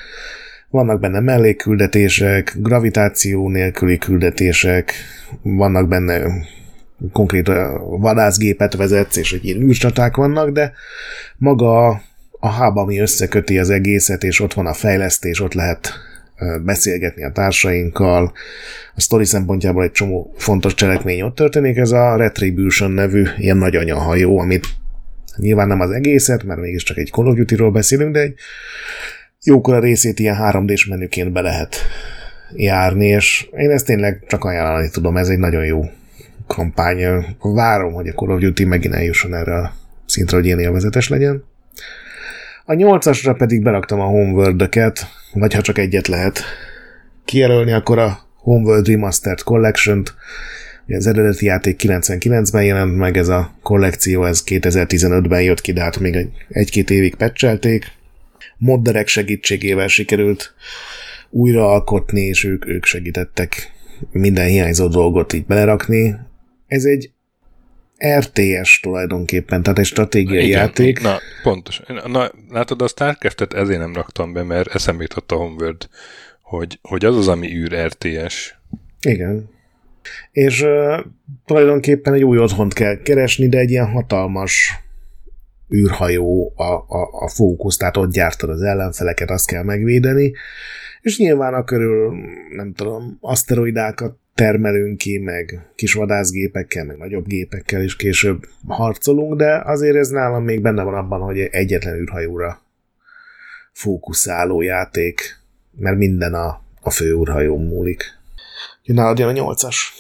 Vannak 0.74 1.00
benne 1.00 1.20
mellékküldetések, 1.20 2.54
gravitáció 2.58 3.50
nélküli 3.50 3.98
küldetések, 3.98 4.94
vannak 5.42 5.88
benne 5.88 6.22
konkrét 7.12 7.52
vadászgépet 8.00 8.76
vezetsz, 8.76 9.18
és 9.18 9.34
egy 9.34 9.46
ilyen 9.46 9.62
űrcsaták 9.62 10.16
vannak, 10.16 10.50
de 10.50 10.74
maga 11.38 11.88
a 12.40 12.54
hub, 12.56 12.78
ami 12.78 13.00
összeköti 13.00 13.58
az 13.58 13.70
egészet, 13.70 14.24
és 14.24 14.40
ott 14.40 14.54
van 14.54 14.66
a 14.66 14.74
fejlesztés, 14.74 15.42
ott 15.42 15.54
lehet 15.54 15.94
beszélgetni 16.64 17.24
a 17.24 17.32
társainkkal. 17.32 18.34
A 18.96 19.02
sztori 19.02 19.26
szempontjából 19.26 19.84
egy 19.84 19.92
csomó 19.92 20.34
fontos 20.38 20.74
cselekmény 20.74 21.22
ott 21.22 21.36
történik, 21.36 21.78
ez 21.78 21.92
a 21.92 22.16
Retribution 22.16 22.92
nevű 22.92 23.24
ilyen 23.38 23.58
nagy 23.58 23.76
anyahajó, 23.76 24.40
amit 24.40 24.66
nyilván 25.36 25.68
nem 25.68 25.80
az 25.80 25.92
egészet, 25.92 26.44
mert 26.44 26.60
mégiscsak 26.60 26.98
egy 26.98 27.10
Call 27.12 27.26
of 27.28 27.72
beszélünk, 27.72 28.14
de 28.14 28.20
egy 28.20 28.36
jókora 29.44 29.80
részét 29.80 30.20
ilyen 30.20 30.38
3D-s 30.40 30.86
menüként 30.86 31.32
be 31.32 31.42
lehet 31.42 31.76
járni, 32.56 33.06
és 33.06 33.48
én 33.58 33.70
ezt 33.70 33.86
tényleg 33.86 34.24
csak 34.28 34.44
ajánlani 34.44 34.90
tudom, 34.90 35.18
ez 35.18 35.28
egy 35.28 35.40
nagyon 35.40 35.66
jó 35.66 35.82
kampány. 36.48 37.26
Várom, 37.40 37.94
hogy 37.94 38.08
a 38.08 38.14
Call 38.14 38.30
of 38.30 38.40
Duty 38.40 38.66
megint 38.66 38.94
eljusson 38.94 39.34
erre 39.34 39.56
a 39.56 39.74
szintre, 40.06 40.38
hogy 40.38 40.46
ilyen 40.46 40.60
élvezetes 40.60 41.10
legyen. 41.10 41.44
A 42.66 42.74
nyolcasra 42.74 43.34
pedig 43.34 43.64
beraktam 43.64 44.00
a 44.00 44.06
Homeworld-öket, 44.06 45.08
vagy 45.34 45.54
ha 45.54 45.62
csak 45.62 45.78
egyet 45.78 46.08
lehet 46.08 46.42
kijelölni, 47.26 47.72
akkor 47.72 48.00
a 48.00 48.20
Homeworld 48.38 48.88
Remastered 48.88 49.42
Collection-t, 49.42 50.14
az 50.88 51.08
eredeti 51.08 51.46
játék 51.46 51.82
99-ben 51.84 52.64
jelent 52.64 52.98
meg, 52.98 53.18
ez 53.18 53.28
a 53.28 53.54
kollekció, 53.62 54.26
ez 54.26 54.44
2015-ben 54.46 55.42
jött 55.42 55.62
ki, 55.62 55.74
de 55.74 55.82
hát 55.82 56.00
még 56.00 56.28
egy-két 56.50 56.90
évig 56.90 57.16
pecselték. 57.16 57.92
Modderek 58.64 59.08
segítségével 59.08 59.88
sikerült 59.88 60.54
újraalkotni, 61.30 62.22
és 62.22 62.44
ők, 62.44 62.68
ők 62.68 62.86
segítettek 62.86 63.72
minden 64.12 64.48
hiányzó 64.48 64.88
dolgot 64.88 65.34
így 65.34 65.46
belerakni 65.46 66.16
ez 66.74 66.84
egy 66.84 67.12
RTS 68.18 68.80
tulajdonképpen, 68.80 69.64
tehát 69.64 69.80
egy 69.80 69.86
stratégiai 69.86 70.46
Igen, 70.46 70.60
játék. 70.60 71.02
Na, 71.02 71.18
pontos. 71.44 71.82
Na, 72.06 72.32
látod, 72.50 72.82
a 72.82 72.88
Starcraft-et 72.88 73.54
ezért 73.54 73.80
nem 73.80 73.94
raktam 73.94 74.34
be, 74.34 74.44
mert 74.44 74.76
eszembe 74.76 75.02
jutott 75.02 75.32
a 75.32 75.36
Homeworld, 75.36 75.90
hogy, 76.42 76.80
hogy 76.82 77.06
az 77.06 77.18
az, 77.18 77.28
ami 77.28 77.56
űr 77.56 77.86
RTS. 77.86 78.56
Igen. 79.02 79.50
És 80.32 80.62
uh, 80.62 81.00
tulajdonképpen 81.46 82.14
egy 82.14 82.24
új 82.24 82.38
otthont 82.38 82.74
kell 82.74 83.02
keresni, 83.02 83.48
de 83.48 83.58
egy 83.58 83.70
ilyen 83.70 83.92
hatalmas 83.92 84.83
űrhajó 85.74 86.54
a, 86.56 86.64
a, 86.64 87.10
a 87.12 87.30
fókusz, 87.30 87.78
tehát 87.78 87.98
ott 87.98 88.12
gyártod 88.12 88.50
az 88.50 88.62
ellenfeleket, 88.62 89.30
azt 89.30 89.48
kell 89.48 89.64
megvédeni, 89.64 90.34
és 91.02 91.18
nyilván 91.18 91.54
a 91.54 91.64
körül, 91.64 92.14
nem 92.56 92.74
tudom, 92.74 93.18
aszteroidákat 93.22 94.18
termelünk 94.34 94.98
ki, 94.98 95.18
meg 95.18 95.72
kis 95.76 95.94
vadászgépekkel, 95.94 96.86
meg 96.86 96.98
nagyobb 96.98 97.28
gépekkel 97.28 97.82
is 97.82 97.96
később 97.96 98.48
harcolunk, 98.68 99.36
de 99.36 99.62
azért 99.66 99.96
ez 99.96 100.10
nálam 100.10 100.44
még 100.44 100.62
benne 100.62 100.84
van 100.84 100.94
abban, 100.94 101.22
hogy 101.22 101.40
egyetlen 101.40 101.96
űrhajóra 101.96 102.62
fókuszáló 103.72 104.62
játék, 104.62 105.40
mert 105.78 105.98
minden 105.98 106.34
a, 106.34 106.62
a 106.82 106.90
fő 106.90 107.20
űrhajón 107.20 107.66
múlik. 107.66 108.04
Nálad 108.84 109.20
jön 109.20 109.28
a 109.28 109.32
nyolcas? 109.32 109.94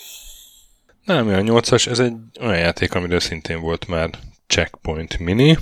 Nem, 1.06 1.28
a 1.28 1.42
nyolcas, 1.42 1.88
ez 1.88 2.00
egy 2.00 2.14
olyan 2.42 2.58
játék, 2.58 2.94
amiről 2.94 3.20
szintén 3.20 3.60
volt 3.60 3.88
már 3.88 4.10
Checkpoint 4.54 5.20
Mini, 5.20 5.58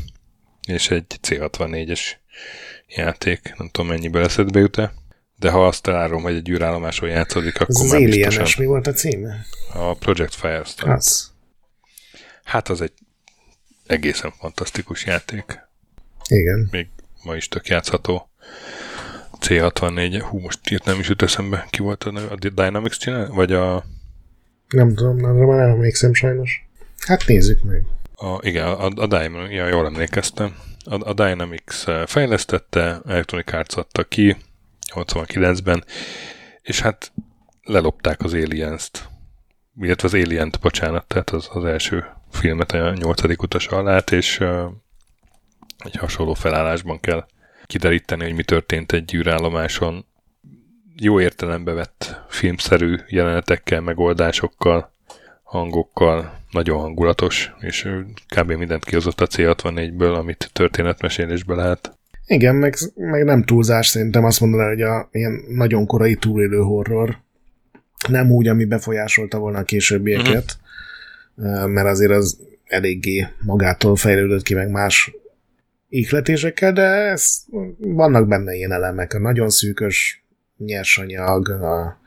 és 0.68 0.90
egy 0.90 1.06
C64-es 1.28 2.00
játék, 2.88 3.54
nem 3.58 3.70
tudom 3.70 3.90
mennyiből 3.90 4.24
eszedbe 4.24 4.60
jut-e, 4.60 4.94
de 5.40 5.50
ha 5.50 5.68
azt 5.68 5.88
elárom, 5.88 6.22
hogy 6.22 6.36
egy 6.36 6.50
űrállomáson 6.50 7.10
játszódik, 7.10 7.56
akkor 7.56 7.76
az 7.76 7.92
már 7.92 8.02
biztosan 8.02 8.48
mi 8.58 8.66
volt 8.66 8.88
a 8.88 8.92
címe? 8.92 9.46
a 9.74 9.94
Project 9.94 10.36
Firestorm. 10.36 10.92
Az. 10.92 11.32
Hát 12.44 12.70
az 12.70 12.82
egy 12.82 12.94
egészen 13.88 14.32
fantasztikus 14.40 15.06
játék. 15.06 15.60
Igen. 16.30 16.68
Még 16.72 16.88
ma 17.24 17.36
is 17.36 17.48
tök 17.48 17.68
játszható. 17.68 18.30
C64, 19.40 20.24
hú, 20.30 20.40
most 20.40 20.72
írt 20.72 20.86
nem 20.86 21.00
is 21.00 21.08
jut 21.08 21.22
eszembe, 21.22 21.68
ki 21.70 21.82
volt 21.82 22.04
a, 22.04 22.12
neve? 22.12 22.28
a 22.28 22.36
Dynamics 22.36 22.98
csinál? 22.98 23.28
Vagy 23.28 23.54
a, 23.54 23.86
Nem 24.70 24.96
tudom, 24.96 25.24
arra 25.24 25.46
már 25.46 25.58
nem 25.58 25.70
emlékszem 25.70 26.14
sajnos. 26.14 26.68
Hát 26.98 27.28
nézzük 27.28 27.64
meg. 27.64 27.86
A 28.22 28.40
igen, 28.42 28.68
a, 28.68 28.86
a 28.86 29.08
Dynamics, 29.08 29.52
ja, 29.52 29.68
jól 29.68 29.86
emlékeztem. 29.86 30.56
A, 30.86 31.10
a 31.10 31.14
Dynamics 31.14 31.88
eh, 31.88 32.06
fejlesztette, 32.06 33.02
Electronic 33.06 33.54
Arts 33.54 33.78
adta 33.78 34.04
ki 34.04 34.38
89-ben, 34.94 35.84
és 36.62 36.82
hát 36.82 37.12
lelopták 37.64 38.22
az 38.22 38.34
Aliens-t, 38.34 39.10
illetve 39.80 40.08
az 40.08 40.14
Alien-t, 40.14 40.60
bocsánat, 40.60 41.06
tehát 41.08 41.30
az, 41.30 41.50
az 41.52 41.66
első 41.66 42.06
filmet 42.32 42.72
a 42.72 42.94
nyolcadik 42.94 43.42
utas 43.42 43.68
alát, 43.68 44.12
és 44.12 44.40
uh, 44.40 44.64
egy 45.78 45.96
hasonló 45.96 46.34
felállásban 46.34 47.00
kell 47.00 47.26
kideríteni, 47.66 48.24
hogy 48.24 48.34
mi 48.34 48.44
történt 48.44 48.92
egy 48.92 49.14
űrállomáson. 49.14 50.06
Jó 50.96 51.20
értelembe 51.20 51.72
vett 51.72 52.22
filmszerű 52.30 52.96
jelenetekkel, 53.08 53.82
megoldásokkal, 53.82 54.94
hangokkal, 55.44 56.41
nagyon 56.52 56.80
hangulatos, 56.80 57.52
és 57.60 57.90
kb. 58.36 58.52
mindent 58.52 58.86
kihozott 58.86 59.22
a 59.22 59.28
C64-ből, 59.28 60.16
amit 60.18 60.50
történetmesélésből 60.54 61.56
lehet. 61.56 62.00
Igen, 62.26 62.56
meg, 62.56 62.76
meg 62.96 63.24
nem 63.24 63.44
túlzás 63.44 63.88
szerintem 63.88 64.24
azt 64.24 64.40
mondaná, 64.40 64.68
hogy 64.68 64.82
a 64.82 65.10
ilyen 65.12 65.44
nagyon 65.48 65.86
korai 65.86 66.16
túlélő 66.16 66.58
horror 66.58 67.18
nem 68.08 68.32
úgy, 68.32 68.48
ami 68.48 68.66
befolyásolta 68.66 69.38
volna 69.38 69.58
a 69.58 69.64
későbbieket, 69.64 70.58
uh-huh. 71.36 71.68
mert 71.68 71.88
azért 71.88 72.12
az 72.12 72.40
eléggé 72.66 73.28
magától 73.40 73.96
fejlődött 73.96 74.44
ki, 74.44 74.54
meg 74.54 74.70
más 74.70 75.12
ihletésekkel, 75.90 76.74
de 76.74 76.82
ez, 76.82 77.38
vannak 77.78 78.28
benne 78.28 78.54
ilyen 78.54 78.72
elemek. 78.72 79.14
A 79.14 79.20
nagyon 79.20 79.50
szűkös 79.50 80.24
nyersanyag, 80.58 81.50
a 81.50 82.00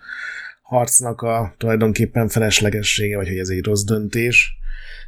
harcnak 0.75 1.23
a 1.23 1.55
tulajdonképpen 1.59 2.29
feleslegessége, 2.29 3.17
vagy 3.17 3.29
hogy 3.29 3.39
ez 3.39 3.49
egy 3.49 3.65
rossz 3.65 3.83
döntés. 3.83 4.57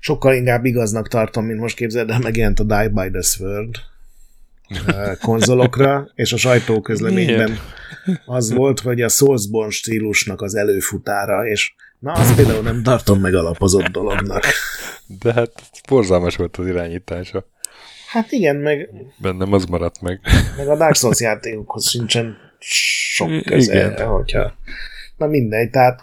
Sokkal 0.00 0.34
inkább 0.34 0.64
igaznak 0.64 1.08
tartom, 1.08 1.44
mint 1.44 1.60
most 1.60 1.76
képzeld 1.76 2.10
el, 2.10 2.18
megjelent 2.18 2.60
a 2.60 2.64
Die 2.64 2.88
by 2.88 3.10
the 3.10 3.22
Sword 3.22 3.76
konzolokra, 5.26 6.10
és 6.14 6.32
a 6.32 6.36
sajtóközleményben 6.36 7.58
az 8.26 8.52
volt, 8.52 8.80
hogy 8.80 9.02
a 9.02 9.08
Soulsborne 9.08 9.70
stílusnak 9.70 10.42
az 10.42 10.54
előfutára, 10.54 11.46
és 11.46 11.74
na, 11.98 12.12
azt 12.12 12.34
például 12.34 12.62
nem 12.62 12.82
tartom 12.82 13.20
meg 13.20 13.34
alapozott 13.34 13.86
dolognak. 13.86 14.44
De 15.20 15.32
hát 15.32 15.52
borzalmas 15.88 16.36
volt 16.36 16.56
az 16.56 16.66
irányítása. 16.66 17.46
Hát 18.08 18.32
igen, 18.32 18.56
meg, 18.56 18.88
Bennem 19.18 19.52
az 19.52 19.64
maradt 19.64 20.00
meg. 20.00 20.20
meg 20.56 20.68
a 20.68 20.76
Dark 20.76 20.94
Souls 20.94 21.20
játékokhoz 21.20 21.88
sincsen 21.88 22.36
sok 22.58 23.42
köze, 23.44 23.74
Igen. 23.74 24.06
hogyha... 24.06 24.54
Na 25.16 25.26
mindegy, 25.26 25.70
tehát 25.70 26.02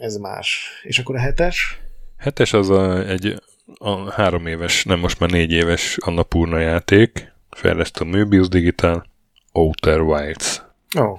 ez 0.00 0.16
más. 0.16 0.80
És 0.82 0.98
akkor 0.98 1.16
a 1.16 1.20
hetes? 1.20 1.80
Hetes 2.18 2.52
az 2.52 2.70
a, 2.70 3.08
egy 3.08 3.42
a 3.78 4.12
három 4.12 4.46
éves, 4.46 4.84
nem 4.84 4.98
most 4.98 5.20
már 5.20 5.30
négy 5.30 5.52
éves 5.52 5.96
Annapurna 6.00 6.58
játék, 6.58 7.32
fejlesztő 7.50 8.04
Möbius 8.04 8.48
Digital, 8.48 9.06
Outer 9.52 10.00
Wilds. 10.00 10.62
Ó, 10.98 11.02
oh, 11.02 11.18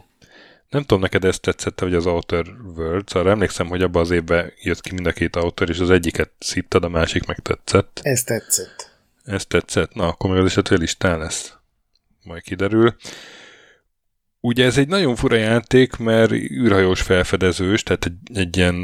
Nem 0.70 0.82
tudom, 0.82 1.00
neked 1.00 1.26
ezt 1.26 1.42
tetszett, 1.42 1.80
hogy 1.80 1.94
az 1.94 2.06
Outer 2.06 2.46
Worlds, 2.76 3.14
arra 3.14 3.30
emlékszem, 3.30 3.68
hogy 3.68 3.82
abban 3.82 4.02
az 4.02 4.12
évben 4.12 4.54
jött 4.62 4.82
ki 4.82 4.94
mind 4.94 5.08
a 5.08 5.12
két 5.12 5.36
autor, 5.36 5.70
és 5.70 5.80
az 5.80 5.90
egyiket 5.90 6.32
szittad, 6.40 6.84
a 6.84 6.90
másik 6.90 7.26
meg 7.26 7.40
tetszett. 7.40 8.00
ez 8.04 8.24
tetszett. 8.24 8.92
Ez 9.24 9.46
tetszett? 9.46 9.94
Na, 9.94 10.08
akkor 10.08 10.30
meg 10.30 10.40
az 10.40 10.46
esetleg 10.46 10.80
listán 10.80 11.20
lesz. 11.20 11.54
Majd 12.24 12.42
kiderül. 12.42 12.96
Ugye 14.44 14.66
ez 14.66 14.78
egy 14.78 14.88
nagyon 14.88 15.16
fura 15.16 15.36
játék, 15.36 15.96
mert 15.98 16.32
űrhajós 16.32 17.02
felfedezős, 17.02 17.84
tehát 17.84 18.06
egy, 18.06 18.38
egy 18.38 18.58
ilyen 18.58 18.76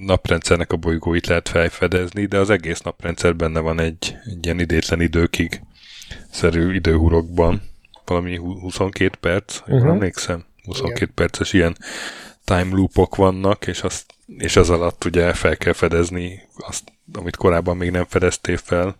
naprendszernek 0.00 0.72
a 0.72 0.76
bolygóit 0.76 1.26
lehet 1.26 1.48
felfedezni, 1.48 2.26
de 2.26 2.38
az 2.38 2.50
egész 2.50 2.80
naprendszer 2.80 3.36
benne 3.36 3.60
van 3.60 3.80
egy, 3.80 4.16
egy 4.24 4.44
ilyen 4.44 4.60
idétlen 4.60 5.00
időkig 5.00 5.60
szerű 6.30 6.74
időhurokban. 6.74 7.62
Valami 8.04 8.36
hu- 8.36 8.60
22 8.60 9.16
perc, 9.20 9.56
ha 9.56 9.64
jól 9.68 9.78
Mhm. 9.80 9.88
emlékszem. 9.88 10.44
22 10.64 11.12
perces 11.14 11.52
ilyen 11.52 11.76
time 12.44 12.68
loopok 12.74 13.16
vannak, 13.16 13.66
és, 13.66 13.82
azt, 13.82 14.14
és 14.38 14.56
az 14.56 14.70
alatt 14.70 15.04
ugye 15.04 15.32
fel 15.32 15.56
kell 15.56 15.72
fedezni 15.72 16.40
azt, 16.56 16.82
amit 17.12 17.36
korábban 17.36 17.76
még 17.76 17.90
nem 17.90 18.04
fedeztél 18.08 18.56
fel, 18.56 18.96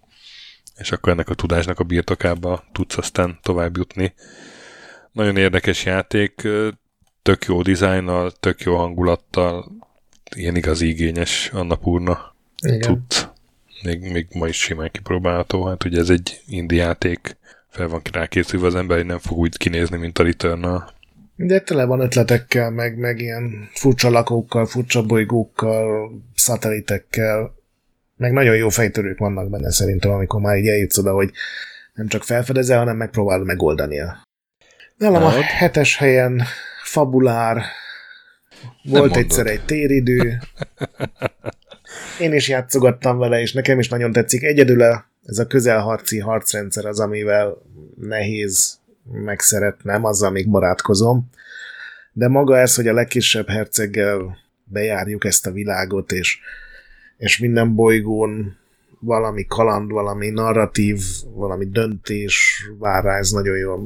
és 0.76 0.93
akkor 0.93 1.12
ennek 1.12 1.28
a 1.28 1.35
tudásnak 1.35 1.78
a 1.80 1.85
birtokába 1.85 2.64
tudsz 2.72 2.97
aztán 2.99 3.39
tovább 3.43 3.76
jutni. 3.76 4.14
Nagyon 5.15 5.37
érdekes 5.37 5.85
játék, 5.85 6.49
tök 7.23 7.45
jó 7.45 7.62
dizájnnal, 7.62 8.31
tök 8.41 8.61
jó 8.61 8.77
hangulattal, 8.77 9.73
ilyen 10.37 10.57
igazi 10.57 10.89
igényes 10.89 11.51
Annapurna 11.53 12.35
Igen. 12.67 12.81
tud. 12.81 13.31
Még, 13.83 14.12
még 14.12 14.27
ma 14.33 14.47
is 14.47 14.57
simán 14.61 14.91
kipróbálható. 14.93 15.65
Hát 15.67 15.85
ugye 15.85 15.99
ez 16.01 16.11
egy 16.11 16.41
indie 16.47 16.85
játék, 16.85 17.37
fel 17.69 17.89
van 17.89 18.03
rákészülve 18.12 18.67
az 18.67 18.75
ember, 18.75 18.97
hogy 18.97 19.07
nem 19.07 19.19
fog 19.19 19.39
úgy 19.39 19.57
kinézni, 19.57 19.97
mint 19.97 20.19
a 20.19 20.23
return 20.23 20.83
De 21.37 21.61
tele 21.61 21.85
van 21.85 22.01
ötletekkel, 22.01 22.71
meg, 22.71 22.99
meg 22.99 23.21
ilyen 23.21 23.69
furcsa 23.73 24.11
lakókkal, 24.11 24.67
furcsa 24.67 25.03
bolygókkal, 25.03 26.11
szatelitekkel, 26.35 27.55
meg 28.17 28.33
nagyon 28.33 28.57
jó 28.57 28.69
fejtörők 28.69 29.19
vannak 29.19 29.51
benne 29.51 29.71
szerintem, 29.71 30.11
amikor 30.11 30.41
már 30.41 30.57
így 30.57 30.67
eljutsz 30.67 30.99
oda, 30.99 31.12
hogy 31.12 31.31
nem 31.95 32.09
csak 32.09 32.25
felfedezel, 32.25 32.79
hanem 32.79 32.97
megpróbálod 32.97 33.47
megoldania. 33.47 34.24
Nálam 35.05 35.22
a 35.22 35.30
hetes 35.30 35.96
helyen 35.96 36.42
fabulár, 36.82 37.62
volt 38.82 39.02
mondod. 39.02 39.16
egyszer 39.16 39.46
egy 39.46 39.64
téridő, 39.64 40.40
én 42.20 42.32
is 42.32 42.48
játszogattam 42.48 43.18
vele, 43.18 43.40
és 43.40 43.52
nekem 43.52 43.78
is 43.78 43.88
nagyon 43.88 44.12
tetszik. 44.12 44.42
Egyedül 44.42 44.82
a, 44.82 45.07
ez 45.24 45.38
a 45.38 45.46
közelharci 45.46 46.18
harcrendszer 46.18 46.84
az, 46.84 47.00
amivel 47.00 47.62
nehéz 48.00 48.78
megszeretnem, 49.12 50.05
azzal 50.05 50.30
még 50.30 50.48
barátkozom. 50.48 51.30
De 52.12 52.28
maga 52.28 52.59
ez, 52.59 52.74
hogy 52.74 52.88
a 52.88 52.92
legkisebb 52.92 53.48
herceggel 53.48 54.38
bejárjuk 54.64 55.24
ezt 55.24 55.46
a 55.46 55.50
világot, 55.50 56.12
és, 56.12 56.38
és 57.16 57.38
minden 57.38 57.74
bolygón 57.74 58.57
valami 58.98 59.44
kaland, 59.46 59.90
valami 59.90 60.30
narratív, 60.30 61.00
valami 61.34 61.64
döntés 61.64 62.66
vár 62.78 63.05
rá, 63.05 63.18
ez 63.18 63.30
nagyon 63.30 63.57
jól 63.57 63.82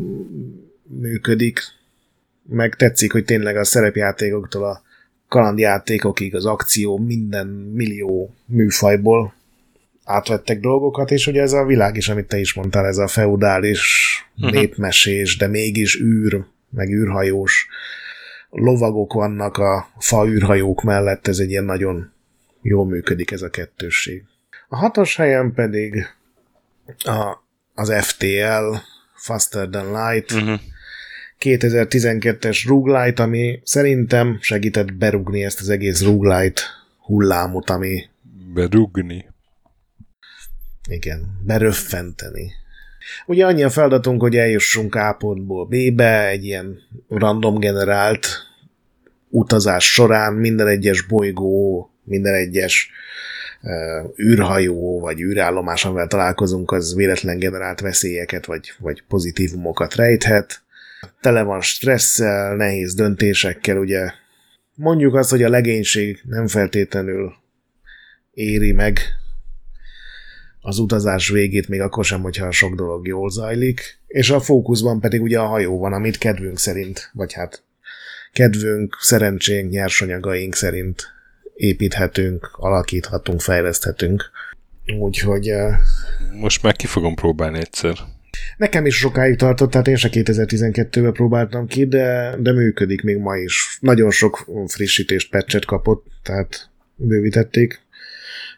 működik. 0.89 1.61
Meg 2.43 2.75
tetszik, 2.77 3.13
hogy 3.13 3.25
tényleg 3.25 3.57
a 3.57 3.65
szerepjátékoktól 3.65 4.65
a 4.65 4.83
kalandjátékokig 5.29 6.35
az 6.35 6.47
akció 6.47 6.99
minden 6.99 7.47
millió 7.47 8.35
műfajból 8.47 9.35
átvettek 10.05 10.61
dolgokat, 10.61 11.11
és 11.11 11.27
ugye 11.27 11.43
ez 11.43 11.53
a 11.53 11.65
világ 11.65 11.97
is, 11.97 12.09
amit 12.09 12.27
te 12.27 12.39
is 12.39 12.55
mondtál, 12.55 12.87
ez 12.87 12.99
a 12.99 13.07
feudális 13.07 14.07
Mhm. 14.39 14.51
népmesés, 14.55 15.37
de 15.37 15.47
mégis 15.47 16.01
űr, 16.01 16.45
meg 16.71 16.89
űrhajós 16.89 17.67
lovagok 18.51 19.13
vannak 19.13 19.57
a 19.57 19.89
fa 19.99 20.27
űrhajók 20.29 20.83
mellett, 20.83 21.27
ez 21.27 21.39
egy 21.39 21.51
ilyen 21.51 21.65
nagyon 21.65 22.13
jól 22.63 22.87
működik 22.87 23.31
ez 23.31 23.43
a 23.43 23.51
kettősség. 23.51 24.25
A 24.69 24.77
hatos 24.77 25.17
helyen 25.17 25.53
pedig 25.55 26.07
a, 27.05 27.37
az 27.75 27.93
FTL, 28.01 28.75
Faster 29.15 29.69
Than 29.69 29.87
Light, 29.87 30.33
uh-huh. 30.33 30.61
2012-es 31.41 32.65
Roguelite, 32.67 33.23
ami 33.23 33.61
szerintem 33.65 34.39
segített 34.41 34.95
berugni 34.95 35.45
ezt 35.45 35.61
az 35.61 35.69
egész 35.69 36.03
Roguelite 36.03 36.63
hullámot, 36.99 37.71
ami... 37.71 38.05
Berugni. 38.55 39.27
Igen, 40.91 41.41
beröffenteni. 41.45 42.53
Ugye 43.27 43.47
annyi 43.47 43.63
a 43.63 43.71
feladatunk, 43.71 44.21
hogy 44.21 44.37
eljussunk 44.37 44.95
A 44.95 45.17
pontból 45.19 45.67
B-be, 45.67 46.29
egy 46.29 46.45
ilyen 46.45 46.79
random 47.09 47.59
generált 47.59 48.27
utazás 49.29 49.93
során 49.93 50.33
minden 50.35 50.67
egyes 50.67 51.03
bolygó, 51.03 51.91
minden 52.05 52.35
egyes 52.35 52.91
uh, 53.63 54.27
űrhajó 54.27 55.01
vagy 55.01 55.21
űrállomás, 55.21 55.85
amivel 55.85 56.07
találkozunk, 56.07 56.73
az 56.73 56.95
véletlen 56.95 57.39
generált 57.39 57.81
veszélyeket 57.81 58.47
vagy, 58.47 58.73
vagy 58.79 59.03
pozitívumokat 59.09 59.95
rejthet. 59.95 60.63
Tele 61.21 61.43
van 61.43 61.61
stresszel, 61.61 62.57
nehéz 62.57 62.95
döntésekkel, 62.95 63.77
ugye 63.77 64.11
mondjuk 64.75 65.15
azt, 65.15 65.31
hogy 65.31 65.43
a 65.43 65.49
legénység 65.49 66.21
nem 66.25 66.47
feltétlenül 66.47 67.33
éri 68.33 68.73
meg 68.73 69.01
az 70.61 70.79
utazás 70.79 71.29
végét, 71.29 71.69
még 71.69 71.81
akkor 71.81 72.05
sem, 72.05 72.21
hogyha 72.21 72.51
sok 72.51 72.75
dolog 72.75 73.07
jól 73.07 73.31
zajlik, 73.31 73.99
és 74.07 74.31
a 74.31 74.41
fókuszban 74.41 75.01
pedig 75.01 75.23
ugye 75.23 75.39
a 75.39 75.47
hajó 75.47 75.79
van, 75.79 75.93
amit 75.93 76.19
kedvünk 76.19 76.59
szerint, 76.59 77.11
vagy 77.13 77.33
hát 77.33 77.63
kedvünk, 78.33 78.97
szerencsénk, 79.01 79.71
nyersanyagaink 79.71 80.55
szerint 80.55 81.03
építhetünk, 81.55 82.51
alakíthatunk, 82.53 83.41
fejleszthetünk. 83.41 84.31
Úgyhogy... 84.99 85.53
Most 86.33 86.63
már 86.63 86.77
ki 86.77 86.87
fogom 86.87 87.15
próbálni 87.15 87.59
egyszer. 87.59 87.97
Nekem 88.57 88.87
is 88.87 88.97
sokáig 88.97 89.37
tartott, 89.37 89.71
tehát 89.71 89.89
én 89.89 89.97
se 89.97 90.09
2012-ben 90.13 91.13
próbáltam 91.13 91.67
ki, 91.67 91.87
de, 91.87 92.35
de 92.39 92.53
működik 92.53 93.03
még 93.03 93.17
ma 93.17 93.37
is. 93.37 93.79
Nagyon 93.81 94.11
sok 94.11 94.47
frissítést, 94.67 95.31
patchet 95.31 95.65
kapott, 95.65 96.07
tehát 96.23 96.71
bővítették, 96.95 97.81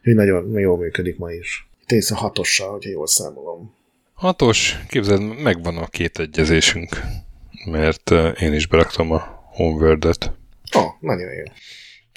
hogy 0.02 0.14
nagyon 0.14 0.58
jól 0.58 0.78
működik 0.78 1.18
ma 1.18 1.32
is. 1.32 1.68
Tész 1.86 2.10
a 2.10 2.14
hatossal, 2.14 2.70
hogyha 2.70 2.90
jól 2.90 3.06
számolom. 3.06 3.74
Hatos, 4.14 4.78
képzeld, 4.88 5.42
megvan 5.42 5.76
a 5.76 5.86
két 5.86 6.18
egyezésünk, 6.18 7.00
mert 7.70 8.10
én 8.40 8.52
is 8.52 8.66
beraktam 8.66 9.10
a 9.10 9.40
Homeworld-et. 9.52 10.32
Ó, 10.76 10.80
oh, 10.80 10.92
nagyon 11.00 11.32
jó. 11.32 11.44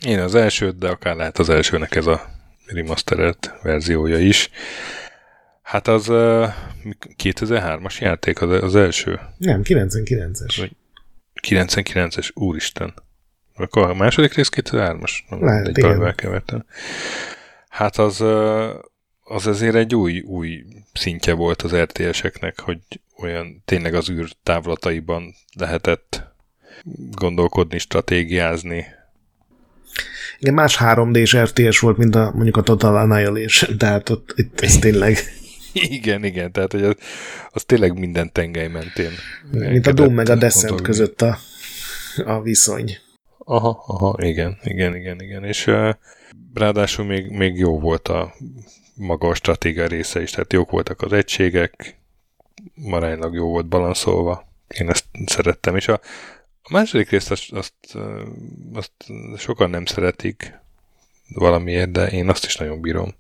Én 0.05 0.19
az 0.19 0.35
elsőt, 0.35 0.77
de 0.77 0.87
akár 0.87 1.15
lehet 1.15 1.37
az 1.37 1.49
elsőnek 1.49 1.95
ez 1.95 2.05
a 2.05 2.29
remasteret 2.65 3.53
verziója 3.61 4.17
is. 4.17 4.49
Hát 5.63 5.87
az 5.87 6.09
uh, 6.09 6.47
2003-as 7.23 7.99
játék 7.99 8.41
az, 8.41 8.63
az 8.63 8.75
első. 8.75 9.19
Nem, 9.37 9.61
99-es. 9.63 10.71
99-es, 11.47 12.33
úristen. 12.33 12.93
Akkor 13.55 13.89
a 13.89 13.93
második 13.93 14.33
rész 14.33 14.49
2003-as? 14.55 15.11
Lehet, 15.29 15.67
egy 15.67 15.77
igen. 15.77 16.65
Hát 17.69 17.97
az, 17.97 18.21
az 19.23 19.47
azért 19.47 19.75
egy 19.75 19.95
új, 19.95 20.19
új 20.19 20.63
szintje 20.93 21.33
volt 21.33 21.61
az 21.61 21.75
RTS-eknek, 21.75 22.59
hogy 22.59 22.79
olyan 23.17 23.61
tényleg 23.65 23.93
az 23.93 24.09
űr 24.09 24.29
távlataiban 24.43 25.35
lehetett 25.53 26.23
gondolkodni, 27.11 27.77
stratégiázni. 27.77 28.85
Igen, 30.39 30.53
más 30.53 30.77
3D-s 30.79 31.37
RTS 31.37 31.79
volt, 31.79 31.97
mint 31.97 32.15
a, 32.15 32.31
mondjuk 32.33 32.57
a 32.57 32.61
Total 32.61 32.97
Annihilation, 32.97 33.77
tehát 33.77 34.09
ott 34.09 34.33
itt 34.35 34.61
ez 34.61 34.77
tényleg... 34.85 35.17
igen, 35.73 36.23
igen, 36.23 36.51
tehát 36.51 36.71
hogy 36.71 36.83
az, 36.83 36.95
az 37.49 37.63
tényleg 37.63 37.99
minden 37.99 38.31
tengely 38.31 38.67
mentén. 38.67 39.11
Mint 39.51 39.87
a 39.87 39.91
Doom 39.91 40.13
meg 40.13 40.29
a 40.29 40.35
Descent 40.35 40.81
között 40.81 41.21
a, 41.21 41.37
a 42.25 42.41
viszony. 42.41 42.97
Aha, 43.37 43.83
aha, 43.87 44.17
igen, 44.19 44.57
igen, 44.63 44.95
igen, 44.95 45.21
igen, 45.21 45.43
és 45.43 45.67
uh, 45.67 45.89
ráadásul 46.53 47.05
még, 47.05 47.29
még 47.29 47.57
jó 47.57 47.79
volt 47.79 48.07
a 48.07 48.33
maga 48.95 49.27
a 49.27 49.33
stratégia 49.33 49.87
része 49.87 50.21
is, 50.21 50.31
tehát 50.31 50.53
jók 50.53 50.71
voltak 50.71 51.01
az 51.01 51.13
egységek, 51.13 51.97
maránylag 52.73 53.33
jó 53.33 53.47
volt 53.49 53.65
balanszolva, 53.65 54.47
én 54.67 54.89
ezt 54.89 55.05
szerettem, 55.25 55.75
és 55.75 55.87
a, 55.87 56.01
a 56.61 56.71
második 56.71 57.09
részt 57.09 57.31
azt, 57.31 57.51
azt, 57.51 57.73
azt 58.73 58.91
sokan 59.37 59.69
nem 59.69 59.85
szeretik 59.85 60.59
valamiért, 61.27 61.91
de 61.91 62.07
én 62.07 62.29
azt 62.29 62.45
is 62.45 62.55
nagyon 62.55 62.81
bírom. 62.81 63.13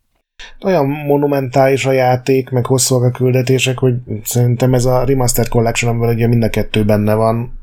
Olyan 0.63 0.85
monumentális 0.85 1.85
a 1.85 1.91
játék, 1.91 2.49
meg 2.49 2.65
hosszúak 2.65 3.03
a 3.03 3.11
küldetések, 3.11 3.77
hogy 3.77 3.93
szerintem 4.23 4.73
ez 4.73 4.85
a 4.85 5.03
Remastered 5.03 5.49
Collection, 5.49 5.91
amivel 5.91 6.13
ugye 6.13 6.27
mind 6.27 6.43
a 6.43 6.49
kettő 6.49 6.85
benne 6.85 7.13
van, 7.13 7.59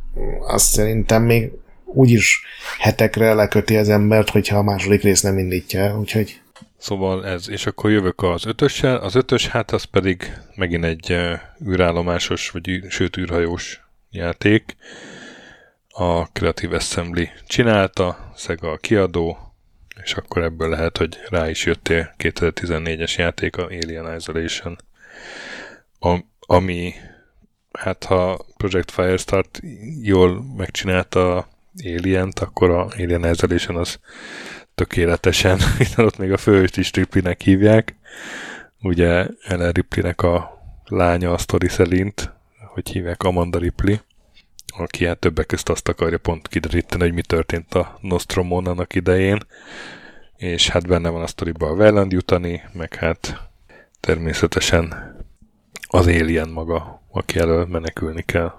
azt 0.47 0.73
szerintem 0.73 1.23
még 1.23 1.51
úgyis 1.85 2.43
hetekre 2.79 3.35
leköti 3.35 3.77
az 3.77 3.89
embert, 3.89 4.31
hogyha 4.31 4.59
a 4.59 4.62
második 4.62 5.03
rész 5.03 5.21
nem 5.21 5.39
indítja, 5.39 5.99
úgyhogy... 5.99 6.41
Szóval 6.77 7.27
ez, 7.27 7.49
és 7.49 7.66
akkor 7.66 7.91
jövök 7.91 8.23
az 8.23 8.47
ötössel. 8.47 8.97
Az 8.97 9.14
ötös, 9.14 9.49
hát 9.49 9.71
az 9.71 9.85
pedig 9.85 10.33
megint 10.55 10.85
egy 10.85 11.16
űrállomásos, 11.66 12.51
vagy 12.51 12.81
sőt 12.89 13.16
űrhajós 13.16 13.81
játék 14.11 14.77
a 15.89 16.23
Creative 16.25 16.77
Assembly 16.77 17.29
csinálta, 17.47 18.33
Sega 18.37 18.71
a 18.71 18.77
kiadó, 18.77 19.49
és 20.03 20.14
akkor 20.14 20.42
ebből 20.42 20.68
lehet, 20.68 20.96
hogy 20.96 21.18
rá 21.28 21.48
is 21.48 21.64
jöttél 21.64 22.14
2014-es 22.18 23.16
játék, 23.16 23.57
a 23.57 23.64
Alien 23.64 24.16
Isolation, 24.16 24.78
a, 25.98 26.18
ami, 26.40 26.94
hát 27.72 28.05
ha 28.05 28.46
Project 28.57 28.90
Firestart 28.90 29.61
jól 30.03 30.44
megcsinálta 30.57 31.36
a 31.36 31.46
Alien-t, 31.84 32.38
akkor 32.38 32.70
a 32.70 32.84
Alien 32.84 33.30
Isolation 33.30 33.76
az 33.76 33.98
tökéletesen, 34.74 35.59
ott 35.96 36.18
még 36.18 36.32
a 36.32 36.36
főhőst 36.36 36.76
is 36.76 36.92
Ripley-nek 36.92 37.40
hívják, 37.40 37.94
ugye 38.82 39.26
Ellen 39.42 39.72
Ripley-nek 39.72 40.22
a 40.22 40.62
lánya 40.84 41.32
a 41.32 41.38
sztori 41.38 41.68
szerint, 41.68 42.32
hogy 42.72 42.90
hívják 42.90 43.22
Amanda 43.22 43.59
Ripley, 43.59 43.96
aki 44.79 45.07
hát 45.07 45.18
többek 45.18 45.47
között 45.47 45.68
azt 45.68 45.89
akarja 45.89 46.18
pont 46.18 46.49
kideríteni, 46.49 47.03
hogy 47.03 47.12
mi 47.12 47.23
történt 47.23 47.75
a 47.75 47.99
Nostromon 48.01 48.66
annak 48.66 48.95
idején, 48.95 49.39
és 50.37 50.68
hát 50.68 50.87
benne 50.87 51.09
van 51.09 51.23
a 51.23 51.27
sztoriba 51.27 51.66
a 51.66 51.75
Welland 51.75 52.12
jutani, 52.12 52.62
meg 52.73 52.95
hát 52.95 53.51
természetesen 54.01 55.14
az 55.89 56.07
Alien 56.07 56.49
maga, 56.49 57.03
aki 57.11 57.39
elől 57.39 57.66
menekülni 57.66 58.23
kell. 58.23 58.53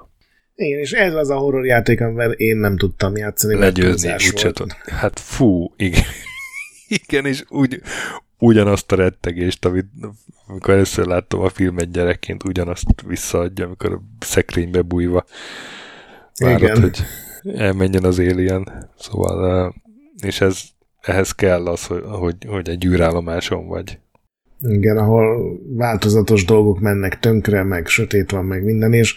Igen, 0.55 0.79
és 0.79 0.91
ez 0.91 1.13
az 1.13 1.29
a 1.29 1.37
horror 1.37 1.65
játék, 1.65 2.01
amivel 2.01 2.31
én 2.31 2.57
nem 2.57 2.77
tudtam 2.77 3.15
játszani. 3.15 3.55
Legyőzni, 3.55 4.13
úgyse. 4.13 4.53
Hát 4.85 5.19
fú, 5.19 5.73
igen. 5.75 6.03
igen, 7.03 7.25
és 7.25 7.43
úgy, 7.47 7.81
ugyanazt 8.37 8.91
a 8.91 8.95
rettegést, 8.95 9.65
amit 9.65 9.87
amikor 10.47 10.73
először 10.73 11.05
láttam 11.05 11.39
a 11.39 11.49
filmet 11.49 11.91
gyerekként, 11.91 12.43
ugyanazt 12.43 13.01
visszaadja, 13.07 13.65
amikor 13.65 13.93
a 13.93 14.01
szekrénybe 14.19 14.81
bújva 14.81 15.25
várod, 16.39 16.61
Igen. 16.61 16.81
hogy 16.81 17.03
elmenjen 17.55 18.03
az 18.03 18.19
Alien. 18.19 18.89
Szóval, 18.97 19.73
és 20.23 20.41
ez, 20.41 20.61
ehhez 21.01 21.31
kell 21.31 21.67
az, 21.67 21.85
hogy, 21.85 22.03
hogy, 22.05 22.35
hogy 22.47 22.69
egy 22.69 22.85
űrállomáson 22.85 23.67
vagy. 23.67 23.99
Igen, 24.59 24.97
ahol 24.97 25.59
változatos 25.75 26.45
dolgok 26.45 26.79
mennek 26.79 27.19
tönkre, 27.19 27.63
meg 27.63 27.87
sötét 27.87 28.31
van, 28.31 28.45
meg 28.45 28.63
minden, 28.63 28.93
és 28.93 29.15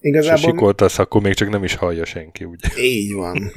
igazából... 0.00 0.38
És 0.38 0.44
sikoltasz, 0.44 0.98
akkor 0.98 1.22
még 1.22 1.34
csak 1.34 1.50
nem 1.50 1.64
is 1.64 1.74
hallja 1.74 2.04
senki, 2.04 2.44
ugye? 2.44 2.68
Így 2.82 3.12
van. 3.12 3.52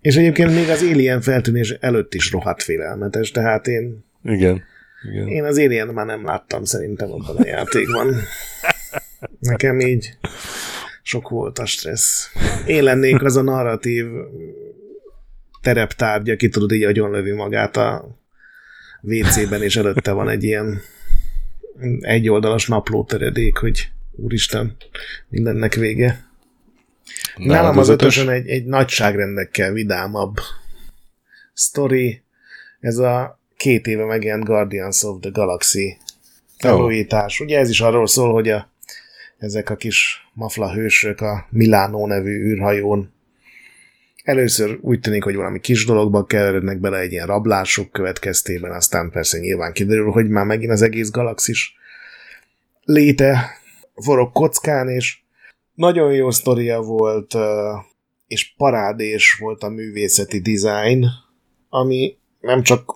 és 0.00 0.16
egyébként 0.16 0.54
még 0.54 0.68
az 0.68 0.82
Alien 0.82 1.20
feltűnés 1.20 1.70
előtt 1.70 2.14
is 2.14 2.30
rohadt 2.30 2.62
félelmetes, 2.62 3.30
tehát 3.30 3.66
én... 3.66 4.04
Igen. 4.22 4.62
Igen. 5.12 5.28
Én 5.28 5.44
az 5.44 5.58
Alien 5.58 5.88
már 5.88 6.06
nem 6.06 6.24
láttam 6.24 6.64
szerintem 6.64 7.12
abban 7.12 7.36
a 7.36 7.46
játékban. 7.46 8.14
Nekem 9.38 9.80
így 9.80 10.18
sok 11.06 11.28
volt 11.28 11.58
a 11.58 11.66
stressz. 11.66 12.30
Én 12.66 12.82
lennék 12.82 13.22
az 13.22 13.36
a 13.36 13.42
narratív 13.42 14.06
tereptárgy, 15.60 16.30
aki 16.30 16.48
tudod 16.48 16.72
így 16.72 16.82
agyonlövi 16.82 17.32
magát 17.32 17.76
a 17.76 18.18
WC-ben, 19.02 19.62
és 19.62 19.76
előtte 19.76 20.12
van 20.12 20.28
egy 20.28 20.44
ilyen 20.44 20.80
egyoldalas 22.00 22.66
naplóteredék, 22.66 23.56
hogy 23.56 23.88
úristen, 24.12 24.76
mindennek 25.28 25.74
vége. 25.74 26.24
Na, 27.36 27.54
Nálam 27.54 27.78
az, 27.78 27.88
az 27.88 27.94
ötösen 27.94 28.28
egy, 28.28 28.48
egy 28.48 28.64
nagyságrendekkel 28.64 29.72
vidámabb 29.72 30.36
story. 31.54 32.22
Ez 32.80 32.96
a 32.96 33.40
két 33.56 33.86
éve 33.86 34.04
megjelent 34.04 34.44
Guardians 34.44 35.02
of 35.02 35.20
the 35.20 35.30
Galaxy 35.30 35.98
felújítás. 36.58 37.40
Oh. 37.40 37.46
Ugye 37.46 37.58
ez 37.58 37.68
is 37.68 37.80
arról 37.80 38.06
szól, 38.06 38.32
hogy 38.32 38.48
a 38.48 38.70
ezek 39.38 39.70
a 39.70 39.76
kis 39.76 40.25
mafla 40.36 40.72
hősök 40.72 41.20
a 41.20 41.46
Milánó 41.50 42.06
nevű 42.06 42.44
űrhajón. 42.44 43.12
Először 44.24 44.78
úgy 44.80 45.00
tűnik, 45.00 45.24
hogy 45.24 45.34
valami 45.34 45.60
kis 45.60 45.84
dologba 45.84 46.24
keverednek 46.24 46.80
bele 46.80 46.98
egy 46.98 47.12
ilyen 47.12 47.26
rablások 47.26 47.92
következtében, 47.92 48.70
aztán 48.70 49.10
persze 49.10 49.38
nyilván 49.38 49.72
kiderül, 49.72 50.10
hogy 50.10 50.28
már 50.28 50.44
megint 50.44 50.72
az 50.72 50.82
egész 50.82 51.10
galaxis 51.10 51.74
léte 52.84 53.50
forog 53.94 54.32
kockán, 54.32 54.88
és 54.88 55.18
nagyon 55.74 56.12
jó 56.12 56.30
sztoria 56.30 56.80
volt, 56.80 57.34
és 58.26 58.54
parádés 58.56 59.36
volt 59.40 59.62
a 59.62 59.68
művészeti 59.68 60.40
design, 60.40 61.06
ami 61.68 62.16
nem 62.40 62.62
csak 62.62 62.94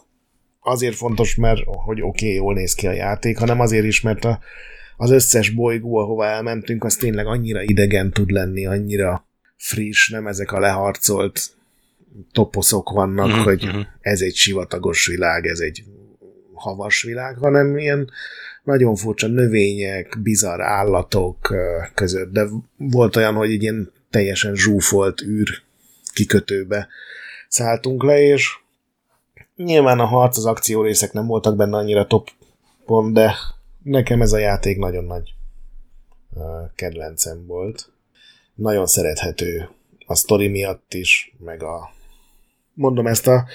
azért 0.60 0.96
fontos, 0.96 1.34
mert 1.34 1.60
hogy 1.64 2.02
oké, 2.02 2.24
okay, 2.24 2.34
jól 2.34 2.54
néz 2.54 2.74
ki 2.74 2.86
a 2.86 2.92
játék, 2.92 3.38
hanem 3.38 3.60
azért 3.60 3.84
is, 3.84 4.00
mert 4.00 4.24
a, 4.24 4.38
az 5.00 5.10
összes 5.10 5.50
bolygó, 5.50 5.96
ahová 5.96 6.34
elmentünk, 6.34 6.84
az 6.84 6.96
tényleg 6.96 7.26
annyira 7.26 7.62
idegen 7.62 8.10
tud 8.10 8.30
lenni, 8.30 8.66
annyira 8.66 9.26
friss, 9.56 10.08
nem 10.08 10.26
ezek 10.26 10.52
a 10.52 10.58
leharcolt 10.58 11.40
toposzok 12.32 12.90
vannak, 12.90 13.26
uh-huh, 13.26 13.44
hogy 13.44 13.64
uh-huh. 13.64 13.86
ez 14.00 14.20
egy 14.20 14.34
sivatagos 14.34 15.06
világ, 15.06 15.46
ez 15.46 15.58
egy 15.58 15.84
havas 16.52 17.02
világ, 17.02 17.36
hanem 17.36 17.78
ilyen 17.78 18.10
nagyon 18.64 18.94
furcsa 18.94 19.26
növények, 19.26 20.18
bizarr 20.22 20.60
állatok 20.60 21.54
között, 21.94 22.32
de 22.32 22.46
volt 22.76 23.16
olyan, 23.16 23.34
hogy 23.34 23.50
egy 23.50 23.62
ilyen 23.62 23.92
teljesen 24.10 24.54
zsúfolt 24.54 25.22
űr 25.22 25.48
kikötőbe 26.14 26.88
szálltunk 27.48 28.02
le, 28.02 28.20
és 28.20 28.48
nyilván 29.56 29.98
a 29.98 30.04
harc, 30.04 30.36
az 30.36 30.46
akció 30.46 30.82
részek 30.82 31.12
nem 31.12 31.26
voltak 31.26 31.56
benne 31.56 31.76
annyira 31.76 32.06
top 32.06 32.28
pont, 32.86 33.14
de 33.14 33.34
nekem 33.90 34.22
ez 34.22 34.32
a 34.32 34.38
játék 34.38 34.78
nagyon 34.78 35.04
nagy 35.04 35.34
kedvencem 36.74 37.46
volt. 37.46 37.92
Nagyon 38.54 38.86
szerethető 38.86 39.68
a 40.06 40.14
sztori 40.14 40.48
miatt 40.48 40.94
is, 40.94 41.34
meg 41.38 41.62
a 41.62 41.92
mondom 42.74 43.06
ezt 43.06 43.26
a 43.26 43.46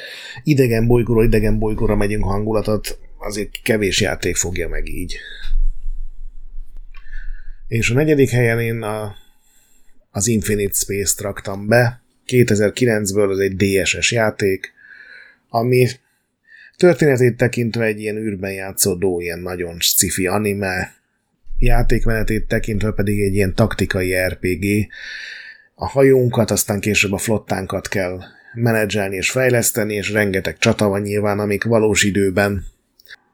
idegen 0.44 0.88
bolygóról, 0.88 1.24
idegen 1.24 1.60
bolygóra 1.60 1.96
megyünk 1.96 2.24
hangulatot, 2.24 3.00
azért 3.18 3.62
kevés 3.62 4.02
játék 4.02 4.36
fogja 4.36 4.68
meg 4.68 4.88
így. 4.88 5.18
És 7.68 7.90
a 7.90 7.94
negyedik 7.94 8.30
helyen 8.30 8.60
én 8.60 8.82
a, 8.82 9.16
az 10.12 10.28
Infinite 10.28 10.74
Space-t 10.74 11.22
raktam 11.22 11.68
be. 11.68 12.04
2009-ből 12.28 13.30
az 13.30 13.40
egy 13.40 13.56
DSS 13.56 14.12
játék, 14.12 14.74
ami 15.50 15.88
történetét 16.78 17.38
tekintve 17.38 17.84
egy 17.84 18.00
ilyen 18.00 18.18
űrben 18.18 18.52
játszódó, 18.52 19.20
ilyen 19.20 19.40
nagyon 19.40 19.80
sci 19.80 20.28
anime, 20.28 20.94
játékmenetét 21.58 22.48
tekintve 22.48 22.92
pedig 22.92 23.22
egy 23.22 23.34
ilyen 23.34 23.56
taktikai 23.56 24.14
RPG. 24.28 24.88
A 25.76 25.88
hajónkat, 25.88 26.52
aztán 26.52 26.80
később 26.80 27.12
a 27.12 27.18
flottánkat 27.18 27.88
kell 27.88 28.20
menedzselni 28.54 29.16
és 29.16 29.32
fejleszteni, 29.32 29.94
és 29.94 30.12
rengeteg 30.12 30.58
csata 30.58 30.88
van 30.88 31.02
nyilván, 31.02 31.40
amik 31.40 31.64
valós 31.64 32.04
időben 32.04 32.66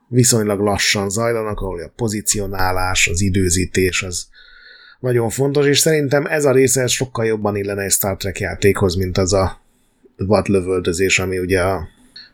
viszonylag 0.08 0.60
lassan 0.60 1.10
zajlanak, 1.10 1.60
ahol 1.60 1.82
a 1.82 1.94
pozicionálás, 1.96 3.08
az 3.08 3.22
időzítés 3.22 4.04
az 4.04 4.28
nagyon 5.00 5.30
fontos, 5.30 5.66
és 5.68 5.80
szerintem 5.80 6.26
ez 6.26 6.46
a 6.46 6.52
része 6.52 6.88
sokkal 6.88 7.26
jobban 7.26 7.56
illene 7.56 7.82
egy 7.82 7.92
Star 7.92 8.18
Trek 8.18 8.40
játékhoz, 8.40 8.96
mint 8.96 9.18
az 9.18 9.34
a 9.34 9.62
vadlövöldözés, 10.18 11.20
ami 11.20 11.40
ugye 11.40 11.62
a, 11.62 11.88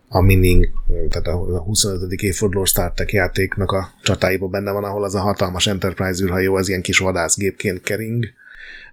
a 0.07 0.21
mining, 0.21 0.69
tehát 1.09 1.27
a 1.27 1.59
25. 1.59 2.11
évforduló 2.11 2.65
Star 2.65 2.91
Trek 2.93 3.11
játéknak 3.11 3.71
a 3.71 3.89
csatáiban 4.03 4.51
benne 4.51 4.71
van, 4.71 4.83
ahol 4.83 5.03
az 5.03 5.15
a 5.15 5.19
hatalmas 5.19 5.67
Enterprise 5.67 6.23
űrhajó 6.23 6.55
az 6.55 6.69
ilyen 6.69 6.81
kis 6.81 6.97
vadászgépként 6.97 7.81
kering. 7.81 8.25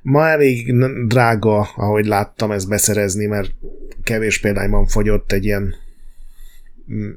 Ma 0.02 0.28
elég 0.28 0.74
drága, 1.06 1.60
ahogy 1.60 2.06
láttam 2.06 2.50
ezt 2.50 2.68
beszerezni, 2.68 3.26
mert 3.26 3.50
kevés 4.02 4.40
példányban 4.40 4.86
fogyott 4.86 5.32
egy 5.32 5.44
ilyen 5.44 5.74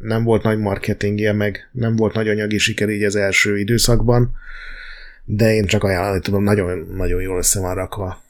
nem 0.01 0.23
volt 0.23 0.43
nagy 0.43 0.59
marketingje, 0.59 1.33
meg 1.33 1.69
nem 1.71 1.95
volt 1.95 2.13
nagy 2.13 2.27
anyagi 2.27 2.57
siker 2.57 2.89
így 2.89 3.03
az 3.03 3.15
első 3.15 3.57
időszakban, 3.59 4.31
de 5.25 5.53
én 5.53 5.65
csak 5.65 5.83
ajánlani 5.83 6.19
tudom, 6.19 6.43
nagyon, 6.43 6.87
nagyon 6.95 7.21
jól 7.21 7.37
össze 7.37 7.59
van 7.59 7.75
rakva. 7.75 8.23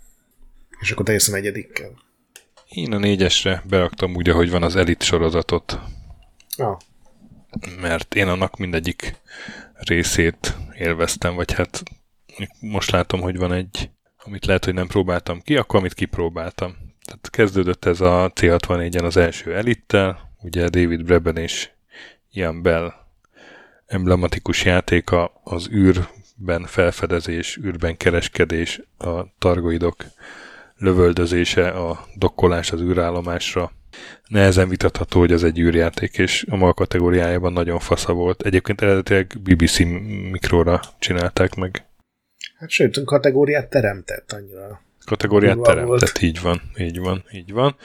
És 0.81 0.91
akkor 0.91 1.05
teljesen 1.05 1.35
egyedikkel. 1.35 2.06
Én 2.69 2.93
a 2.93 2.97
négyesre 2.97 3.63
beraktam 3.69 4.15
úgy, 4.15 4.29
ahogy 4.29 4.49
van 4.49 4.63
az 4.63 4.75
elit 4.75 5.03
sorozatot. 5.03 5.79
Ah. 6.57 6.77
Mert 7.79 8.15
én 8.15 8.27
annak 8.27 8.57
mindegyik 8.57 9.15
részét 9.73 10.57
élveztem, 10.77 11.35
vagy 11.35 11.53
hát 11.53 11.83
most 12.59 12.91
látom, 12.91 13.21
hogy 13.21 13.37
van 13.37 13.53
egy, 13.53 13.89
amit 14.23 14.45
lehet, 14.45 14.65
hogy 14.65 14.73
nem 14.73 14.87
próbáltam 14.87 15.41
ki, 15.41 15.55
akkor 15.55 15.79
amit 15.79 15.93
kipróbáltam. 15.93 16.75
Tehát 17.05 17.29
kezdődött 17.29 17.85
ez 17.85 18.01
a 18.01 18.31
C64-en 18.35 19.03
az 19.03 19.17
első 19.17 19.55
elittel, 19.55 20.31
ugye 20.41 20.69
David 20.69 21.03
Breben 21.03 21.37
és 21.37 21.69
Ian 22.31 22.61
Bell 22.61 22.93
emblematikus 23.85 24.65
játéka 24.65 25.41
az 25.43 25.69
űrben 25.69 26.65
felfedezés, 26.65 27.57
űrben 27.57 27.97
kereskedés, 27.97 28.81
a 28.97 29.37
targoidok 29.37 30.05
lövöldözése, 30.79 31.67
a 31.67 32.05
dokkolás 32.15 32.71
az 32.71 32.81
űrállomásra. 32.81 33.71
Nehezen 34.27 34.69
vitatható, 34.69 35.19
hogy 35.19 35.31
az 35.31 35.43
egy 35.43 35.59
űrjáték, 35.59 36.17
és 36.17 36.45
a 36.49 36.55
maga 36.55 36.73
kategóriájában 36.73 37.53
nagyon 37.53 37.79
fasza 37.79 38.13
volt. 38.13 38.41
Egyébként 38.41 38.81
eredetileg 38.81 39.37
BBC 39.41 39.77
mikróra 40.31 40.81
csinálták 40.99 41.55
meg. 41.55 41.85
Hát 42.57 42.69
sőt, 42.69 43.03
kategóriát 43.03 43.69
teremtett 43.69 44.31
annyira. 44.31 44.81
Kategóriát 45.05 45.59
teremtett, 45.59 45.87
volt. 45.87 46.21
így 46.21 46.41
van, 46.41 46.61
így 46.77 46.99
van, 46.99 47.23
így 47.31 47.51
van 47.51 47.75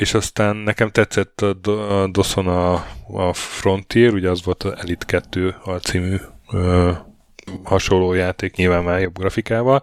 és 0.00 0.14
aztán 0.14 0.56
nekem 0.56 0.90
tetszett 0.90 1.40
a, 1.40 2.02
a 2.02 2.06
Doson 2.06 2.46
a, 2.46 2.72
a 3.06 3.32
Frontier, 3.32 4.12
ugye 4.12 4.30
az 4.30 4.44
volt 4.44 4.62
az 4.62 4.72
Elite 4.76 5.06
2 5.06 5.54
című 5.82 6.16
ö, 6.52 6.92
hasonló 7.64 8.12
játék, 8.12 8.56
nyilván 8.56 8.84
már 8.84 9.00
jobb 9.00 9.18
grafikával, 9.18 9.82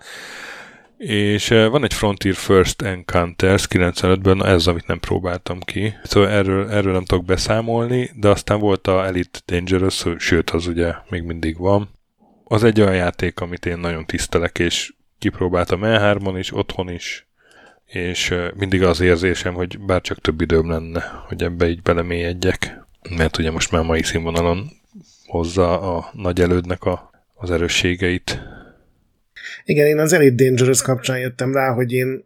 és 0.97 1.47
van 1.47 1.83
egy 1.83 1.93
Frontier 1.93 2.35
First 2.35 2.81
Encounters 2.81 3.67
95-ben, 3.69 4.45
ez 4.45 4.67
amit 4.67 4.87
nem 4.87 4.99
próbáltam 4.99 5.59
ki. 5.59 5.93
Szóval 6.03 6.29
erről, 6.29 6.69
erről 6.69 6.93
nem 6.93 7.05
tudok 7.05 7.25
beszámolni, 7.25 8.09
de 8.15 8.29
aztán 8.29 8.59
volt 8.59 8.87
a 8.87 9.05
Elite 9.05 9.39
Dangerous, 9.45 10.05
sőt, 10.17 10.49
az 10.49 10.67
ugye 10.67 10.93
még 11.09 11.23
mindig 11.23 11.57
van. 11.57 11.89
Az 12.43 12.63
egy 12.63 12.81
olyan 12.81 12.95
játék, 12.95 13.39
amit 13.39 13.65
én 13.65 13.77
nagyon 13.77 14.05
tisztelek, 14.05 14.59
és 14.59 14.93
kipróbáltam 15.19 15.79
E3-on 15.83 16.35
is, 16.37 16.53
otthon 16.53 16.89
is, 16.89 17.27
és 17.85 18.33
mindig 18.55 18.83
az 18.83 18.99
érzésem, 18.99 19.53
hogy 19.53 19.79
bár 19.79 20.01
csak 20.01 20.21
több 20.21 20.41
időm 20.41 20.69
lenne, 20.69 21.23
hogy 21.27 21.43
ebbe 21.43 21.69
így 21.69 21.81
belemélyedjek, 21.81 22.85
mert 23.09 23.37
ugye 23.37 23.51
most 23.51 23.71
már 23.71 23.83
mai 23.83 24.03
színvonalon 24.03 24.69
hozza 25.25 25.95
a 25.95 26.09
nagy 26.13 26.41
elődnek 26.41 26.83
a, 26.83 27.09
az 27.35 27.51
erősségeit. 27.51 28.41
Igen, 29.67 29.87
én 29.87 29.99
az 29.99 30.13
Elite 30.13 30.43
Dangerous 30.43 30.81
kapcsán 30.81 31.19
jöttem 31.19 31.53
rá, 31.53 31.73
hogy 31.73 31.91
én, 31.91 32.25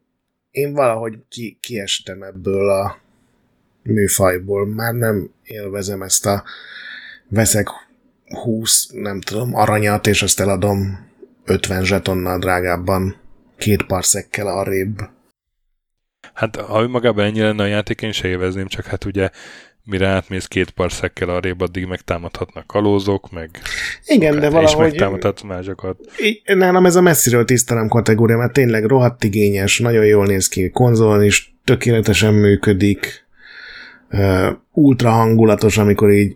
én 0.51 0.73
valahogy 0.73 1.17
ki, 1.29 1.57
kiestem 1.61 2.23
ebből 2.23 2.69
a 2.69 2.97
műfajból. 3.83 4.67
Már 4.67 4.93
nem 4.93 5.31
élvezem 5.43 6.01
ezt 6.01 6.25
a 6.25 6.43
veszek 7.27 7.67
20, 8.25 8.89
nem 8.93 9.21
tudom, 9.21 9.55
aranyat, 9.55 10.07
és 10.07 10.21
azt 10.21 10.39
eladom 10.39 11.07
50 11.45 11.83
zsetonnal 11.83 12.39
drágábban 12.39 13.15
két 13.57 13.85
parszekkel 13.85 14.47
arrébb. 14.47 14.99
Hát 16.33 16.55
ha 16.55 16.81
önmagában 16.81 17.25
ennyi 17.25 17.41
lenne 17.41 17.63
a 17.63 17.67
játék, 17.67 18.01
én 18.01 18.11
se 18.11 18.27
élvezném, 18.27 18.67
csak 18.67 18.85
hát 18.85 19.05
ugye 19.05 19.29
mire 19.85 20.07
átmész 20.07 20.45
két 20.45 20.69
parszekkel 20.69 21.29
arrébb, 21.29 21.61
addig 21.61 21.85
megtámadhatnak 21.85 22.67
kalózok, 22.67 23.31
meg 23.31 23.49
igen, 24.05 24.39
de 24.39 24.49
valahogy... 24.49 24.85
És 24.85 24.91
megtámadhat 24.91 25.43
másokat. 25.43 25.97
Nálam 26.43 26.85
ez 26.85 26.95
a 26.95 27.01
messziről 27.01 27.45
tisztelem 27.45 27.87
kategória, 27.87 28.37
mert 28.37 28.53
tényleg 28.53 28.85
rohadt 28.85 29.23
igényes, 29.23 29.79
nagyon 29.79 30.05
jól 30.05 30.25
néz 30.25 30.47
ki, 30.47 30.69
konzolon 30.69 31.23
is 31.23 31.55
tökéletesen 31.63 32.33
működik, 32.33 33.25
ultra 34.71 35.09
hangulatos, 35.09 35.77
amikor 35.77 36.11
így 36.11 36.35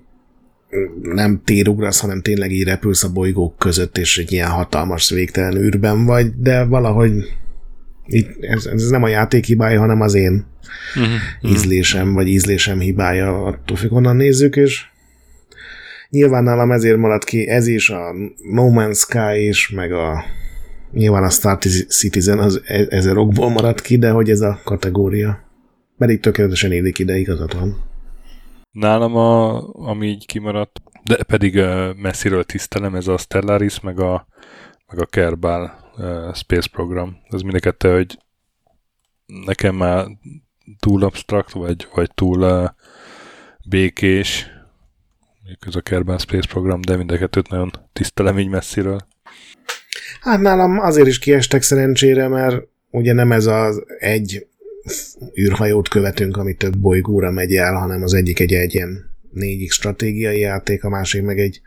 nem 1.02 1.42
térugrasz, 1.46 2.00
hanem 2.00 2.22
tényleg 2.22 2.52
így 2.52 2.64
repülsz 2.64 3.04
a 3.04 3.12
bolygók 3.12 3.58
között, 3.58 3.98
és 3.98 4.18
egy 4.18 4.32
ilyen 4.32 4.50
hatalmas 4.50 5.10
végtelen 5.10 5.58
űrben 5.58 6.06
vagy, 6.06 6.28
de 6.38 6.64
valahogy 6.64 7.12
itt, 8.08 8.44
ez, 8.44 8.66
ez 8.66 8.90
nem 8.90 9.04
a 9.04 9.08
játék 9.08 9.46
hibája, 9.46 9.80
hanem 9.80 10.02
az 10.02 10.14
én 10.14 10.46
uh-huh. 10.96 11.52
ízlésem, 11.52 12.14
vagy 12.14 12.28
ízlésem 12.28 12.80
hibája, 12.80 13.44
attól 13.44 13.78
függ, 13.78 13.90
honnan 13.90 14.16
nézzük, 14.16 14.56
és 14.56 14.86
nyilván 16.10 16.44
nálam 16.44 16.72
ezért 16.72 16.98
maradt 16.98 17.24
ki 17.24 17.48
ez 17.48 17.68
is, 17.68 17.90
a 17.90 18.14
No 18.52 18.70
Man's 18.72 18.98
Sky 18.98 19.48
is, 19.48 19.70
meg 19.70 19.92
a 19.92 20.24
nyilván 20.92 21.24
a 21.24 21.30
Star 21.30 21.58
Citizen 21.88 22.40
az 22.40 22.62
e, 22.66 22.86
ezer 22.90 23.18
okból 23.18 23.50
maradt 23.50 23.82
ki, 23.82 23.98
de 23.98 24.10
hogy 24.10 24.30
ez 24.30 24.42
a 24.42 24.60
kategória. 24.64 25.44
Pedig 25.98 26.20
tökéletesen 26.20 26.72
élik 26.72 27.00
ide, 27.00 27.18
igazat 27.18 27.54
van. 27.54 27.84
Nálam, 28.72 29.16
a, 29.16 29.64
ami 29.74 30.08
így 30.08 30.26
kimaradt, 30.26 30.82
de 31.04 31.24
pedig 31.24 31.62
messziről 32.02 32.44
tisztelem, 32.44 32.96
ez 32.96 33.08
a 33.08 33.18
Stellaris, 33.18 33.80
meg 33.80 34.00
a, 34.00 34.28
meg 34.88 35.02
a 35.02 35.06
Kerbal 35.06 35.85
Space 36.34 36.70
Program. 36.72 37.18
Ez 37.30 37.42
mind 37.42 37.76
hogy 37.80 38.18
nekem 39.46 39.76
már 39.76 40.06
túl 40.80 41.04
abstrakt, 41.04 41.52
vagy, 41.52 41.88
vagy 41.94 42.12
túl 42.14 42.42
uh, 42.42 42.70
békés, 43.70 44.48
ez 45.68 45.76
a 45.76 45.82
Kerbal 45.82 46.18
Space 46.18 46.48
program, 46.48 46.82
de 46.82 46.96
mind 46.96 47.12
a 47.12 47.18
kettőt 47.18 47.50
nagyon 47.50 47.72
tisztelem 47.94 48.40
így 48.40 48.50
messziről. 48.50 49.06
Hát 50.22 50.40
nálam 50.40 50.80
azért 50.80 51.08
is 51.08 51.20
kiestek 51.20 51.62
szerencsére, 51.62 52.28
mert 52.28 52.68
ugye 52.90 53.14
nem 53.14 53.32
ez 53.32 53.46
az 53.46 53.84
egy 54.00 54.48
űrhajót 55.40 55.90
követünk, 55.90 56.38
ami 56.38 56.54
több 56.54 56.78
bolygóra 56.78 57.32
megy 57.32 57.56
el, 57.56 57.74
hanem 57.74 58.04
az 58.04 58.14
egyik 58.14 58.40
egy, 58.40 58.54
egy 58.54 58.74
ilyen 58.74 59.10
4 59.32 59.70
stratégiai 59.70 60.40
játék, 60.40 60.84
a 60.84 60.90
másik 60.90 61.22
meg 61.22 61.40
egy 61.40 61.62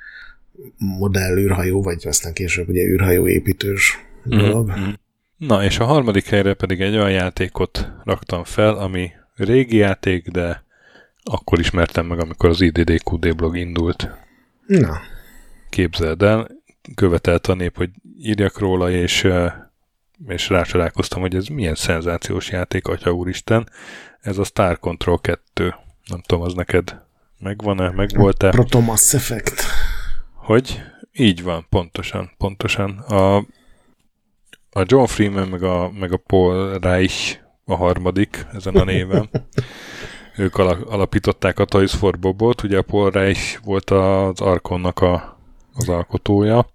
modell 0.76 1.36
űrhajó, 1.36 1.82
vagy 1.82 2.06
aztán 2.06 2.32
később 2.32 2.68
ugye 2.68 2.82
űrhajó 2.82 3.28
építős 3.28 4.07
dolog. 4.28 4.70
Mm-hmm. 4.70 4.90
Na, 5.36 5.64
és 5.64 5.78
a 5.78 5.84
harmadik 5.84 6.26
helyre 6.26 6.54
pedig 6.54 6.80
egy 6.80 6.94
olyan 6.94 7.10
játékot 7.10 7.92
raktam 8.04 8.44
fel, 8.44 8.74
ami 8.74 9.10
régi 9.34 9.76
játék, 9.76 10.28
de 10.28 10.64
akkor 11.22 11.58
ismertem 11.58 12.06
meg, 12.06 12.20
amikor 12.20 12.48
az 12.48 12.60
IDDQD 12.60 13.36
blog 13.36 13.56
indult. 13.56 14.10
Na. 14.66 15.00
Képzeld 15.70 16.22
el, 16.22 16.48
követelt 16.94 17.46
a 17.46 17.54
nép, 17.54 17.76
hogy 17.76 17.90
írjak 18.18 18.58
róla, 18.58 18.90
és, 18.90 19.28
és 20.26 20.48
rácsodálkoztam, 20.48 21.20
hogy 21.20 21.34
ez 21.34 21.46
milyen 21.46 21.74
szenzációs 21.74 22.50
játék, 22.50 22.86
atya 22.86 23.10
úristen. 23.10 23.68
Ez 24.20 24.38
a 24.38 24.44
Star 24.44 24.78
Control 24.78 25.20
2. 25.20 25.74
Nem 26.06 26.20
tudom, 26.20 26.44
az 26.44 26.54
neked 26.54 27.00
megvan-e, 27.38 27.90
megvolt-e? 27.90 28.48
Proto 28.48 28.80
Mass 28.80 29.14
Effect. 29.14 29.64
Hogy? 30.34 30.82
Így 31.12 31.42
van, 31.42 31.66
pontosan, 31.68 32.30
pontosan. 32.38 32.98
A, 32.98 33.46
a 34.78 34.84
John 34.86 35.04
Freeman 35.04 35.48
meg 35.48 35.62
a, 35.62 35.90
meg 35.90 36.12
a 36.12 36.16
Paul 36.16 36.78
Reich 36.78 37.38
a 37.64 37.74
harmadik 37.74 38.46
ezen 38.52 38.74
a 38.74 38.84
néven. 38.84 39.30
ők 40.36 40.58
alapították 40.58 41.58
a 41.58 41.64
Toys 41.64 41.94
for 41.94 42.18
Bobot, 42.18 42.62
ugye 42.62 42.78
a 42.78 42.82
Paul 42.82 43.10
Reich 43.10 43.64
volt 43.64 43.90
az 43.90 44.40
Arkonnak 44.40 45.00
a, 45.00 45.40
az 45.74 45.88
alkotója, 45.88 46.66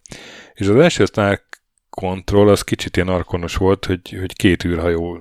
és 0.54 0.68
az 0.68 0.76
első 0.76 1.06
Star 1.06 1.42
Control 1.90 2.50
az 2.50 2.62
kicsit 2.62 2.96
ilyen 2.96 3.08
arkonos 3.08 3.56
volt, 3.56 3.86
hogy, 3.86 4.16
hogy 4.20 4.36
két 4.36 4.64
űrhajó 4.64 5.20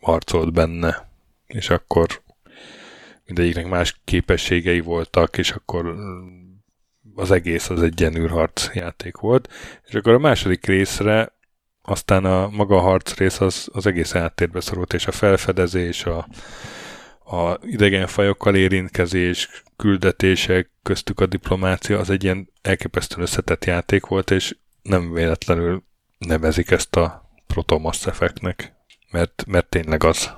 harcolt 0.00 0.52
benne, 0.52 1.08
és 1.46 1.70
akkor 1.70 2.22
mindegyiknek 3.26 3.68
más 3.68 4.00
képességei 4.04 4.80
voltak, 4.80 5.38
és 5.38 5.50
akkor 5.50 5.94
az 7.14 7.30
egész 7.30 7.70
az 7.70 7.82
egy 7.82 8.00
ilyen 8.00 8.16
űrharc 8.16 8.74
játék 8.74 9.16
volt, 9.16 9.48
és 9.86 9.94
akkor 9.94 10.12
a 10.12 10.18
második 10.18 10.66
részre 10.66 11.32
aztán 11.82 12.24
a 12.24 12.48
maga 12.48 12.76
a 12.76 12.80
harc 12.80 13.16
rész 13.16 13.40
az, 13.40 13.68
az 13.72 13.86
egész 13.86 14.14
áttérbe 14.14 14.60
szorult, 14.60 14.92
és 14.92 15.06
a 15.06 15.12
felfedezés, 15.12 16.04
a, 16.04 16.26
a 17.36 17.58
idegen 17.62 18.06
fajokkal 18.06 18.54
érintkezés, 18.54 19.62
küldetések, 19.76 20.70
köztük 20.82 21.20
a 21.20 21.26
diplomácia, 21.26 21.98
az 21.98 22.10
egy 22.10 22.24
ilyen 22.24 22.48
elképesztően 22.62 23.22
összetett 23.22 23.64
játék 23.64 24.06
volt, 24.06 24.30
és 24.30 24.56
nem 24.82 25.12
véletlenül 25.12 25.82
nevezik 26.18 26.70
ezt 26.70 26.96
a 26.96 27.30
Proto 27.46 27.78
Mass 27.78 28.06
Effect-nek, 28.06 28.72
mert, 29.10 29.44
mert 29.46 29.68
tényleg 29.68 30.04
az. 30.04 30.30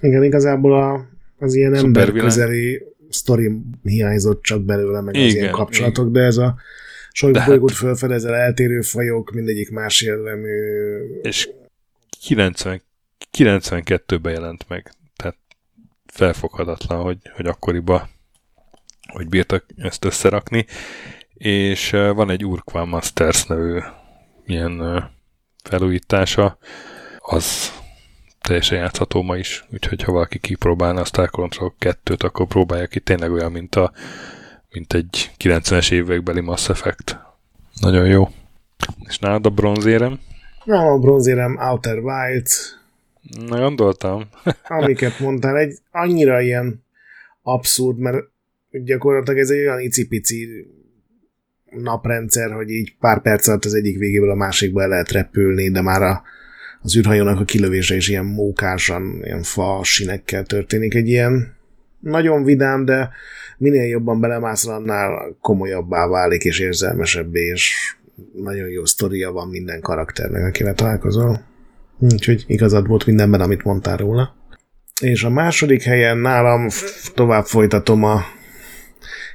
Igen, 0.00 0.22
igazából 0.22 0.82
a, 0.82 1.06
az 1.38 1.54
ilyen 1.54 1.74
emberközeli 1.74 2.82
sztori 3.08 3.50
hiányzott 3.82 4.42
csak 4.42 4.64
belőle, 4.64 5.00
meg 5.00 5.14
igen, 5.14 5.26
az 5.26 5.34
ilyen 5.34 5.50
kapcsolatok, 5.50 6.08
igen. 6.08 6.12
de 6.12 6.26
ez 6.26 6.36
a 6.36 6.56
sok 7.18 7.44
bolygót 7.46 7.72
felfedezel, 7.72 8.34
eltérő 8.34 8.80
fajok, 8.80 9.30
mindegyik 9.30 9.70
más 9.70 10.02
jellemű. 10.02 10.98
És 11.22 11.48
90, 12.20 12.82
92-ben 13.38 14.32
jelent 14.32 14.68
meg. 14.68 14.92
Felfoghatatlan, 16.06 17.02
hogy, 17.02 17.18
hogy 17.34 17.46
akkoriban 17.46 18.08
hogy 19.08 19.28
bírtak 19.28 19.64
ezt 19.76 20.04
összerakni, 20.04 20.66
és 21.34 21.90
van 21.90 22.30
egy 22.30 22.44
Urquan 22.44 22.88
Masters 22.88 23.46
nevű 23.46 23.78
ilyen 24.46 25.04
felújítása, 25.64 26.58
az 27.18 27.72
teljesen 28.40 28.78
játszható 28.78 29.22
ma 29.22 29.36
is, 29.36 29.64
úgyhogy 29.72 30.02
ha 30.02 30.12
valaki 30.12 30.38
kipróbálna 30.38 31.00
a 31.00 31.04
Star 31.04 31.30
Control 31.30 31.74
2-t, 31.80 32.24
akkor 32.24 32.46
próbálja 32.46 32.86
ki, 32.86 33.00
tényleg 33.00 33.32
olyan, 33.32 33.52
mint, 33.52 33.74
a, 33.74 33.92
mint 34.72 34.92
egy 34.92 35.30
90-es 35.38 35.92
évekbeli 35.92 36.40
Mass 36.40 36.68
Effect. 36.68 37.18
Nagyon 37.80 38.06
jó. 38.06 38.28
És 39.08 39.18
nálad 39.18 39.46
a 39.46 39.50
bronzérem? 39.50 40.18
Nem, 40.64 40.86
a 40.86 40.98
bronzérem 40.98 41.56
Outer 41.56 41.98
Wilds, 41.98 42.78
Na, 43.46 43.58
gondoltam. 43.58 44.28
amiket 44.78 45.18
mondtál, 45.18 45.56
egy 45.56 45.78
annyira 45.90 46.40
ilyen 46.40 46.84
abszurd, 47.42 47.98
mert 47.98 48.26
gyakorlatilag 48.70 49.38
ez 49.38 49.50
egy 49.50 49.58
olyan 49.58 49.80
icipici 49.80 50.66
naprendszer, 51.70 52.50
hogy 52.50 52.70
így 52.70 52.94
pár 53.00 53.22
perc 53.22 53.48
alatt 53.48 53.64
az 53.64 53.74
egyik 53.74 53.98
végéből 53.98 54.30
a 54.30 54.34
másikba 54.34 54.82
el 54.82 54.88
lehet 54.88 55.10
repülni, 55.10 55.70
de 55.70 55.80
már 55.80 56.02
a, 56.02 56.22
az 56.82 56.96
űrhajónak 56.96 57.40
a 57.40 57.44
kilövése 57.44 57.96
is 57.96 58.08
ilyen 58.08 58.24
mókásan, 58.24 59.20
ilyen 59.22 59.42
fa 59.42 59.80
sinekkel 59.82 60.44
történik. 60.44 60.94
Egy 60.94 61.08
ilyen 61.08 61.56
nagyon 62.00 62.44
vidám, 62.44 62.84
de 62.84 63.10
minél 63.58 63.88
jobban 63.88 64.20
belemászol, 64.20 64.74
annál 64.74 65.36
komolyabbá 65.40 66.06
válik 66.06 66.44
és 66.44 66.58
érzelmesebbé, 66.58 67.40
és 67.40 67.94
nagyon 68.32 68.68
jó 68.68 68.84
sztoria 68.84 69.32
van 69.32 69.48
minden 69.48 69.80
karakternek, 69.80 70.44
akivel 70.44 70.74
találkozol. 70.74 71.40
Úgyhogy 71.98 72.44
igazad 72.46 72.86
volt 72.86 73.06
mindenben, 73.06 73.40
amit 73.40 73.64
mondtál 73.64 73.96
róla. 73.96 74.36
És 75.00 75.22
a 75.22 75.30
második 75.30 75.82
helyen 75.82 76.18
nálam 76.18 76.66
tovább 77.14 77.44
folytatom 77.44 78.04
a 78.04 78.20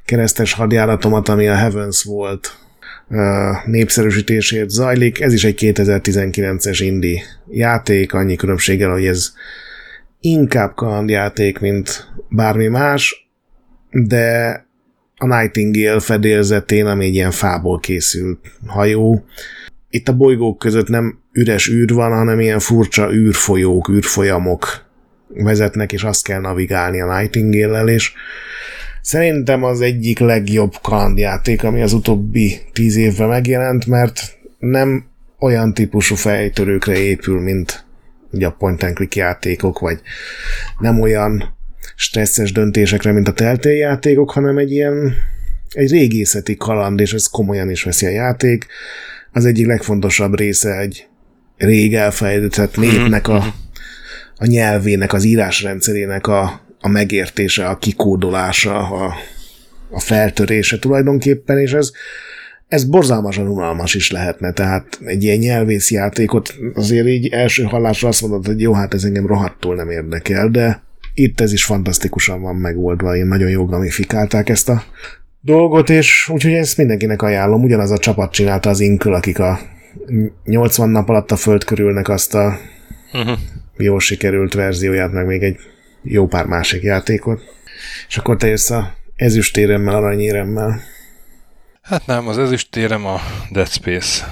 keresztes 0.05 0.53
hadjáratomat, 0.53 1.29
ami 1.29 1.47
a 1.47 1.55
Heavens 1.55 2.03
volt 2.03 2.57
népszerűsítésért 3.65 4.69
zajlik. 4.69 5.21
Ez 5.21 5.33
is 5.33 5.43
egy 5.43 5.57
2019-es 5.61 6.77
indi 6.81 7.21
játék, 7.49 8.13
annyi 8.13 8.35
különbséggel, 8.35 8.91
hogy 8.91 9.05
ez 9.05 9.33
inkább 10.25 10.73
kalandjáték, 10.75 11.59
mint 11.59 12.13
bármi 12.29 12.67
más, 12.67 13.29
de 13.91 14.51
a 15.17 15.25
Nightingale 15.25 15.99
fedélzetén, 15.99 16.85
ami 16.85 17.05
egy 17.05 17.13
ilyen 17.13 17.31
fából 17.31 17.79
készült 17.79 18.39
hajó, 18.67 19.25
itt 19.89 20.07
a 20.07 20.15
bolygók 20.15 20.57
között 20.57 20.87
nem 20.87 21.19
üres 21.31 21.69
űr 21.69 21.93
van, 21.93 22.11
hanem 22.11 22.39
ilyen 22.39 22.59
furcsa 22.59 23.13
űrfolyók, 23.13 23.89
űrfolyamok 23.89 24.85
vezetnek, 25.27 25.91
és 25.91 26.03
azt 26.03 26.23
kell 26.23 26.39
navigálni 26.39 27.01
a 27.01 27.17
Nightingale-el, 27.17 27.87
és 27.87 28.13
szerintem 29.01 29.63
az 29.63 29.81
egyik 29.81 30.19
legjobb 30.19 30.73
kalandjáték, 30.81 31.63
ami 31.63 31.81
az 31.81 31.93
utóbbi 31.93 32.59
tíz 32.73 32.95
évben 32.95 33.27
megjelent, 33.27 33.85
mert 33.85 34.37
nem 34.59 35.05
olyan 35.39 35.73
típusú 35.73 36.15
fejtörőkre 36.15 36.97
épül, 36.97 37.41
mint 37.41 37.85
ugye 38.33 38.45
a 38.45 38.51
point 38.51 38.83
and 38.83 38.95
click 38.95 39.15
játékok, 39.15 39.79
vagy 39.79 39.99
nem 40.79 41.01
olyan 41.01 41.57
stresszes 41.95 42.51
döntésekre, 42.51 43.11
mint 43.11 43.27
a 43.27 43.33
Telltale 43.33 43.75
játékok, 43.75 44.31
hanem 44.31 44.57
egy 44.57 44.71
ilyen 44.71 45.13
egy 45.69 45.91
régészeti 45.91 46.55
kaland, 46.57 46.99
és 46.99 47.13
ez 47.13 47.25
komolyan 47.25 47.69
is 47.69 47.83
veszi 47.83 48.05
a 48.05 48.09
játék. 48.09 48.65
Az 49.31 49.45
egyik 49.45 49.65
legfontosabb 49.65 50.37
része 50.37 50.77
egy 50.77 51.07
rég 51.57 51.95
elfejlődött 51.95 52.77
népnek 52.77 53.27
a, 53.27 53.53
a 54.35 54.45
nyelvének, 54.45 55.13
az 55.13 55.23
írásrendszerének 55.23 56.27
a, 56.27 56.61
a 56.79 56.87
megértése, 56.87 57.65
a 57.65 57.77
kikódolása, 57.77 58.77
a, 58.77 59.15
a 59.89 59.99
feltörése 59.99 60.79
tulajdonképpen, 60.79 61.59
és 61.59 61.73
ez, 61.73 61.91
ez 62.73 62.83
borzalmasan 62.83 63.47
unalmas 63.47 63.93
is 63.93 64.11
lehetne, 64.11 64.51
tehát 64.51 64.99
egy 65.05 65.23
ilyen 65.23 65.37
nyelvészjátékot 65.37 66.55
azért 66.73 67.07
így 67.07 67.27
első 67.27 67.63
hallásra 67.63 68.07
azt 68.07 68.21
mondod, 68.21 68.45
hogy 68.45 68.61
jó, 68.61 68.73
hát 68.73 68.93
ez 68.93 69.03
engem 69.03 69.27
rohadtul 69.27 69.75
nem 69.75 69.89
érdekel, 69.89 70.49
de 70.49 70.83
itt 71.13 71.41
ez 71.41 71.53
is 71.53 71.65
fantasztikusan 71.65 72.41
van 72.41 72.55
megoldva, 72.55 73.15
én 73.15 73.25
nagyon 73.25 73.49
jól 73.49 73.65
gamifikálták 73.65 74.49
ezt 74.49 74.69
a 74.69 74.83
dolgot, 75.41 75.89
és 75.89 76.29
úgyhogy 76.29 76.53
ezt 76.53 76.77
mindenkinek 76.77 77.21
ajánlom. 77.21 77.63
Ugyanaz 77.63 77.91
a 77.91 77.97
csapat 77.97 78.31
csinálta 78.31 78.69
az 78.69 78.79
Inkül, 78.79 79.13
akik 79.13 79.39
a 79.39 79.59
80 80.43 80.89
nap 80.89 81.09
alatt 81.09 81.31
a 81.31 81.35
föld 81.35 81.63
körülnek 81.63 82.09
azt 82.09 82.35
a 82.35 82.57
uh-huh. 83.13 83.37
jól 83.77 83.99
sikerült 83.99 84.53
verzióját, 84.53 85.11
meg 85.11 85.25
még 85.25 85.43
egy 85.43 85.57
jó 86.03 86.27
pár 86.27 86.45
másik 86.45 86.81
játékot. 86.81 87.41
És 88.07 88.17
akkor 88.17 88.37
te 88.37 88.47
jössz 88.47 88.69
a 88.69 88.93
ezüstéremmel, 89.15 89.95
aranyéremmel. 89.95 90.81
Hát 91.83 92.05
nem, 92.05 92.27
az 92.27 92.37
ezüstérem 92.37 93.05
a 93.05 93.19
Dead 93.51 93.67
Space. 93.67 94.27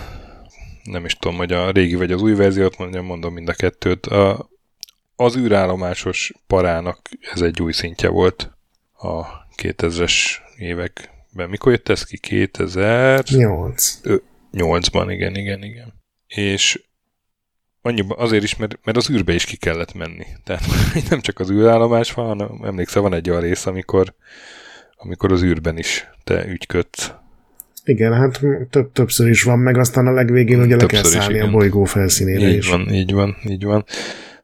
Nem 0.84 1.06
is 1.06 1.14
tudom, 1.14 1.38
hogy 1.38 1.52
a 1.52 1.72
régi 1.72 1.96
vagy 1.96 2.12
az 2.12 2.22
új 2.22 2.34
verziót, 2.34 2.78
mondjam, 2.78 3.06
mondom 3.06 3.34
mind 3.34 3.50
a 3.50 3.54
kettőt. 3.54 4.06
A, 4.06 4.50
az 5.16 5.38
űrállomásos 5.38 6.34
parának 6.48 7.10
ez 7.34 7.42
egy 7.42 7.62
új 7.62 7.72
szintje 7.72 8.10
volt 8.10 8.52
a 8.94 9.26
2000-es 9.58 10.14
években. 10.58 11.50
Mikor 11.50 11.72
jött 11.72 11.90
ez 11.90 12.04
ki? 12.04 12.18
2008. 12.18 14.00
8-ban, 14.54 15.06
igen, 15.10 15.36
igen, 15.36 15.64
igen. 15.64 15.94
És 16.28 16.84
annyiba 17.82 18.16
azért 18.16 18.44
is, 18.44 18.56
mert, 18.56 18.80
mert 18.84 18.98
az 18.98 19.10
űrbe 19.10 19.34
is 19.34 19.46
ki 19.46 19.56
kellett 19.56 19.94
menni. 19.94 20.26
Tehát 20.44 20.64
nem 21.10 21.22
csak 21.22 21.40
az 21.40 21.52
űrállomás 21.52 22.14
van, 22.14 22.28
hanem 22.28 22.64
emlékszem, 22.64 23.02
van 23.02 23.14
egy 23.14 23.30
olyan 23.30 23.42
rész, 23.42 23.66
amikor, 23.66 24.14
amikor 24.96 25.32
az 25.32 25.44
űrben 25.44 25.78
is 25.78 26.10
te 26.24 26.46
ügyködsz. 26.46 27.20
Igen, 27.84 28.14
hát 28.14 28.40
több, 28.70 28.92
többször 28.92 29.30
is 29.30 29.44
van, 29.44 29.60
meg 29.60 29.78
aztán 29.78 30.08
a 30.08 30.12
legvégén 30.12 30.62
ugye 30.62 30.76
le 30.76 30.86
kell 30.86 31.04
szállni 31.04 31.36
is, 31.36 31.42
a 31.42 31.50
bolygó 31.50 31.84
felszínére 31.84 32.48
így 32.48 32.58
is. 32.58 32.70
Van, 32.70 32.94
így 32.94 33.14
van, 33.14 33.36
így 33.48 33.64
van. 33.64 33.86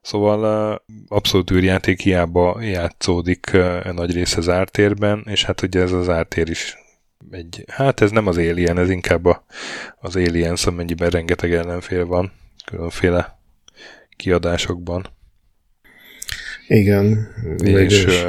Szóval 0.01 0.83
abszolút 1.07 1.51
űrjáték 1.51 1.99
hiába 2.01 2.61
játszódik 2.61 3.51
nagy 3.91 4.13
része 4.13 4.37
az 4.37 4.49
ártérben, 4.49 5.25
és 5.29 5.43
hát 5.43 5.61
ugye 5.61 5.81
ez 5.81 5.91
az 5.91 6.09
ártér 6.09 6.49
is 6.49 6.77
egy, 7.31 7.63
hát 7.67 8.01
ez 8.01 8.11
nem 8.11 8.27
az 8.27 8.37
Alien, 8.37 8.77
ez 8.77 8.89
inkább 8.89 9.25
a, 9.25 9.45
az 9.99 10.15
Aliens, 10.15 10.65
amennyiben 10.65 11.09
rengeteg 11.09 11.53
ellenfél 11.53 12.05
van, 12.05 12.31
különféle 12.65 13.39
kiadásokban. 14.15 15.05
Igen. 16.67 17.27
És 17.63 18.25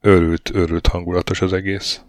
őrült, 0.00 0.50
őrült 0.54 0.86
hangulatos 0.86 1.40
az 1.40 1.52
egész. 1.52 2.00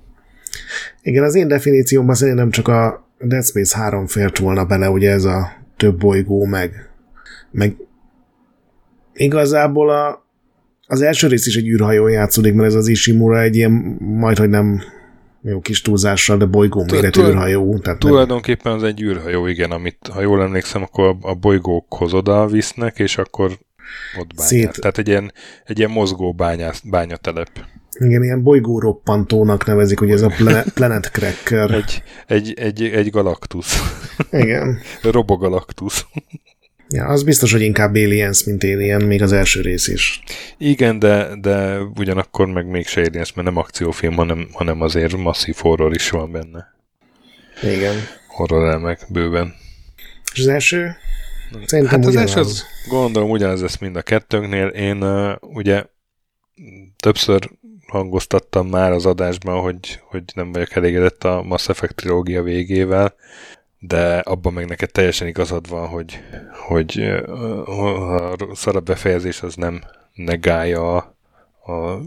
Igen, 1.01 1.23
az 1.23 1.35
én 1.35 1.47
definíciómban 1.47 2.15
szerintem 2.15 2.49
csak 2.49 2.67
a 2.67 3.07
Dead 3.19 3.45
Space 3.45 3.77
3 3.77 4.07
fért 4.07 4.37
volna 4.37 4.65
bele, 4.65 4.89
ugye 4.89 5.11
ez 5.11 5.23
a 5.23 5.51
több 5.77 5.97
bolygó, 5.97 6.45
meg, 6.45 6.89
meg 7.51 7.75
igazából 9.13 9.89
a, 9.89 10.25
az 10.87 11.01
első 11.01 11.27
rész 11.27 11.45
is 11.47 11.55
egy 11.55 11.67
űrhajó 11.67 12.07
játszódik, 12.07 12.53
mert 12.53 12.67
ez 12.67 12.75
az 12.75 12.87
Ishimura 12.87 13.41
egy 13.41 13.55
ilyen 13.55 13.71
majd, 13.99 14.37
hogy 14.37 14.49
nem 14.49 14.81
jó 15.41 15.59
kis 15.59 15.81
túlzással, 15.81 16.37
de 16.37 16.45
bolygó 16.45 16.85
méretű 16.91 17.21
űrhajó. 17.21 17.77
Tehát 17.77 17.99
tulajdonképpen 17.99 18.71
az 18.73 18.83
egy 18.83 19.01
űrhajó, 19.01 19.47
igen, 19.47 19.71
amit 19.71 19.97
ha 20.11 20.21
jól 20.21 20.41
emlékszem, 20.41 20.81
akkor 20.81 21.15
a 21.21 21.33
bolygókhoz 21.33 22.13
oda 22.13 22.47
visznek, 22.47 22.99
és 22.99 23.17
akkor 23.17 23.51
ott 24.19 24.33
bányát. 24.35 24.47
Szét... 24.47 24.79
Tehát 24.79 24.97
egy 24.97 25.07
ilyen, 25.07 25.31
egy 25.65 25.77
ilyen 25.77 25.91
mozgó 25.91 26.33
bányász, 26.33 26.79
bányatelep. 26.79 27.49
Igen, 27.99 28.23
ilyen 28.23 28.43
bolygó 28.43 28.79
roppantónak 28.79 29.65
nevezik, 29.65 29.99
hogy 29.99 30.11
ez 30.11 30.21
a 30.21 30.31
Planet 30.73 31.11
Cracker. 31.11 31.71
egy, 31.71 32.03
egy, 32.27 32.53
egy, 32.59 32.83
egy 32.83 33.09
galaktusz. 33.09 33.81
Igen. 34.31 34.79
Robogalaktusz. 35.11 36.05
Ja, 36.89 37.05
az 37.05 37.23
biztos, 37.23 37.51
hogy 37.51 37.61
inkább 37.61 37.95
Aliens, 37.95 38.43
mint 38.43 38.63
Alien, 38.63 39.01
még 39.01 39.21
az 39.21 39.31
első 39.31 39.61
rész 39.61 39.87
is. 39.87 40.23
Igen, 40.57 40.99
de, 40.99 41.29
de 41.41 41.79
ugyanakkor 41.79 42.47
meg 42.47 42.67
mégse 42.67 43.01
Aliens, 43.01 43.33
mert 43.33 43.47
nem 43.47 43.57
akciófilm, 43.57 44.13
hanem, 44.13 44.47
hanem 44.51 44.81
azért 44.81 45.17
masszív 45.17 45.55
horror 45.59 45.93
is 45.93 46.09
van 46.09 46.31
benne. 46.31 46.73
Igen. 47.61 47.95
Horror 48.27 48.69
elmek 48.69 49.05
bőven. 49.09 49.53
És 50.33 50.39
az 50.39 50.47
első? 50.47 50.95
Szerintem 51.65 51.99
hát 51.99 52.05
az 52.05 52.15
első, 52.15 52.39
az, 52.39 52.63
gondolom 52.87 53.29
ugyanez 53.29 53.61
lesz 53.61 53.77
mind 53.77 53.95
a 53.95 54.01
kettőnknél. 54.01 54.67
Én 54.67 55.03
uh, 55.03 55.31
ugye 55.39 55.83
többször 56.97 57.49
hangoztattam 57.93 58.67
már 58.67 58.91
az 58.91 59.05
adásban, 59.05 59.61
hogy, 59.61 60.01
hogy 60.09 60.23
nem 60.35 60.51
vagyok 60.51 60.75
elégedett 60.75 61.23
a 61.23 61.41
Mass 61.43 61.69
Effect 61.69 61.95
trilógia 61.95 62.43
végével, 62.43 63.15
de 63.79 64.17
abban 64.17 64.53
meg 64.53 64.67
neked 64.67 64.91
teljesen 64.91 65.27
igazad 65.27 65.69
van, 65.69 65.87
hogy, 65.87 66.19
hogy 66.67 66.99
a 67.65 68.55
szarabb 68.55 68.85
befejezés 68.85 69.41
az 69.41 69.55
nem 69.55 69.83
negálja 70.13 70.95
a, 70.95 71.15
a 71.71 71.99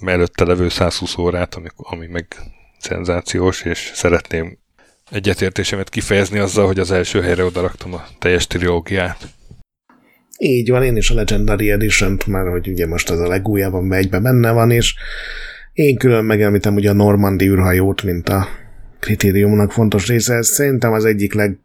mellette 0.00 0.44
levő 0.44 0.68
120 0.68 1.16
órát, 1.16 1.54
ami, 1.54 1.68
ami 1.76 2.06
meg 2.06 2.36
szenzációs, 2.78 3.62
és 3.62 3.90
szeretném 3.94 4.58
egyetértésemet 5.10 5.88
kifejezni 5.88 6.38
azzal, 6.38 6.66
hogy 6.66 6.78
az 6.78 6.90
első 6.90 7.22
helyre 7.22 7.44
odaraktam 7.44 7.94
a 7.94 8.04
teljes 8.18 8.46
trilógiát. 8.46 9.28
Így 10.38 10.70
van, 10.70 10.82
én 10.82 10.96
is 10.96 11.10
a 11.10 11.14
Legendary 11.14 11.70
edition 11.70 12.18
már 12.26 12.48
hogy 12.48 12.68
ugye 12.68 12.86
most 12.86 13.10
az 13.10 13.20
a 13.20 13.28
legújabb, 13.28 13.74
amiben 13.74 13.98
egyben 13.98 14.22
benne 14.22 14.50
van, 14.50 14.70
és 14.70 14.94
én 15.72 15.96
külön 15.96 16.24
megemlítem 16.24 16.74
ugye 16.74 16.90
a 16.90 16.92
Normandi 16.92 17.46
űrhajót, 17.46 18.02
mint 18.02 18.28
a 18.28 18.48
kritériumnak 18.98 19.72
fontos 19.72 20.06
része. 20.06 20.34
Ez 20.34 20.48
szerintem 20.48 20.92
az 20.92 21.04
egyik 21.04 21.34
leg 21.34 21.58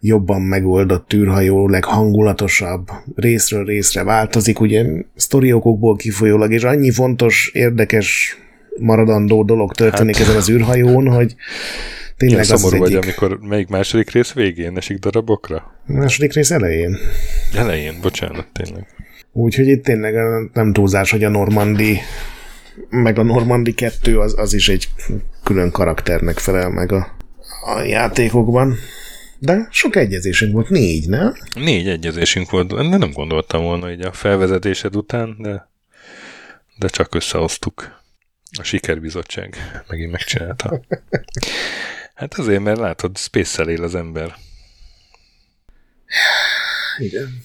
jobban 0.00 0.40
megoldott 0.40 1.12
űrhajó, 1.12 1.68
leghangulatosabb, 1.68 2.88
részről 3.14 3.64
részre 3.64 4.04
változik, 4.04 4.60
ugye 4.60 4.84
sztoriokokból 5.16 5.96
kifolyólag, 5.96 6.52
és 6.52 6.62
annyi 6.62 6.90
fontos, 6.90 7.50
érdekes, 7.54 8.36
maradandó 8.80 9.44
dolog 9.44 9.72
történik 9.72 10.16
hát, 10.16 10.26
ezen 10.26 10.36
az 10.36 10.50
űrhajón, 10.50 11.08
hogy 11.08 11.34
tényleg 12.26 12.50
az 12.50 12.60
szomorú 12.60 12.78
vagy, 12.78 12.94
egyik... 12.94 13.02
amikor 13.02 13.38
melyik 13.40 13.68
második 13.68 14.10
rész 14.10 14.32
végén 14.32 14.76
esik 14.76 14.98
darabokra? 14.98 15.56
A 15.86 15.92
második 15.92 16.32
rész 16.32 16.50
elején. 16.50 16.98
Elején, 17.54 17.98
bocsánat, 18.00 18.46
tényleg. 18.52 18.86
Úgyhogy 19.32 19.66
itt 19.66 19.84
tényleg 19.84 20.14
nem 20.52 20.72
túlzás, 20.72 21.10
hogy 21.10 21.24
a 21.24 21.28
Normandi 21.28 21.98
meg 22.88 23.18
a 23.18 23.22
Normandi 23.22 23.72
2 23.72 24.18
az, 24.18 24.38
az 24.38 24.54
is 24.54 24.68
egy 24.68 24.88
külön 25.42 25.70
karakternek 25.70 26.38
felel 26.38 26.68
meg 26.68 26.92
a, 26.92 27.16
a 27.74 27.80
játékokban. 27.80 28.74
De 29.38 29.68
sok 29.70 29.96
egyezésünk 29.96 30.52
volt, 30.52 30.68
négy, 30.68 31.08
nem? 31.08 31.34
Négy 31.54 31.88
egyezésünk 31.88 32.50
volt, 32.50 32.74
de 32.74 32.96
nem 32.96 33.10
gondoltam 33.12 33.62
volna 33.62 33.90
így 33.90 34.00
a 34.00 34.12
felvezetésed 34.12 34.96
után, 34.96 35.36
de, 35.38 35.68
de 36.78 36.88
csak 36.88 37.14
összehoztuk. 37.14 38.00
A 38.58 38.62
sikerbizottság 38.62 39.56
megint 39.88 40.10
megcsinálta. 40.10 40.80
Hát 42.14 42.34
azért, 42.34 42.62
mert 42.62 42.78
látod, 42.78 43.18
space 43.18 43.64
él 43.64 43.82
az 43.82 43.94
ember. 43.94 44.34
Igen. 46.98 47.42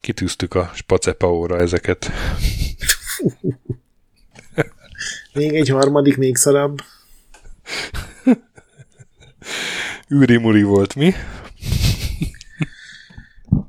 Kitűztük 0.00 0.54
a 0.54 0.70
spacepaóra 0.74 1.58
ezeket. 1.58 2.10
még 5.32 5.54
egy 5.54 5.68
harmadik, 5.68 6.16
még 6.16 6.36
szarabb. 6.36 6.78
Üri 10.08 10.36
muri 10.36 10.62
volt, 10.62 10.94
mi? 10.94 11.14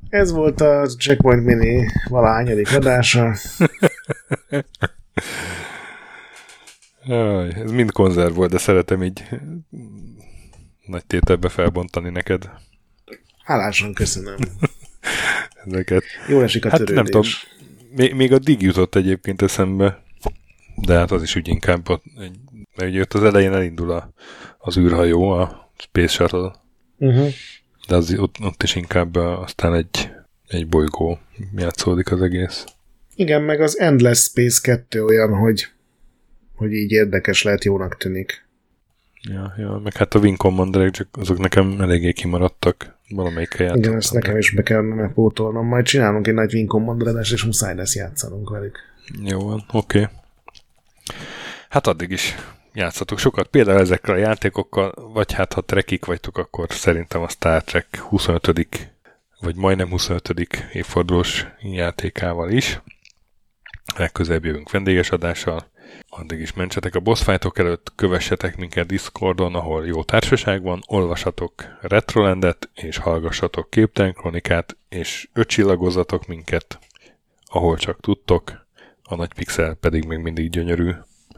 Ez 0.10 0.32
volt 0.32 0.62
a 0.62 0.88
Checkpoint 0.88 1.44
Mini 1.44 1.92
valahányadik 2.10 2.72
adása. 2.72 3.36
Jaj, 7.06 7.50
ez 7.50 7.72
mind 7.72 7.92
konzerv 7.92 8.36
volt, 8.36 8.52
de 8.52 8.58
szeretem 8.58 9.04
így 9.04 9.24
nagy 10.86 11.06
tételbe 11.06 11.50
felbontani 11.50 12.10
neked. 12.10 12.50
Hálásan 13.44 13.94
köszönöm. 13.94 14.38
Ezeket. 15.66 16.04
Jó 16.28 16.42
esik 16.42 16.66
a 16.66 16.70
hát 16.70 16.78
törődés. 16.78 16.96
nem 16.96 17.06
tudom, 17.06 17.32
még, 17.96 18.14
még 18.14 18.34
a 18.34 18.40
dig 18.40 18.62
jutott 18.62 18.96
egyébként 18.96 19.42
eszembe, 19.42 20.04
de 20.76 20.94
hát 20.94 21.12
az 21.12 21.22
is 21.22 21.36
úgy 21.36 21.48
inkább, 21.48 21.90
ott, 21.90 22.04
mert 22.76 22.90
ugye 22.90 23.02
ott 23.02 23.14
az 23.14 23.24
elején 23.24 23.54
elindul 23.54 23.92
a, 23.92 24.14
az 24.58 24.78
űrhajó, 24.78 25.30
a 25.30 25.72
Space 25.78 26.14
Shuttle, 26.14 26.52
uh-huh. 26.98 27.30
de 27.88 27.96
az, 27.96 28.14
ott, 28.18 28.36
ott 28.42 28.64
is 28.64 28.76
inkább 28.76 29.16
aztán 29.16 29.74
egy, 29.74 30.12
egy 30.48 30.68
bolygó 30.68 31.20
játszódik 31.56 32.12
az 32.12 32.22
egész. 32.22 32.66
Igen, 33.16 33.42
meg 33.42 33.62
az 33.62 33.80
Endless 33.80 34.24
Space 34.24 34.60
2 34.62 35.04
olyan, 35.04 35.38
hogy, 35.38 35.68
hogy 36.64 36.74
így 36.74 36.92
érdekes 36.92 37.44
lehet, 37.44 37.64
jónak 37.64 37.98
tűnik. 37.98 38.46
Ja, 39.30 39.54
ja, 39.58 39.80
meg 39.84 39.96
hát 39.96 40.14
a 40.14 40.20
Wing 40.20 40.38
commander 40.38 40.92
csak 40.92 41.08
azok 41.12 41.38
nekem 41.38 41.82
eléggé 41.82 42.12
kimaradtak. 42.12 42.98
Valamelyik 43.10 43.56
játszottam. 43.58 43.82
Igen, 43.82 43.96
ezt 43.96 44.14
nekem 44.14 44.38
is 44.38 44.52
be 44.52 44.64
kellene 44.64 45.10
pótolnom. 45.10 45.68
Majd 45.68 45.86
csinálunk 45.86 46.28
egy 46.28 46.34
nagy 46.34 46.54
Wing 46.54 46.68
commander 46.68 47.16
és 47.22 47.44
muszáj 47.44 47.76
lesz 47.76 47.96
játszanunk 47.96 48.50
velük. 48.50 48.78
Jó 49.24 49.40
van, 49.40 49.64
oké. 49.72 50.02
Okay. 50.02 50.14
Hát 51.70 51.88
addig 51.88 52.12
is 52.12 52.36
játszatok 52.74 53.20
sokat, 53.20 53.48
például 53.48 53.80
ezekkel 53.80 54.16
a 54.16 54.18
játékokkal, 54.18 55.12
vagy 55.14 55.34
hát 55.34 55.54
ha 55.54 55.62
trekik 55.62 56.06
vagytok, 56.06 56.38
akkor 56.38 56.68
szerintem 56.70 57.22
a 57.22 57.30
Star 57.30 57.64
Trek 57.64 57.98
25 57.98 58.92
vagy 59.40 59.56
majdnem 59.56 59.90
25. 59.90 60.30
évfordulós 60.74 61.48
játékával 61.62 62.52
is. 62.52 62.82
Legközelebb 63.98 64.46
jövünk 64.46 64.72
vendéges 64.72 65.10
adással. 65.10 65.72
Addig 66.10 66.40
is 66.40 66.54
mentsetek 66.54 66.96
a 66.96 67.00
boss 67.00 67.28
előtt, 67.54 67.92
kövessetek 67.96 68.58
minket 68.58 68.88
Discordon, 68.88 69.56
ahol 69.56 69.86
jó 69.86 70.04
társaság 70.04 70.62
van, 70.62 70.84
olvasatok 70.88 71.54
Retrolandet, 71.82 72.70
és 72.74 72.98
hallgassatok 72.98 73.70
Képtelen 73.70 74.14
Kronikát, 74.14 74.78
és 74.90 75.28
öcsillagozatok 75.34 76.28
minket, 76.28 76.80
ahol 77.46 77.78
csak 77.78 78.00
tudtok. 78.00 78.66
A 79.04 79.16
nagy 79.16 79.34
pixel 79.34 79.74
pedig 79.74 80.06
még 80.06 80.20
mindig 80.20 80.50
gyönyörű. 80.50 80.92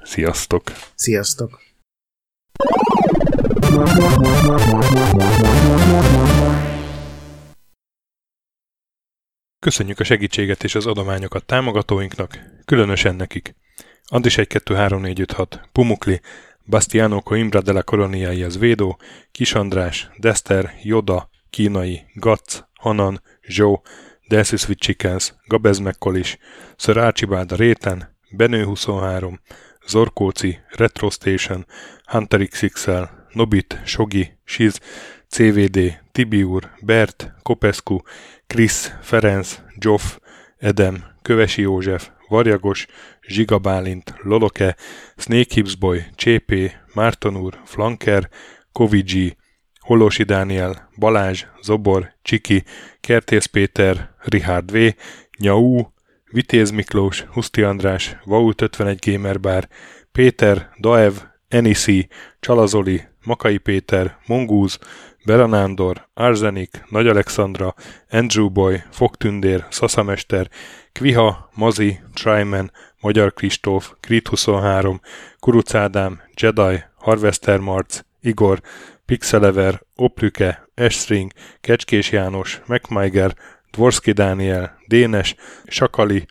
Sziasztok! 0.04 0.64
Sziasztok! 0.96 1.62
Köszönjük 9.60 10.00
a 10.00 10.04
segítséget 10.04 10.64
és 10.64 10.76
az 10.76 10.86
adományokat 10.86 11.46
támogatóinknak, 11.46 12.40
különösen 12.66 13.16
nekik. 13.16 13.56
Andis 14.10 14.38
1 14.38 14.48
2 14.64 14.76
3 14.76 15.00
4 15.00 15.14
5 15.14 15.34
6, 15.36 15.60
Pumukli, 15.72 16.22
Bastiano 16.64 17.22
Coimbra 17.22 17.62
de 17.62 17.72
la 17.72 17.82
Coloniai 17.82 18.44
az 18.44 18.58
Védó, 18.58 18.98
Kis 19.32 19.54
András, 19.54 20.10
Dester, 20.18 20.74
Joda, 20.84 21.30
Kínai, 21.50 22.06
Gatz, 22.14 22.68
Hanan, 22.74 23.22
Zsó, 23.48 23.82
Dances 24.28 24.68
with 24.68 24.82
Chickens, 24.82 25.36
Gabez 25.48 25.78
McCollish, 25.80 26.38
Sir 26.78 26.98
Archibald 26.98 27.52
Réten, 27.52 28.16
Benő 28.32 28.64
23, 28.64 29.40
Zorkóci, 29.88 30.60
Retro 30.70 31.10
Station, 31.10 31.66
Hunter 32.06 32.48
XXL, 32.48 33.04
Nobit, 33.32 33.82
Sogi, 33.86 34.38
Shiz, 34.44 34.80
CVD, 35.28 36.02
Tibiur, 36.12 36.72
Bert, 36.82 37.34
Kopescu, 37.44 37.98
Krisz, 38.48 38.92
Ferenc, 39.02 39.60
Joff, 39.80 40.18
Edem, 40.58 41.04
Kövesi 41.22 41.62
József, 41.62 42.10
Varjagos, 42.28 42.86
Zsiga 43.28 43.58
Bálint, 43.58 44.14
Loloke, 44.22 44.76
Snake 45.18 45.54
Hips 45.54 45.76
Boy, 45.76 46.06
Csépé, 46.16 46.72
Márton 46.94 47.38
úr, 47.38 47.62
Flanker, 47.66 48.30
Kovicsi, 48.72 49.38
Holosi 49.80 50.24
Dániel, 50.24 50.90
Balázs, 51.00 51.46
Zobor, 51.62 52.14
Csiki, 52.22 52.64
Kertész 53.00 53.46
Péter, 53.46 54.16
Richard 54.20 54.72
V, 54.72 54.78
Nyau, 55.38 55.82
Vitéz 56.32 56.72
Miklós, 56.72 57.22
Huszti 57.22 57.62
András, 57.62 58.18
Vault 58.24 58.62
51 58.62 59.00
Gamer 59.12 59.40
Bar, 59.40 59.68
Péter, 60.12 60.70
Daev, 60.80 61.14
Enisi, 61.48 62.08
Csalazoli, 62.40 63.08
Makai 63.24 63.58
Péter, 63.58 64.18
Mongúz, 64.28 64.80
Beranándor, 65.26 66.10
Arzenik, 66.14 66.84
Nagy 66.90 67.08
Alexandra, 67.08 67.74
Andrew 68.10 68.50
Boy, 68.50 68.84
Fogtündér, 68.92 69.66
Szaszamester, 69.70 70.50
Kviha, 70.96 71.50
Mazi, 71.56 72.00
Tryman, 72.14 72.72
Magyar 73.02 73.34
Kristóf, 73.34 73.94
Krit 74.00 74.28
23, 74.28 75.02
Kuruc 75.40 75.74
Ádám, 75.74 76.22
Jedi, 76.42 76.84
Harvester 76.96 77.60
Marc, 77.60 78.00
Igor, 78.22 78.62
Pixelever, 79.06 79.82
Oplüke, 79.96 80.68
Esstring, 80.74 81.32
Kecskés 81.62 82.12
János, 82.12 82.62
MacMiger, 82.66 83.36
Dvorski 83.72 84.12
Dániel, 84.12 84.78
Dénes, 84.88 85.36
Sakali, 85.68 86.26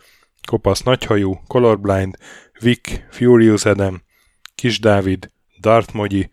Kopasz 0.47 0.83
Nagyhajú, 0.83 1.35
Colorblind, 1.47 2.17
Vic, 2.61 3.05
Furious 3.11 3.65
Adam, 3.65 4.03
Kis 4.55 4.81
Dávid, 4.81 5.31
Dart 5.61 5.93
Mogyi, 5.93 6.31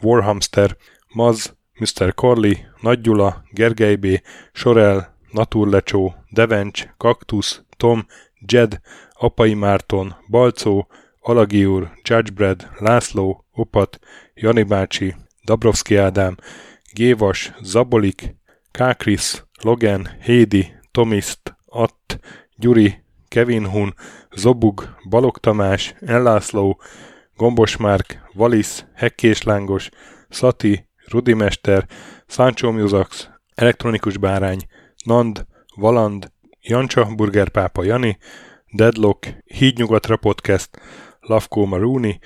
Warhamster, 0.00 0.76
Maz, 1.14 1.56
Mr. 1.78 2.14
Corley, 2.14 2.66
Nagy 2.80 3.00
Gyula, 3.00 3.44
Gergely 3.50 3.96
B., 3.96 4.06
Sorel, 4.52 5.16
Naturlecsó, 5.30 6.14
Devencs, 6.34 6.88
Kaktusz, 6.96 7.62
Tom, 7.76 8.06
Jed, 8.46 8.80
Apai 9.12 9.54
Márton, 9.54 10.16
Balcó, 10.30 10.86
Alagi 11.20 11.64
úr, 11.66 11.90
Judgebred, 12.02 12.70
László, 12.78 13.44
Opat, 13.52 13.98
Jani 14.34 14.62
bácsi, 14.62 15.14
Dabrowski 15.44 15.96
Ádám, 15.96 16.36
Gévas, 16.92 17.52
Zabolik, 17.62 18.36
Kákris, 18.70 19.44
Logan, 19.62 20.08
Hédi, 20.22 20.72
Tomiszt, 20.90 21.56
Att, 21.66 22.18
Gyuri, 22.56 23.02
Kevin 23.28 23.66
Hun, 23.66 23.94
Zobug, 24.36 24.96
Balog 25.08 25.38
Tamás, 25.38 25.94
Ellászló, 26.00 26.80
Gombos 27.36 27.76
Márk, 27.76 28.30
Valisz, 28.32 28.84
Hekkés 28.94 29.42
Lángos, 29.42 29.90
Szati, 30.28 30.88
Rudimester, 31.08 31.86
Sancho 32.26 32.72
Musax, 32.72 33.28
Elektronikus 33.54 34.16
Bárány, 34.16 34.60
Nand, 35.04 35.46
Valand, 35.74 36.32
Jancsa, 36.60 37.14
Burgerpápa 37.14 37.84
Jani, 37.84 38.18
Deadlock, 38.72 39.26
Hídnyugatra 39.44 40.16
Podcast, 40.16 40.70
Lavkó 41.20 41.64
Maruni, 41.64 42.18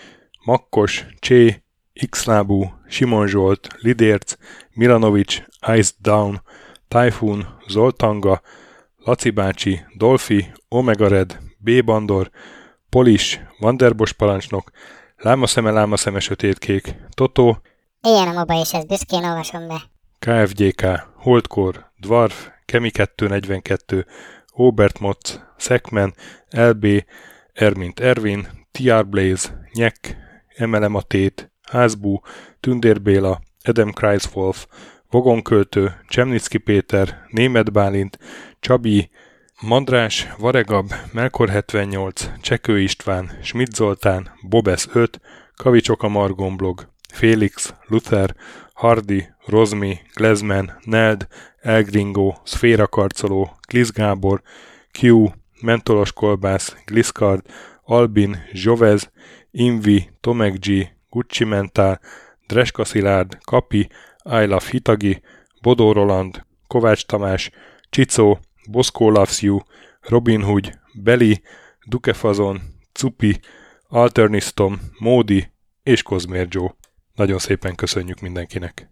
Makkos, 0.44 1.07
Csé, 1.18 1.62
Xlábú, 2.11 2.72
Simon 2.88 3.26
Zsolt, 3.26 3.68
Lidérc, 3.80 4.34
Milanovic, 4.72 5.42
Ice 5.76 5.92
Down, 5.99 6.42
Typhoon, 6.88 7.46
Zoltanga, 7.68 8.40
Laci 8.96 9.30
bácsi, 9.30 9.80
Dolfi, 9.96 10.53
Omega 10.68 11.09
Red, 11.09 11.38
B. 11.59 11.84
Bandor, 11.84 12.30
Polis, 12.88 13.40
Vanderbos 13.59 14.12
parancsnok, 14.12 14.70
Lámaszeme, 15.16 15.70
Lámaszeme 15.70 16.20
sötétkék, 16.20 16.94
Toto, 17.14 17.57
Ilyen 18.03 18.28
a 18.28 18.32
moba, 18.32 18.61
és 18.61 18.74
ezt 18.74 18.86
büszkén 18.86 19.24
olvasom 19.24 19.68
be. 19.68 19.82
KFGK, 20.18 20.84
Holdkor, 21.16 21.90
Dwarf, 22.01 22.49
Kemi 22.68 22.90
242, 22.90 24.04
Obert 24.52 24.98
Motz, 24.98 25.40
Szekmen, 25.56 26.14
LB, 26.50 26.86
Ermint 27.52 28.00
Ervin, 28.00 28.48
TR 28.70 29.06
Blaze, 29.06 29.68
Nyek, 29.72 30.16
Emelem 30.56 30.94
a 30.94 31.02
Tét, 31.02 31.52
Házbú, 31.62 32.20
Tündér 32.60 33.02
Béla, 33.02 33.40
Edem 33.62 33.90
Kreiswolf, 33.90 34.66
Vogonköltő, 35.10 36.00
Csemnicki 36.08 36.58
Péter, 36.58 37.26
Német 37.30 37.72
Bálint, 37.72 38.18
Csabi, 38.60 39.10
Mandrás, 39.60 40.28
Varegab, 40.38 40.92
Melkor 41.12 41.48
78, 41.48 42.30
Csekő 42.40 42.80
István, 42.80 43.38
Schmidt 43.42 43.74
Zoltán, 43.74 44.30
Bobesz 44.48 44.88
5, 44.92 45.20
Kavicsok 45.56 46.02
a 46.02 46.08
Margon 46.08 46.56
blog, 46.56 46.88
Félix, 47.12 47.74
Luther, 47.86 48.34
Hardy, 48.72 49.28
Rozmi, 49.46 49.98
Glezman, 50.14 50.78
Neld, 50.82 51.26
Elgringo, 51.61 52.34
Szféra 52.44 52.86
Karcoló, 52.86 53.56
Glisz 53.68 53.90
Gábor, 53.90 54.42
Q, 55.00 55.26
Mentolos 55.61 56.12
Kolbász, 56.12 56.76
Gliscard, 56.84 57.42
Albin, 57.82 58.36
Jovez, 58.52 59.11
Invi, 59.50 60.11
Tomek 60.20 60.59
G, 60.59 60.88
Gucci 61.11 61.44
Mentál, 61.44 62.00
Dreska 62.46 62.84
Szilárd, 62.84 63.38
Kapi, 63.44 63.88
I 64.24 64.44
Love 64.44 64.64
Hitagi, 64.70 65.22
Bodó 65.62 65.92
Roland, 65.92 66.44
Kovács 66.66 67.04
Tamás, 67.04 67.50
Csicó, 67.90 68.38
Boszkó 68.70 69.11
Loves 69.11 69.42
You, 69.42 69.59
Robin 70.00 70.42
Hood, 70.42 70.78
Beli, 70.92 71.42
Dukefazon, 71.86 72.61
Cupi, 72.92 73.40
Alternistom, 73.88 74.80
Módi 74.98 75.52
és 75.82 76.02
Kozmér 76.02 76.46
Joe. 76.50 76.74
Nagyon 77.14 77.38
szépen 77.38 77.74
köszönjük 77.74 78.20
mindenkinek! 78.20 78.90